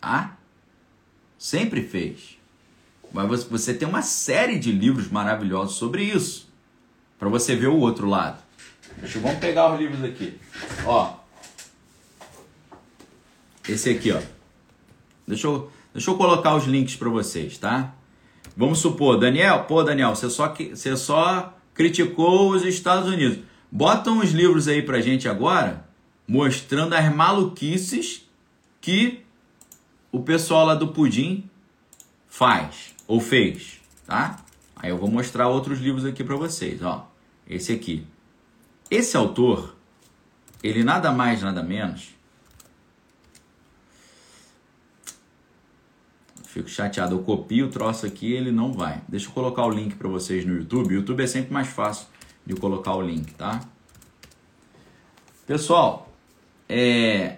Tá? 0.00 0.36
Sempre 1.38 1.82
fez. 1.82 2.38
Mas 3.12 3.44
você 3.44 3.74
tem 3.74 3.88
uma 3.88 4.02
série 4.02 4.58
de 4.58 4.70
livros 4.70 5.08
maravilhosos 5.08 5.76
sobre 5.76 6.04
isso. 6.04 6.48
Para 7.18 7.28
você 7.28 7.56
ver 7.56 7.68
o 7.68 7.78
outro 7.78 8.08
lado. 8.08 8.42
Deixa 8.98 9.18
eu, 9.18 9.22
vamos 9.22 9.38
pegar 9.38 9.72
os 9.72 9.80
livros 9.80 10.04
aqui. 10.04 10.38
Ó. 10.84 11.14
Esse 13.68 13.90
aqui, 13.90 14.12
ó. 14.12 14.20
Deixa 15.26 15.46
eu, 15.46 15.70
deixa 15.92 16.10
eu 16.10 16.16
colocar 16.16 16.54
os 16.56 16.64
links 16.64 16.96
para 16.96 17.08
vocês, 17.08 17.56
tá? 17.56 17.94
Vamos 18.56 18.78
supor, 18.78 19.18
Daniel, 19.18 19.64
pô, 19.64 19.82
Daniel, 19.82 20.14
você 20.14 20.28
só, 20.28 20.52
você 20.52 20.96
só 20.96 21.56
criticou 21.72 22.50
os 22.50 22.64
Estados 22.64 23.08
Unidos. 23.08 23.38
Bota 23.70 24.10
uns 24.10 24.32
livros 24.32 24.66
aí 24.66 24.82
pra 24.82 25.00
gente 25.00 25.28
agora, 25.28 25.86
mostrando 26.26 26.94
as 26.94 27.14
maluquices 27.14 28.28
que 28.80 29.24
o 30.10 30.20
pessoal 30.20 30.66
lá 30.66 30.74
do 30.74 30.88
Pudim 30.88 31.48
faz 32.28 32.94
ou 33.06 33.20
fez, 33.20 33.80
tá? 34.06 34.44
Aí 34.74 34.90
eu 34.90 34.98
vou 34.98 35.10
mostrar 35.10 35.48
outros 35.48 35.78
livros 35.78 36.04
aqui 36.04 36.24
para 36.24 36.36
vocês, 36.36 36.82
ó. 36.82 37.08
Esse 37.48 37.72
aqui. 37.72 38.06
Esse 38.90 39.16
autor, 39.16 39.76
ele 40.62 40.82
nada 40.82 41.12
mais, 41.12 41.42
nada 41.42 41.62
menos. 41.62 42.10
Fico 46.44 46.68
chateado, 46.68 47.14
eu 47.14 47.22
copio 47.22 47.66
o 47.66 47.70
troço 47.70 48.04
aqui, 48.04 48.32
ele 48.32 48.50
não 48.50 48.72
vai. 48.72 49.00
Deixa 49.08 49.28
eu 49.28 49.32
colocar 49.32 49.64
o 49.64 49.70
link 49.70 49.94
para 49.94 50.08
vocês 50.08 50.44
no 50.44 50.56
YouTube. 50.56 50.88
O 50.88 50.96
YouTube 50.96 51.22
é 51.22 51.26
sempre 51.28 51.52
mais 51.52 51.68
fácil 51.68 52.08
de 52.44 52.54
colocar 52.54 52.96
o 52.96 53.02
link, 53.02 53.32
tá? 53.34 53.60
Pessoal, 55.46 56.12
é, 56.68 57.36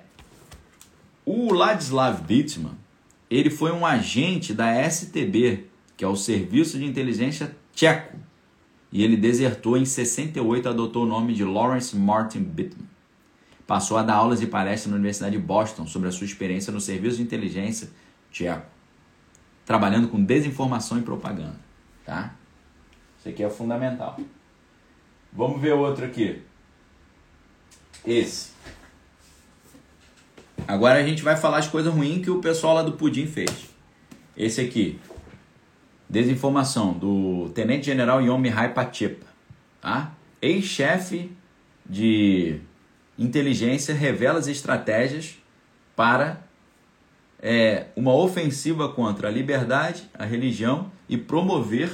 o 1.26 1.52
Ladislav 1.52 2.22
Bittman, 2.22 2.72
ele 3.30 3.50
foi 3.50 3.70
um 3.72 3.84
agente 3.84 4.54
da 4.54 4.88
STB, 4.88 5.66
que 5.96 6.04
é 6.04 6.08
o 6.08 6.16
Serviço 6.16 6.78
de 6.78 6.86
Inteligência 6.86 7.54
Tcheco, 7.74 8.16
e 8.92 9.02
ele 9.02 9.16
desertou 9.16 9.76
em 9.76 9.86
68 9.86 10.66
e 10.66 10.68
adotou 10.68 11.04
o 11.04 11.06
nome 11.06 11.32
de 11.32 11.44
Lawrence 11.44 11.96
Martin 11.96 12.40
Bittman. 12.40 12.86
Passou 13.66 13.96
a 13.96 14.02
dar 14.02 14.16
aulas 14.16 14.42
e 14.42 14.46
palestras 14.46 14.90
na 14.90 14.96
Universidade 14.96 15.36
de 15.36 15.42
Boston 15.42 15.86
sobre 15.86 16.08
a 16.08 16.12
sua 16.12 16.26
experiência 16.26 16.70
no 16.70 16.80
Serviço 16.80 17.16
de 17.16 17.22
Inteligência 17.22 17.88
Tcheco, 18.30 18.66
trabalhando 19.64 20.08
com 20.08 20.22
desinformação 20.22 20.98
e 20.98 21.02
propaganda, 21.02 21.58
tá? 22.04 22.34
Isso 23.18 23.28
aqui 23.28 23.42
é 23.42 23.48
fundamental. 23.48 24.18
Vamos 25.32 25.60
ver 25.60 25.72
outro 25.72 26.04
aqui. 26.04 26.42
Esse. 28.04 28.50
Agora 30.68 30.98
a 30.98 31.06
gente 31.06 31.22
vai 31.22 31.36
falar 31.36 31.58
as 31.58 31.68
coisas 31.68 31.92
ruins 31.92 32.22
que 32.22 32.30
o 32.30 32.40
pessoal 32.40 32.74
lá 32.74 32.82
do 32.82 32.92
Pudim 32.92 33.26
fez. 33.26 33.70
Esse 34.36 34.60
aqui. 34.60 35.00
Desinformação 36.12 36.92
do 36.92 37.50
Tenente 37.54 37.86
General 37.86 38.20
Yomihai 38.20 38.74
Pachepa. 38.74 39.24
Tá? 39.80 40.12
Ex-chefe 40.42 41.32
de 41.88 42.60
inteligência 43.18 43.94
revela 43.94 44.38
as 44.38 44.46
estratégias 44.46 45.38
para 45.96 46.42
é, 47.40 47.86
uma 47.96 48.14
ofensiva 48.14 48.90
contra 48.90 49.28
a 49.28 49.30
liberdade, 49.30 50.02
a 50.12 50.26
religião 50.26 50.92
e 51.08 51.16
promover 51.16 51.90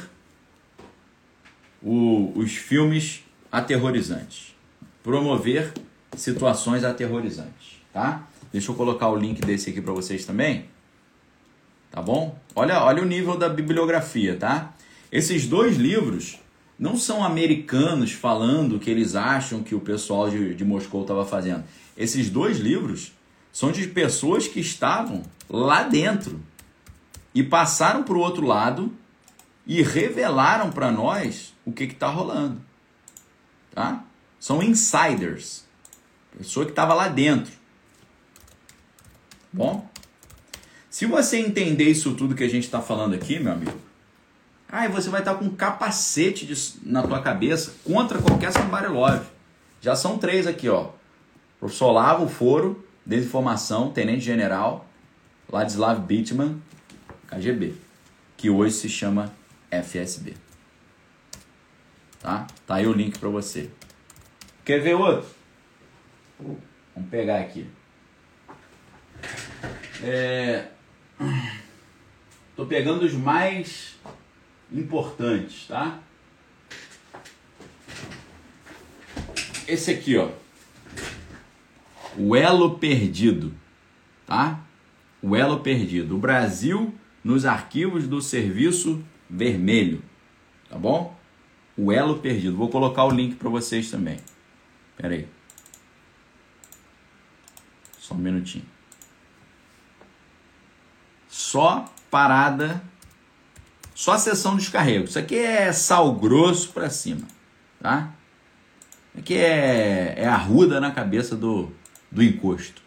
o, 1.80 2.32
os 2.34 2.56
filmes 2.56 3.22
aterrorizantes. 3.52 4.52
Promover 5.00 5.72
situações 6.16 6.82
aterrorizantes, 6.82 7.80
tá? 7.92 8.26
Deixa 8.52 8.72
eu 8.72 8.74
colocar 8.74 9.08
o 9.10 9.16
link 9.16 9.40
desse 9.42 9.70
aqui 9.70 9.80
para 9.80 9.92
vocês 9.92 10.24
também. 10.24 10.64
Tá 11.90 12.02
bom? 12.02 12.38
Olha, 12.54 12.82
olha 12.82 13.02
o 13.02 13.06
nível 13.06 13.36
da 13.36 13.48
bibliografia, 13.48 14.36
tá? 14.36 14.74
Esses 15.10 15.46
dois 15.46 15.76
livros 15.76 16.38
não 16.78 16.96
são 16.96 17.24
americanos 17.24 18.12
falando 18.12 18.78
que 18.78 18.90
eles 18.90 19.16
acham 19.16 19.62
que 19.62 19.74
o 19.74 19.80
pessoal 19.80 20.30
de, 20.30 20.54
de 20.54 20.64
Moscou 20.64 21.02
estava 21.02 21.24
fazendo. 21.24 21.64
Esses 21.96 22.30
dois 22.30 22.58
livros 22.58 23.12
são 23.52 23.72
de 23.72 23.86
pessoas 23.88 24.46
que 24.46 24.60
estavam 24.60 25.22
lá 25.48 25.82
dentro 25.82 26.40
e 27.34 27.42
passaram 27.42 28.02
para 28.02 28.14
o 28.14 28.20
outro 28.20 28.46
lado 28.46 28.92
e 29.66 29.82
revelaram 29.82 30.70
para 30.70 30.90
nós 30.92 31.54
o 31.64 31.72
que 31.72 31.84
está 31.84 32.08
rolando 32.08 32.68
tá? 33.78 34.04
São 34.40 34.60
insiders. 34.60 35.64
Pessoa 36.36 36.66
que 36.66 36.72
estava 36.72 36.94
lá 36.94 37.06
dentro. 37.06 37.52
Bom? 39.52 39.88
Se 40.98 41.06
você 41.06 41.38
entender 41.38 41.84
isso 41.84 42.16
tudo 42.16 42.34
que 42.34 42.42
a 42.42 42.48
gente 42.48 42.64
está 42.64 42.82
falando 42.82 43.14
aqui, 43.14 43.38
meu 43.38 43.52
amigo, 43.52 43.78
aí 44.68 44.88
você 44.88 45.08
vai 45.08 45.20
estar 45.20 45.34
tá 45.34 45.38
com 45.38 45.44
um 45.44 45.54
capacete 45.54 46.44
de, 46.44 46.72
na 46.82 47.04
tua 47.06 47.22
cabeça 47.22 47.72
contra 47.84 48.20
qualquer 48.20 48.52
somebody 48.52 48.88
love. 48.88 49.24
Já 49.80 49.94
são 49.94 50.18
três 50.18 50.44
aqui, 50.44 50.68
ó. 50.68 50.90
Professor 51.60 51.90
Olavo 51.90 52.28
Foro, 52.28 52.84
Desinformação, 53.06 53.92
Tenente 53.92 54.22
General, 54.22 54.88
Ladislav 55.48 56.00
Bittman, 56.00 56.60
KGB, 57.28 57.76
que 58.36 58.50
hoje 58.50 58.74
se 58.74 58.88
chama 58.88 59.32
FSB. 59.70 60.34
Tá? 62.18 62.44
Tá 62.66 62.74
aí 62.74 62.88
o 62.88 62.92
link 62.92 63.20
para 63.20 63.28
você. 63.28 63.70
Quer 64.64 64.80
ver 64.80 64.94
outro? 64.94 65.30
Vamos 66.40 67.08
pegar 67.08 67.38
aqui. 67.38 67.68
É... 70.02 70.70
Tô 72.54 72.66
pegando 72.66 73.04
os 73.04 73.12
mais 73.12 73.96
importantes, 74.72 75.66
tá? 75.66 76.00
Esse 79.66 79.90
aqui, 79.90 80.16
ó. 80.16 80.30
O 82.16 82.34
elo 82.34 82.78
perdido, 82.78 83.54
tá? 84.26 84.60
O 85.22 85.36
elo 85.36 85.60
perdido. 85.60 86.16
O 86.16 86.18
Brasil 86.18 86.94
nos 87.22 87.44
arquivos 87.44 88.06
do 88.08 88.22
Serviço 88.22 89.04
Vermelho, 89.28 90.02
tá 90.68 90.78
bom? 90.78 91.16
O 91.76 91.92
elo 91.92 92.18
perdido. 92.18 92.56
Vou 92.56 92.70
colocar 92.70 93.04
o 93.04 93.10
link 93.10 93.36
para 93.36 93.48
vocês 93.48 93.90
também. 93.90 94.18
Pera 94.96 95.14
aí. 95.14 95.28
Só 97.98 98.14
um 98.14 98.18
minutinho. 98.18 98.77
Só 101.48 101.90
parada, 102.10 102.82
só 103.94 104.18
sessão 104.18 104.54
de 104.54 104.60
descarrego. 104.60 105.06
Isso 105.06 105.18
aqui 105.18 105.34
é 105.34 105.72
sal 105.72 106.12
grosso 106.12 106.74
para 106.74 106.90
cima, 106.90 107.26
tá? 107.80 108.12
Aqui 109.16 109.34
é, 109.34 110.12
é 110.18 110.26
arruda 110.26 110.78
na 110.78 110.90
cabeça 110.90 111.34
do, 111.34 111.72
do 112.12 112.22
encosto. 112.22 112.82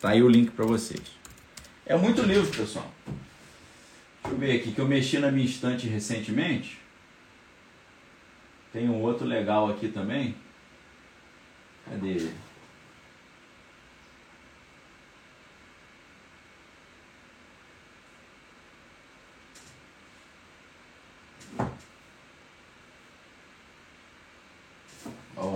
Tá 0.00 0.08
aí 0.08 0.20
o 0.20 0.28
link 0.28 0.50
para 0.50 0.64
vocês. 0.64 1.04
É 1.86 1.96
muito 1.96 2.20
livro, 2.22 2.50
pessoal. 2.50 2.90
Deixa 4.24 4.34
eu 4.34 4.36
ver 4.36 4.58
aqui 4.58 4.72
que 4.72 4.80
eu 4.80 4.88
mexi 4.88 5.20
na 5.20 5.30
minha 5.30 5.46
estante 5.46 5.86
recentemente. 5.86 6.80
Tem 8.72 8.90
um 8.90 9.00
outro 9.00 9.24
legal 9.24 9.70
aqui 9.70 9.86
também. 9.86 10.34
Cadê 11.88 12.08
ele? 12.08 12.43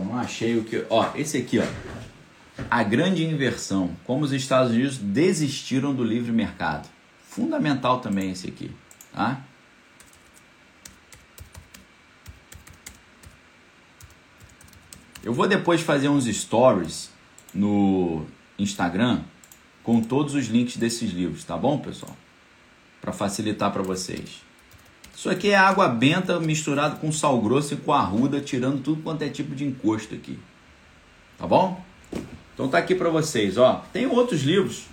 Não 0.04 0.16
achei 0.16 0.58
o 0.58 0.64
que. 0.64 0.84
Ó, 0.88 1.10
esse 1.14 1.38
aqui, 1.38 1.58
ó. 1.58 1.66
A 2.70 2.82
grande 2.82 3.24
inversão. 3.24 3.96
Como 4.04 4.24
os 4.24 4.32
Estados 4.32 4.72
Unidos 4.72 4.98
desistiram 4.98 5.94
do 5.94 6.04
livre 6.04 6.32
mercado. 6.32 6.88
Fundamental 7.22 8.00
também 8.00 8.32
esse 8.32 8.48
aqui, 8.48 8.70
tá? 9.12 9.42
Eu 15.22 15.32
vou 15.34 15.46
depois 15.46 15.80
fazer 15.82 16.08
uns 16.08 16.24
stories 16.24 17.10
no 17.52 18.24
Instagram 18.58 19.22
com 19.82 20.00
todos 20.00 20.34
os 20.34 20.46
links 20.46 20.76
desses 20.76 21.10
livros, 21.10 21.44
tá 21.44 21.56
bom, 21.56 21.78
pessoal? 21.78 22.16
Para 23.00 23.12
facilitar 23.12 23.72
para 23.72 23.82
vocês. 23.82 24.47
Isso 25.18 25.28
aqui 25.28 25.50
é 25.50 25.56
água 25.56 25.88
benta 25.88 26.38
misturado 26.38 27.00
com 27.00 27.10
sal 27.10 27.40
grosso 27.40 27.74
e 27.74 27.76
com 27.76 27.92
arruda, 27.92 28.40
tirando 28.40 28.80
tudo 28.80 29.02
quanto 29.02 29.22
é 29.22 29.28
tipo 29.28 29.52
de 29.52 29.64
encosto 29.64 30.14
aqui. 30.14 30.38
Tá 31.36 31.44
bom? 31.44 31.84
Então 32.54 32.68
tá 32.68 32.78
aqui 32.78 32.94
para 32.94 33.08
vocês, 33.10 33.58
ó. 33.58 33.84
Tem 33.92 34.06
outros 34.06 34.44
livros, 34.44 34.84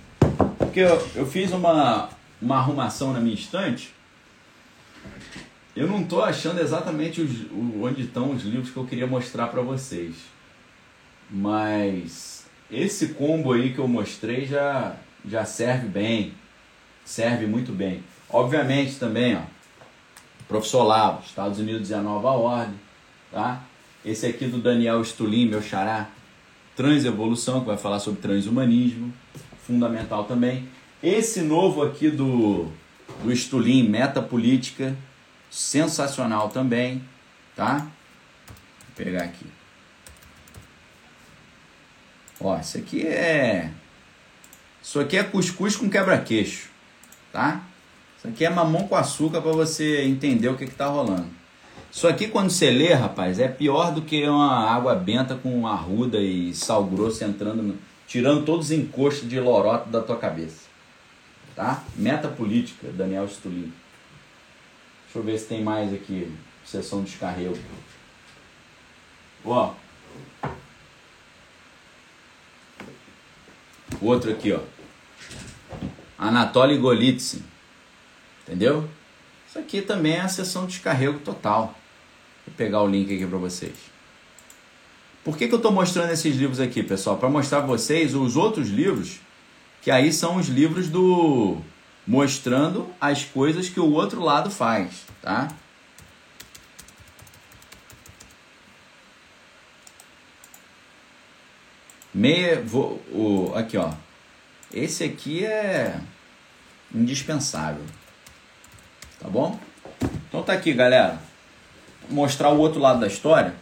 porque 0.57 0.79
eu, 0.79 1.09
eu 1.13 1.27
fiz 1.27 1.51
uma, 1.51 2.09
uma 2.41 2.57
arrumação 2.57 3.13
na 3.13 3.19
minha 3.19 3.35
estante. 3.35 3.93
Eu 5.75 5.85
não 5.85 6.03
tô 6.03 6.23
achando 6.23 6.59
exatamente 6.59 7.21
os, 7.21 7.45
onde 7.79 8.01
estão 8.01 8.31
os 8.31 8.41
livros 8.41 8.71
que 8.71 8.77
eu 8.77 8.85
queria 8.85 9.05
mostrar 9.05 9.49
para 9.49 9.61
vocês. 9.61 10.15
Mas 11.29 12.47
esse 12.71 13.09
combo 13.09 13.53
aí 13.53 13.73
que 13.73 13.79
eu 13.79 13.87
mostrei 13.87 14.47
já, 14.47 14.95
já 15.23 15.45
serve 15.45 15.87
bem. 15.87 16.33
Serve 17.05 17.45
muito 17.45 17.71
bem. 17.71 18.03
Obviamente 18.27 18.95
também, 18.95 19.35
ó 19.35 19.54
Professor 20.47 21.19
Estados 21.25 21.59
Unidos 21.59 21.89
e 21.89 21.93
a 21.93 22.01
Nova 22.01 22.31
Ordem, 22.31 22.79
tá? 23.31 23.63
Esse 24.03 24.27
aqui 24.27 24.45
do 24.45 24.59
Daniel 24.59 25.03
Stulin, 25.03 25.47
meu 25.47 25.61
xará, 25.61 26.09
Transevolução, 26.75 27.61
que 27.61 27.67
vai 27.67 27.77
falar 27.77 27.99
sobre 27.99 28.21
transhumanismo, 28.21 29.13
fundamental 29.65 30.25
também. 30.25 30.67
Esse 31.01 31.41
novo 31.41 31.81
aqui 31.81 32.09
do, 32.09 32.69
do 33.23 33.31
Stulin, 33.35 33.87
Metapolítica, 33.87 34.95
sensacional 35.49 36.49
também, 36.49 37.01
tá? 37.55 37.77
Vou 37.77 38.95
pegar 38.95 39.23
aqui. 39.23 39.45
Ó, 42.39 42.59
isso 42.59 42.77
aqui 42.77 43.07
é... 43.07 43.71
Isso 44.83 44.99
aqui 44.99 45.17
é 45.17 45.23
cuscuz 45.23 45.75
com 45.75 45.89
quebra-queixo, 45.89 46.69
tá? 47.31 47.63
Isso 48.25 48.31
aqui 48.31 48.45
é 48.45 48.49
mamão 48.49 48.87
com 48.87 48.95
açúcar 48.95 49.39
para 49.39 49.51
você 49.51 50.01
entender 50.01 50.49
o 50.49 50.57
que 50.57 50.63
está 50.63 50.87
rolando. 50.87 51.27
Isso 51.91 52.07
aqui, 52.07 52.27
quando 52.27 52.49
você 52.49 52.71
lê, 52.71 52.91
rapaz, 52.91 53.39
é 53.39 53.47
pior 53.47 53.93
do 53.93 54.01
que 54.01 54.27
uma 54.27 54.67
água 54.67 54.95
benta 54.95 55.35
com 55.35 55.67
arruda 55.67 56.19
e 56.19 56.51
sal 56.51 56.83
grosso 56.85 57.23
entrando, 57.23 57.61
no, 57.61 57.77
tirando 58.07 58.43
todos 58.43 58.67
os 58.67 58.71
encostos 58.71 59.29
de 59.29 59.39
loroto 59.39 59.89
da 59.89 60.01
tua 60.01 60.17
cabeça. 60.17 60.65
Tá? 61.55 61.83
Meta 61.95 62.27
política, 62.27 62.87
Daniel 62.91 63.27
Stulin. 63.27 63.71
Deixa 65.03 65.19
eu 65.19 65.23
ver 65.23 65.37
se 65.37 65.45
tem 65.45 65.63
mais 65.63 65.93
aqui. 65.93 66.33
Sessão 66.65 67.03
de 67.03 67.11
descarrego. 67.11 67.55
Ó. 69.45 69.71
Outro 74.01 74.31
aqui, 74.31 74.51
ó. 74.51 74.61
Anatoly 76.17 76.79
Golitsyn. 76.79 77.54
Entendeu? 78.45 78.87
Isso 79.47 79.57
aqui 79.57 79.81
também 79.81 80.13
é 80.13 80.21
a 80.21 80.27
sessão 80.27 80.65
de 80.65 80.73
descarrego 80.73 81.19
total. 81.19 81.75
Vou 82.45 82.55
pegar 82.55 82.81
o 82.83 82.87
link 82.87 83.13
aqui 83.13 83.25
para 83.25 83.39
vocês. 83.39 83.73
Por 85.23 85.35
que, 85.35 85.47
que 85.47 85.53
eu 85.53 85.57
estou 85.57 85.71
mostrando 85.71 86.11
esses 86.11 86.35
livros 86.35 86.59
aqui, 86.59 86.83
pessoal? 86.83 87.17
Para 87.17 87.29
mostrar 87.29 87.59
para 87.59 87.67
vocês 87.67 88.13
os 88.13 88.35
outros 88.35 88.69
livros, 88.69 89.19
que 89.81 89.89
aí 89.89 90.13
são 90.13 90.35
os 90.35 90.47
livros 90.47 90.87
do 90.87 91.57
mostrando 92.05 92.87
as 93.01 93.25
coisas 93.25 93.67
que 93.67 93.79
o 93.79 93.91
outro 93.91 94.21
lado 94.21 94.51
faz, 94.51 95.03
tá? 95.23 95.47
Meia, 102.13 102.61
vou, 102.61 103.01
o, 103.11 103.51
aqui 103.55 103.77
ó, 103.77 103.91
esse 104.71 105.03
aqui 105.03 105.43
é 105.43 105.99
indispensável. 106.93 107.83
Tá 109.25 109.31
bom? 109.31 109.59
Então 110.29 110.43
tá 110.43 110.53
aqui, 110.53 110.71
galera. 110.71 111.17
Vou 112.03 112.17
mostrar 112.17 112.51
o 112.51 112.59
outro 112.59 112.79
lado 112.79 112.99
da 112.99 113.07
história. 113.07 113.55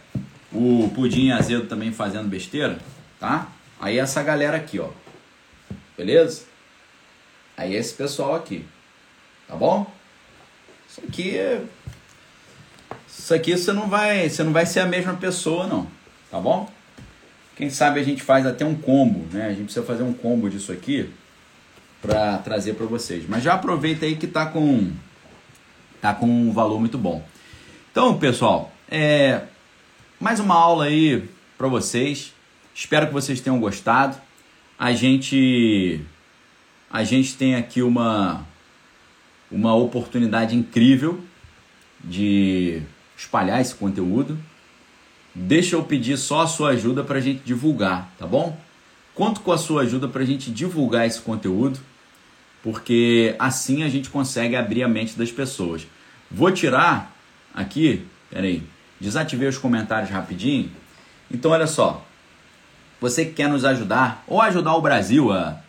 O 0.52 0.90
Pudim 0.94 1.30
Azedo 1.30 1.66
também 1.66 1.90
fazendo 1.90 2.28
besteira, 2.28 2.78
tá? 3.18 3.48
Aí 3.80 3.98
essa 3.98 4.22
galera 4.22 4.58
aqui, 4.58 4.78
ó. 4.78 4.90
Beleza? 5.96 6.42
Aí 7.56 7.74
esse 7.74 7.94
pessoal 7.94 8.34
aqui. 8.34 8.66
Tá 9.48 9.56
bom? 9.56 9.90
Isso 10.86 11.00
aqui 11.08 11.40
Isso 13.08 13.32
aqui 13.32 13.56
você 13.56 13.72
não 13.72 13.88
vai, 13.88 14.28
você 14.28 14.44
não 14.44 14.52
vai 14.52 14.66
ser 14.66 14.80
a 14.80 14.86
mesma 14.86 15.14
pessoa 15.14 15.66
não, 15.66 15.86
tá 16.30 16.38
bom? 16.38 16.70
Quem 17.56 17.70
sabe 17.70 18.00
a 18.00 18.04
gente 18.04 18.22
faz 18.22 18.44
até 18.44 18.66
um 18.66 18.74
combo, 18.74 19.26
né? 19.32 19.46
A 19.46 19.50
gente 19.50 19.64
precisa 19.64 19.86
fazer 19.86 20.02
um 20.02 20.12
combo 20.12 20.50
disso 20.50 20.72
aqui 20.72 21.10
para 22.02 22.36
trazer 22.36 22.74
para 22.74 22.84
vocês. 22.84 23.24
Mas 23.26 23.42
já 23.42 23.54
aproveita 23.54 24.04
aí 24.04 24.14
que 24.14 24.26
tá 24.26 24.44
com 24.44 24.92
tá 26.04 26.12
com 26.12 26.26
um 26.26 26.52
valor 26.52 26.78
muito 26.78 26.98
bom. 26.98 27.26
Então, 27.90 28.18
pessoal, 28.18 28.70
é 28.90 29.44
mais 30.20 30.38
uma 30.38 30.54
aula 30.54 30.84
aí 30.84 31.26
para 31.56 31.66
vocês. 31.66 32.34
Espero 32.74 33.06
que 33.06 33.12
vocês 33.14 33.40
tenham 33.40 33.58
gostado. 33.58 34.14
A 34.78 34.92
gente 34.92 36.02
a 36.90 37.02
gente 37.04 37.34
tem 37.38 37.54
aqui 37.54 37.80
uma 37.80 38.46
uma 39.50 39.74
oportunidade 39.74 40.54
incrível 40.54 41.20
de 42.02 42.82
espalhar 43.16 43.62
esse 43.62 43.74
conteúdo. 43.74 44.38
Deixa 45.34 45.74
eu 45.74 45.84
pedir 45.84 46.18
só 46.18 46.42
a 46.42 46.46
sua 46.46 46.72
ajuda 46.72 47.02
para 47.02 47.16
a 47.16 47.22
gente 47.22 47.40
divulgar, 47.46 48.12
tá 48.18 48.26
bom? 48.26 48.54
Conto 49.14 49.40
com 49.40 49.52
a 49.52 49.56
sua 49.56 49.80
ajuda 49.80 50.06
para 50.06 50.20
a 50.20 50.26
gente 50.26 50.50
divulgar 50.50 51.06
esse 51.06 51.22
conteúdo, 51.22 51.80
porque 52.62 53.34
assim 53.38 53.82
a 53.82 53.88
gente 53.88 54.10
consegue 54.10 54.54
abrir 54.54 54.82
a 54.82 54.88
mente 54.88 55.16
das 55.16 55.32
pessoas. 55.32 55.86
Vou 56.34 56.50
tirar 56.50 57.14
aqui, 57.54 58.06
peraí, 58.28 58.62
desativei 59.00 59.48
os 59.48 59.56
comentários 59.56 60.10
rapidinho. 60.10 60.70
Então, 61.30 61.52
olha 61.52 61.66
só, 61.66 62.04
você 63.00 63.24
que 63.24 63.32
quer 63.32 63.48
nos 63.48 63.64
ajudar, 63.64 64.24
ou 64.26 64.40
ajudar 64.42 64.74
o 64.74 64.80
Brasil 64.80 65.32
a, 65.32 65.60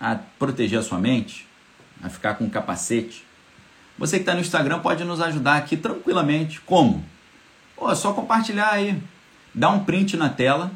a 0.00 0.16
proteger 0.38 0.78
a 0.78 0.82
sua 0.82 0.98
mente, 0.98 1.46
a 2.02 2.08
ficar 2.08 2.34
com 2.34 2.44
um 2.44 2.50
capacete, 2.50 3.24
você 3.98 4.16
que 4.16 4.22
está 4.22 4.34
no 4.34 4.40
Instagram 4.40 4.80
pode 4.80 5.04
nos 5.04 5.20
ajudar 5.20 5.56
aqui 5.56 5.76
tranquilamente. 5.76 6.60
Como? 6.60 7.04
Pô, 7.76 7.90
é 7.90 7.94
só 7.94 8.12
compartilhar 8.12 8.70
aí. 8.70 9.00
Dá 9.54 9.68
um 9.68 9.84
print 9.84 10.16
na 10.16 10.28
tela, 10.28 10.72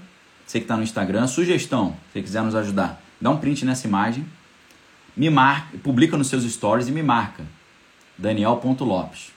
você 0.47 0.59
que 0.59 0.65
está 0.65 0.77
no 0.77 0.83
Instagram. 0.83 1.27
Sugestão, 1.27 1.97
se 2.13 2.23
quiser 2.23 2.43
nos 2.43 2.55
ajudar, 2.55 3.01
dá 3.21 3.31
um 3.31 3.39
print 3.39 3.65
nessa 3.65 3.89
imagem 3.89 4.25
me 5.19 5.29
marca, 5.29 5.77
publica 5.79 6.17
nos 6.17 6.29
seus 6.29 6.45
stories 6.45 6.87
e 6.87 6.93
me 6.93 7.03
marca. 7.03 7.45
Daniel.lopes. 8.19 9.33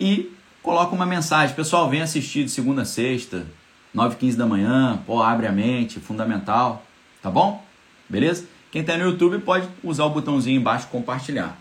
E 0.00 0.32
coloca 0.62 0.94
uma 0.94 1.04
mensagem. 1.04 1.54
Pessoal, 1.54 1.90
vem 1.90 2.00
assistir 2.00 2.44
de 2.44 2.50
segunda 2.50 2.82
a 2.82 2.84
sexta, 2.84 3.46
9 3.92 4.16
15 4.16 4.36
da 4.36 4.46
manhã. 4.46 5.02
Pô, 5.04 5.22
abre 5.22 5.46
a 5.46 5.52
mente, 5.52 5.98
fundamental. 5.98 6.84
Tá 7.20 7.30
bom? 7.30 7.64
Beleza? 8.08 8.46
Quem 8.70 8.82
está 8.82 8.96
no 8.96 9.04
YouTube 9.04 9.40
pode 9.40 9.68
usar 9.82 10.04
o 10.04 10.10
botãozinho 10.10 10.60
embaixo 10.60 10.86
compartilhar. 10.88 11.56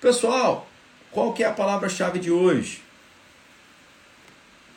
Pessoal, 0.00 0.66
qual 1.10 1.32
que 1.32 1.42
é 1.42 1.46
a 1.46 1.52
palavra-chave 1.52 2.18
de 2.18 2.30
hoje? 2.30 2.82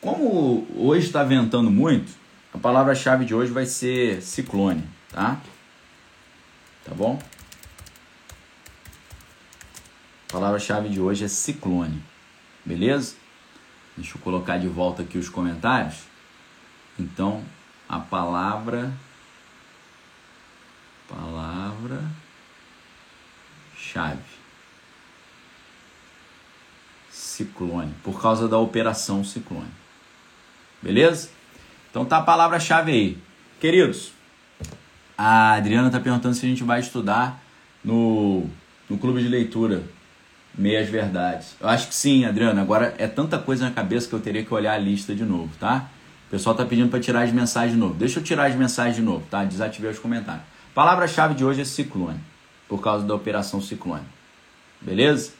Como 0.00 0.66
hoje 0.76 1.06
está 1.06 1.24
ventando 1.24 1.70
muito, 1.70 2.12
a 2.52 2.58
palavra-chave 2.58 3.24
de 3.24 3.34
hoje 3.34 3.50
vai 3.50 3.66
ser 3.66 4.22
ciclone, 4.22 4.84
tá? 5.10 5.40
Tá 6.84 6.94
bom? 6.94 7.18
A 7.18 7.36
palavra-chave 10.36 10.90
de 10.90 11.00
hoje 11.00 11.24
é 11.24 11.28
ciclone, 11.28 12.02
beleza? 12.62 13.14
Deixa 13.96 14.18
eu 14.18 14.20
colocar 14.20 14.58
de 14.58 14.68
volta 14.68 15.00
aqui 15.00 15.16
os 15.16 15.30
comentários. 15.30 16.00
Então, 16.98 17.42
a 17.88 17.98
palavra 17.98 18.92
palavra 21.08 22.02
chave 23.78 24.20
ciclone, 27.08 27.94
por 28.04 28.20
causa 28.20 28.46
da 28.46 28.58
operação 28.58 29.24
ciclone. 29.24 29.70
Beleza? 30.82 31.30
Então 31.90 32.04
tá 32.04 32.18
a 32.18 32.22
palavra-chave 32.22 32.92
aí. 32.92 33.18
Queridos, 33.58 34.12
a 35.16 35.54
Adriana 35.54 35.88
tá 35.90 35.98
perguntando 35.98 36.34
se 36.34 36.44
a 36.44 36.48
gente 36.48 36.62
vai 36.62 36.80
estudar 36.80 37.42
no, 37.82 38.44
no 38.90 38.98
clube 38.98 39.22
de 39.22 39.28
leitura 39.28 39.95
Meias 40.56 40.88
Verdades. 40.88 41.54
Eu 41.60 41.68
acho 41.68 41.88
que 41.88 41.94
sim, 41.94 42.24
Adriana. 42.24 42.62
Agora 42.62 42.94
é 42.98 43.06
tanta 43.06 43.38
coisa 43.38 43.66
na 43.66 43.70
cabeça 43.70 44.08
que 44.08 44.14
eu 44.14 44.20
teria 44.20 44.44
que 44.44 44.52
olhar 44.54 44.72
a 44.72 44.78
lista 44.78 45.14
de 45.14 45.24
novo, 45.24 45.50
tá? 45.60 45.88
O 46.26 46.30
pessoal 46.30 46.56
tá 46.56 46.64
pedindo 46.64 46.88
para 46.88 46.98
tirar 46.98 47.22
as 47.22 47.32
mensagens 47.32 47.72
de 47.72 47.78
novo. 47.78 47.94
Deixa 47.94 48.18
eu 48.18 48.24
tirar 48.24 48.46
as 48.46 48.54
mensagens 48.54 48.96
de 48.96 49.02
novo, 49.02 49.24
tá? 49.30 49.44
Desativei 49.44 49.90
os 49.90 49.98
comentários. 49.98 50.44
Palavra-chave 50.74 51.34
de 51.34 51.44
hoje 51.44 51.60
é 51.60 51.64
ciclone, 51.64 52.20
por 52.68 52.80
causa 52.80 53.06
da 53.06 53.14
operação 53.14 53.60
ciclone. 53.60 54.04
Beleza? 54.80 55.32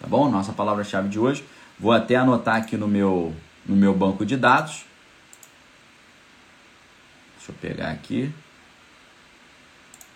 Tá 0.00 0.06
bom? 0.06 0.30
Nossa 0.30 0.52
palavra-chave 0.52 1.08
de 1.08 1.18
hoje. 1.18 1.44
Vou 1.78 1.92
até 1.92 2.16
anotar 2.16 2.56
aqui 2.56 2.76
no 2.76 2.88
meu, 2.88 3.34
no 3.64 3.76
meu 3.76 3.94
banco 3.94 4.26
de 4.26 4.36
dados. 4.36 4.84
Deixa 7.36 7.52
eu 7.52 7.54
pegar 7.60 7.90
aqui. 7.90 8.32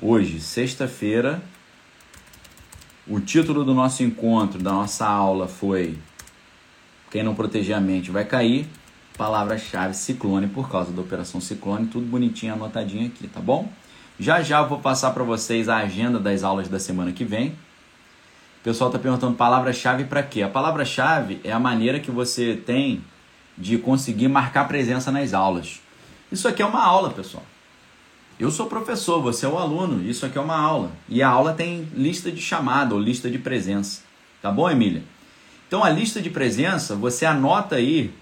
Hoje, 0.00 0.40
sexta-feira, 0.40 1.40
o 3.06 3.18
título 3.18 3.64
do 3.64 3.74
nosso 3.74 4.02
encontro, 4.02 4.62
da 4.62 4.72
nossa 4.72 5.06
aula 5.06 5.48
foi 5.48 5.98
Quem 7.10 7.22
não 7.22 7.34
proteger 7.34 7.76
a 7.76 7.80
mente 7.80 8.10
vai 8.10 8.24
cair. 8.24 8.68
Palavra-chave 9.18 9.94
ciclone 9.94 10.46
por 10.46 10.70
causa 10.70 10.90
da 10.90 11.02
operação 11.02 11.40
ciclone, 11.40 11.86
tudo 11.86 12.06
bonitinho 12.06 12.54
anotadinho 12.54 13.06
aqui, 13.06 13.28
tá 13.28 13.40
bom? 13.40 13.70
Já 14.18 14.40
já 14.40 14.60
eu 14.60 14.68
vou 14.68 14.78
passar 14.78 15.10
para 15.10 15.22
vocês 15.22 15.68
a 15.68 15.78
agenda 15.78 16.18
das 16.18 16.42
aulas 16.42 16.68
da 16.68 16.78
semana 16.78 17.12
que 17.12 17.24
vem. 17.24 17.48
O 17.48 18.64
pessoal 18.64 18.88
está 18.88 18.98
perguntando 18.98 19.34
palavra-chave 19.34 20.04
para 20.04 20.22
quê? 20.22 20.42
A 20.42 20.48
palavra-chave 20.48 21.40
é 21.42 21.52
a 21.52 21.58
maneira 21.58 21.98
que 21.98 22.10
você 22.10 22.56
tem 22.56 23.04
de 23.58 23.76
conseguir 23.78 24.28
marcar 24.28 24.66
presença 24.68 25.10
nas 25.10 25.34
aulas. 25.34 25.80
Isso 26.30 26.48
aqui 26.48 26.62
é 26.62 26.64
uma 26.64 26.82
aula, 26.82 27.10
pessoal. 27.10 27.44
Eu 28.38 28.50
sou 28.50 28.66
professor, 28.66 29.20
você 29.20 29.46
é 29.46 29.48
o 29.48 29.58
aluno, 29.58 30.02
isso 30.08 30.26
aqui 30.26 30.38
é 30.38 30.40
uma 30.40 30.56
aula. 30.56 30.90
E 31.08 31.22
a 31.22 31.28
aula 31.28 31.52
tem 31.52 31.88
lista 31.94 32.30
de 32.30 32.40
chamada 32.40 32.94
ou 32.94 33.00
lista 33.00 33.30
de 33.30 33.38
presença. 33.38 34.02
Tá 34.40 34.50
bom, 34.50 34.68
Emília? 34.68 35.02
Então 35.68 35.84
a 35.84 35.90
lista 35.90 36.20
de 36.20 36.30
presença, 36.30 36.96
você 36.96 37.24
anota 37.24 37.76
aí, 37.76 38.12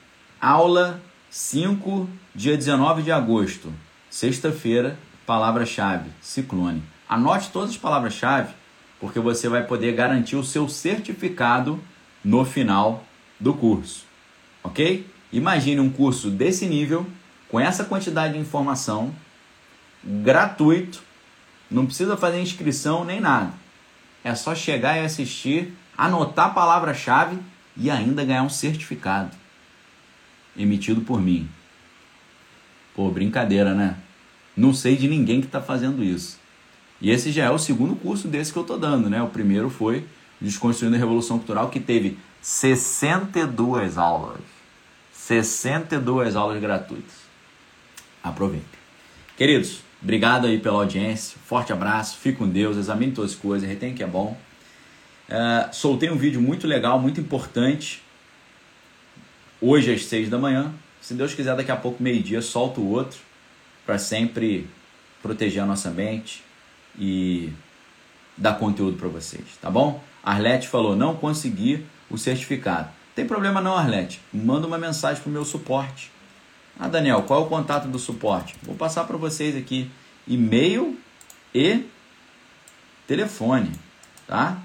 aula 0.40 1.00
5, 1.30 2.08
dia 2.34 2.56
19 2.56 3.02
de 3.02 3.12
agosto, 3.12 3.72
sexta-feira, 4.10 4.98
palavra-chave, 5.24 6.10
ciclone. 6.20 6.82
Anote 7.08 7.50
todas 7.50 7.70
as 7.70 7.76
palavras-chave, 7.76 8.52
porque 8.98 9.18
você 9.18 9.48
vai 9.48 9.64
poder 9.64 9.92
garantir 9.92 10.36
o 10.36 10.44
seu 10.44 10.68
certificado 10.68 11.80
no 12.22 12.44
final 12.44 13.04
do 13.38 13.54
curso. 13.54 14.04
Ok? 14.62 15.06
Imagine 15.32 15.80
um 15.80 15.90
curso 15.90 16.30
desse 16.30 16.66
nível, 16.66 17.06
com 17.48 17.58
essa 17.58 17.84
quantidade 17.84 18.34
de 18.34 18.40
informação, 18.40 19.14
gratuito, 20.04 21.02
não 21.70 21.86
precisa 21.86 22.16
fazer 22.16 22.40
inscrição 22.40 23.04
nem 23.04 23.20
nada. 23.20 23.52
É 24.24 24.34
só 24.34 24.54
chegar 24.54 24.96
e 24.96 25.04
assistir, 25.04 25.74
anotar 25.96 26.46
a 26.46 26.50
palavra-chave 26.50 27.38
e 27.76 27.90
ainda 27.90 28.24
ganhar 28.24 28.42
um 28.42 28.50
certificado 28.50 29.36
emitido 30.56 31.00
por 31.00 31.20
mim. 31.20 31.48
Pô, 32.94 33.10
brincadeira, 33.10 33.74
né? 33.74 33.96
Não 34.56 34.74
sei 34.74 34.96
de 34.96 35.08
ninguém 35.08 35.40
que 35.40 35.46
está 35.46 35.62
fazendo 35.62 36.02
isso. 36.02 36.38
E 37.00 37.10
esse 37.10 37.32
já 37.32 37.44
é 37.44 37.50
o 37.50 37.58
segundo 37.58 37.96
curso 37.96 38.28
desse 38.28 38.52
que 38.52 38.58
eu 38.58 38.62
estou 38.62 38.78
dando, 38.78 39.08
né? 39.08 39.22
O 39.22 39.28
primeiro 39.28 39.70
foi 39.70 40.04
Desconstruindo 40.40 40.96
a 40.96 40.98
Revolução 40.98 41.36
Cultural, 41.36 41.68
que 41.68 41.78
teve 41.78 42.18
62 42.40 43.98
aulas. 43.98 44.40
62 45.12 46.34
aulas 46.34 46.60
gratuitas. 46.60 47.14
Aproveitem. 48.22 48.66
Queridos, 49.36 49.82
obrigado 50.02 50.46
aí 50.46 50.58
pela 50.58 50.78
audiência. 50.78 51.38
Forte 51.44 51.72
abraço, 51.72 52.18
fique 52.18 52.38
com 52.38 52.48
Deus, 52.48 52.76
examine 52.76 53.12
todas 53.12 53.32
as 53.32 53.36
coisas, 53.36 53.68
retém 53.68 53.94
que 53.94 54.02
é 54.02 54.06
bom. 54.06 54.36
Uh, 55.28 55.72
soltei 55.72 56.10
um 56.10 56.16
vídeo 56.16 56.40
muito 56.40 56.66
legal, 56.66 56.98
muito 56.98 57.20
importante. 57.20 58.02
Hoje 59.60 59.92
às 59.92 60.04
6 60.04 60.28
da 60.28 60.38
manhã. 60.38 60.72
Se 61.00 61.14
Deus 61.14 61.34
quiser, 61.34 61.56
daqui 61.56 61.70
a 61.70 61.76
pouco, 61.76 62.02
meio-dia, 62.02 62.42
solto 62.42 62.80
o 62.80 62.90
outro 62.90 63.18
para 63.86 63.98
sempre 63.98 64.68
proteger 65.22 65.62
a 65.62 65.66
nossa 65.66 65.90
mente 65.90 66.42
e 66.98 67.52
dar 68.36 68.54
conteúdo 68.54 68.96
para 68.96 69.08
vocês, 69.08 69.44
tá 69.60 69.70
bom? 69.70 70.02
Arlete 70.22 70.68
falou: 70.68 70.96
não 70.96 71.14
consegui 71.16 71.84
o 72.10 72.18
certificado. 72.18 72.88
Tem 73.14 73.26
problema 73.26 73.60
não, 73.60 73.76
Arlete. 73.76 74.20
Manda 74.32 74.66
uma 74.66 74.78
mensagem 74.78 75.22
pro 75.22 75.30
meu 75.30 75.44
suporte. 75.44 76.10
Ah, 76.80 76.88
Daniel, 76.88 77.22
qual 77.24 77.42
é 77.42 77.44
o 77.44 77.48
contato 77.48 77.88
do 77.88 77.98
suporte? 77.98 78.56
Vou 78.62 78.74
passar 78.74 79.04
para 79.04 79.18
vocês 79.18 79.54
aqui: 79.54 79.90
e-mail 80.26 80.98
e 81.54 81.84
telefone, 83.06 83.70
tá? 84.26 84.62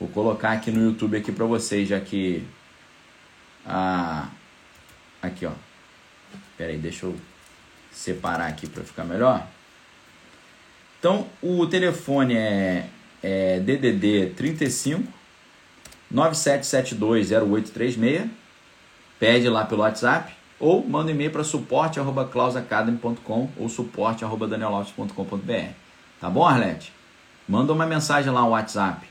Vou 0.00 0.08
colocar 0.08 0.50
aqui 0.50 0.72
no 0.72 0.84
YouTube 0.84 1.16
aqui 1.16 1.30
para 1.30 1.44
vocês, 1.44 1.88
já 1.88 2.00
que 2.00 2.44
ah, 3.64 4.28
aqui 5.22 5.46
ó. 5.46 5.52
Pera 6.58 6.72
aí, 6.72 6.78
deixa 6.78 7.06
eu 7.06 7.14
separar 7.92 8.48
aqui 8.48 8.68
para 8.68 8.82
ficar 8.82 9.04
melhor. 9.04 9.46
Então, 10.98 11.28
o 11.40 11.64
telefone 11.64 12.34
é, 12.34 12.88
é 13.22 13.60
DDD 13.60 14.34
35 14.34 15.04
97720836. 16.12 18.28
Pede 19.20 19.48
lá 19.48 19.64
pelo 19.64 19.82
WhatsApp 19.82 20.39
ou 20.60 20.86
manda 20.86 21.10
um 21.10 21.14
e-mail 21.14 21.30
para 21.30 21.42
suporte@clausacademy.com 21.42 23.48
ou 23.56 23.68
suporte@danielopes.com.br. 23.68 25.72
Tá 26.20 26.30
bom, 26.30 26.46
Arlete? 26.46 26.92
Manda 27.48 27.72
uma 27.72 27.86
mensagem 27.86 28.30
lá 28.30 28.42
no 28.42 28.50
WhatsApp. 28.50 29.06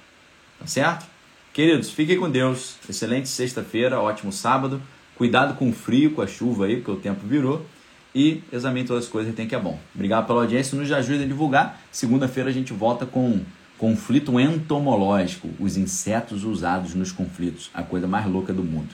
Tá 0.60 0.68
certo? 0.68 1.08
Queridos, 1.52 1.90
fiquem 1.90 2.20
com 2.20 2.30
Deus. 2.30 2.76
Excelente 2.88 3.28
sexta-feira, 3.28 4.00
ótimo 4.00 4.32
sábado. 4.32 4.80
Cuidado 5.18 5.56
com 5.56 5.70
o 5.70 5.74
frio, 5.74 6.12
com 6.12 6.22
a 6.22 6.28
chuva 6.28 6.68
aí, 6.68 6.76
porque 6.78 6.92
o 6.92 6.96
tempo 6.96 7.26
virou 7.26 7.66
e 8.14 8.44
examine 8.52 8.88
todas 8.88 9.06
as 9.06 9.10
coisas 9.10 9.34
tem 9.36 9.48
que 9.48 9.56
é 9.56 9.60
bom. 9.60 9.80
Obrigado 9.94 10.26
pela 10.26 10.42
audiência, 10.42 10.78
nos 10.78 10.92
ajuda 10.92 11.24
a 11.24 11.28
divulgar. 11.28 11.82
Segunda-feira 11.92 12.50
a 12.50 12.54
gente 12.54 12.74
volta 12.74 13.06
com 13.06 13.42
conflito 13.78 14.40
entomológico, 14.40 15.50
os 15.60 15.78
insetos 15.78 16.44
usados 16.44 16.94
nos 16.94 17.12
conflitos, 17.12 17.70
a 17.74 17.82
coisa 17.82 18.08
mais 18.08 18.26
louca 18.26 18.54
do 18.54 18.64
mundo. 18.64 18.90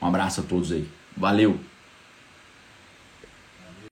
Um 0.00 0.06
abraço 0.06 0.40
a 0.40 0.44
todos 0.44 0.70
aí. 0.70 0.88
Valeu! 1.16 1.71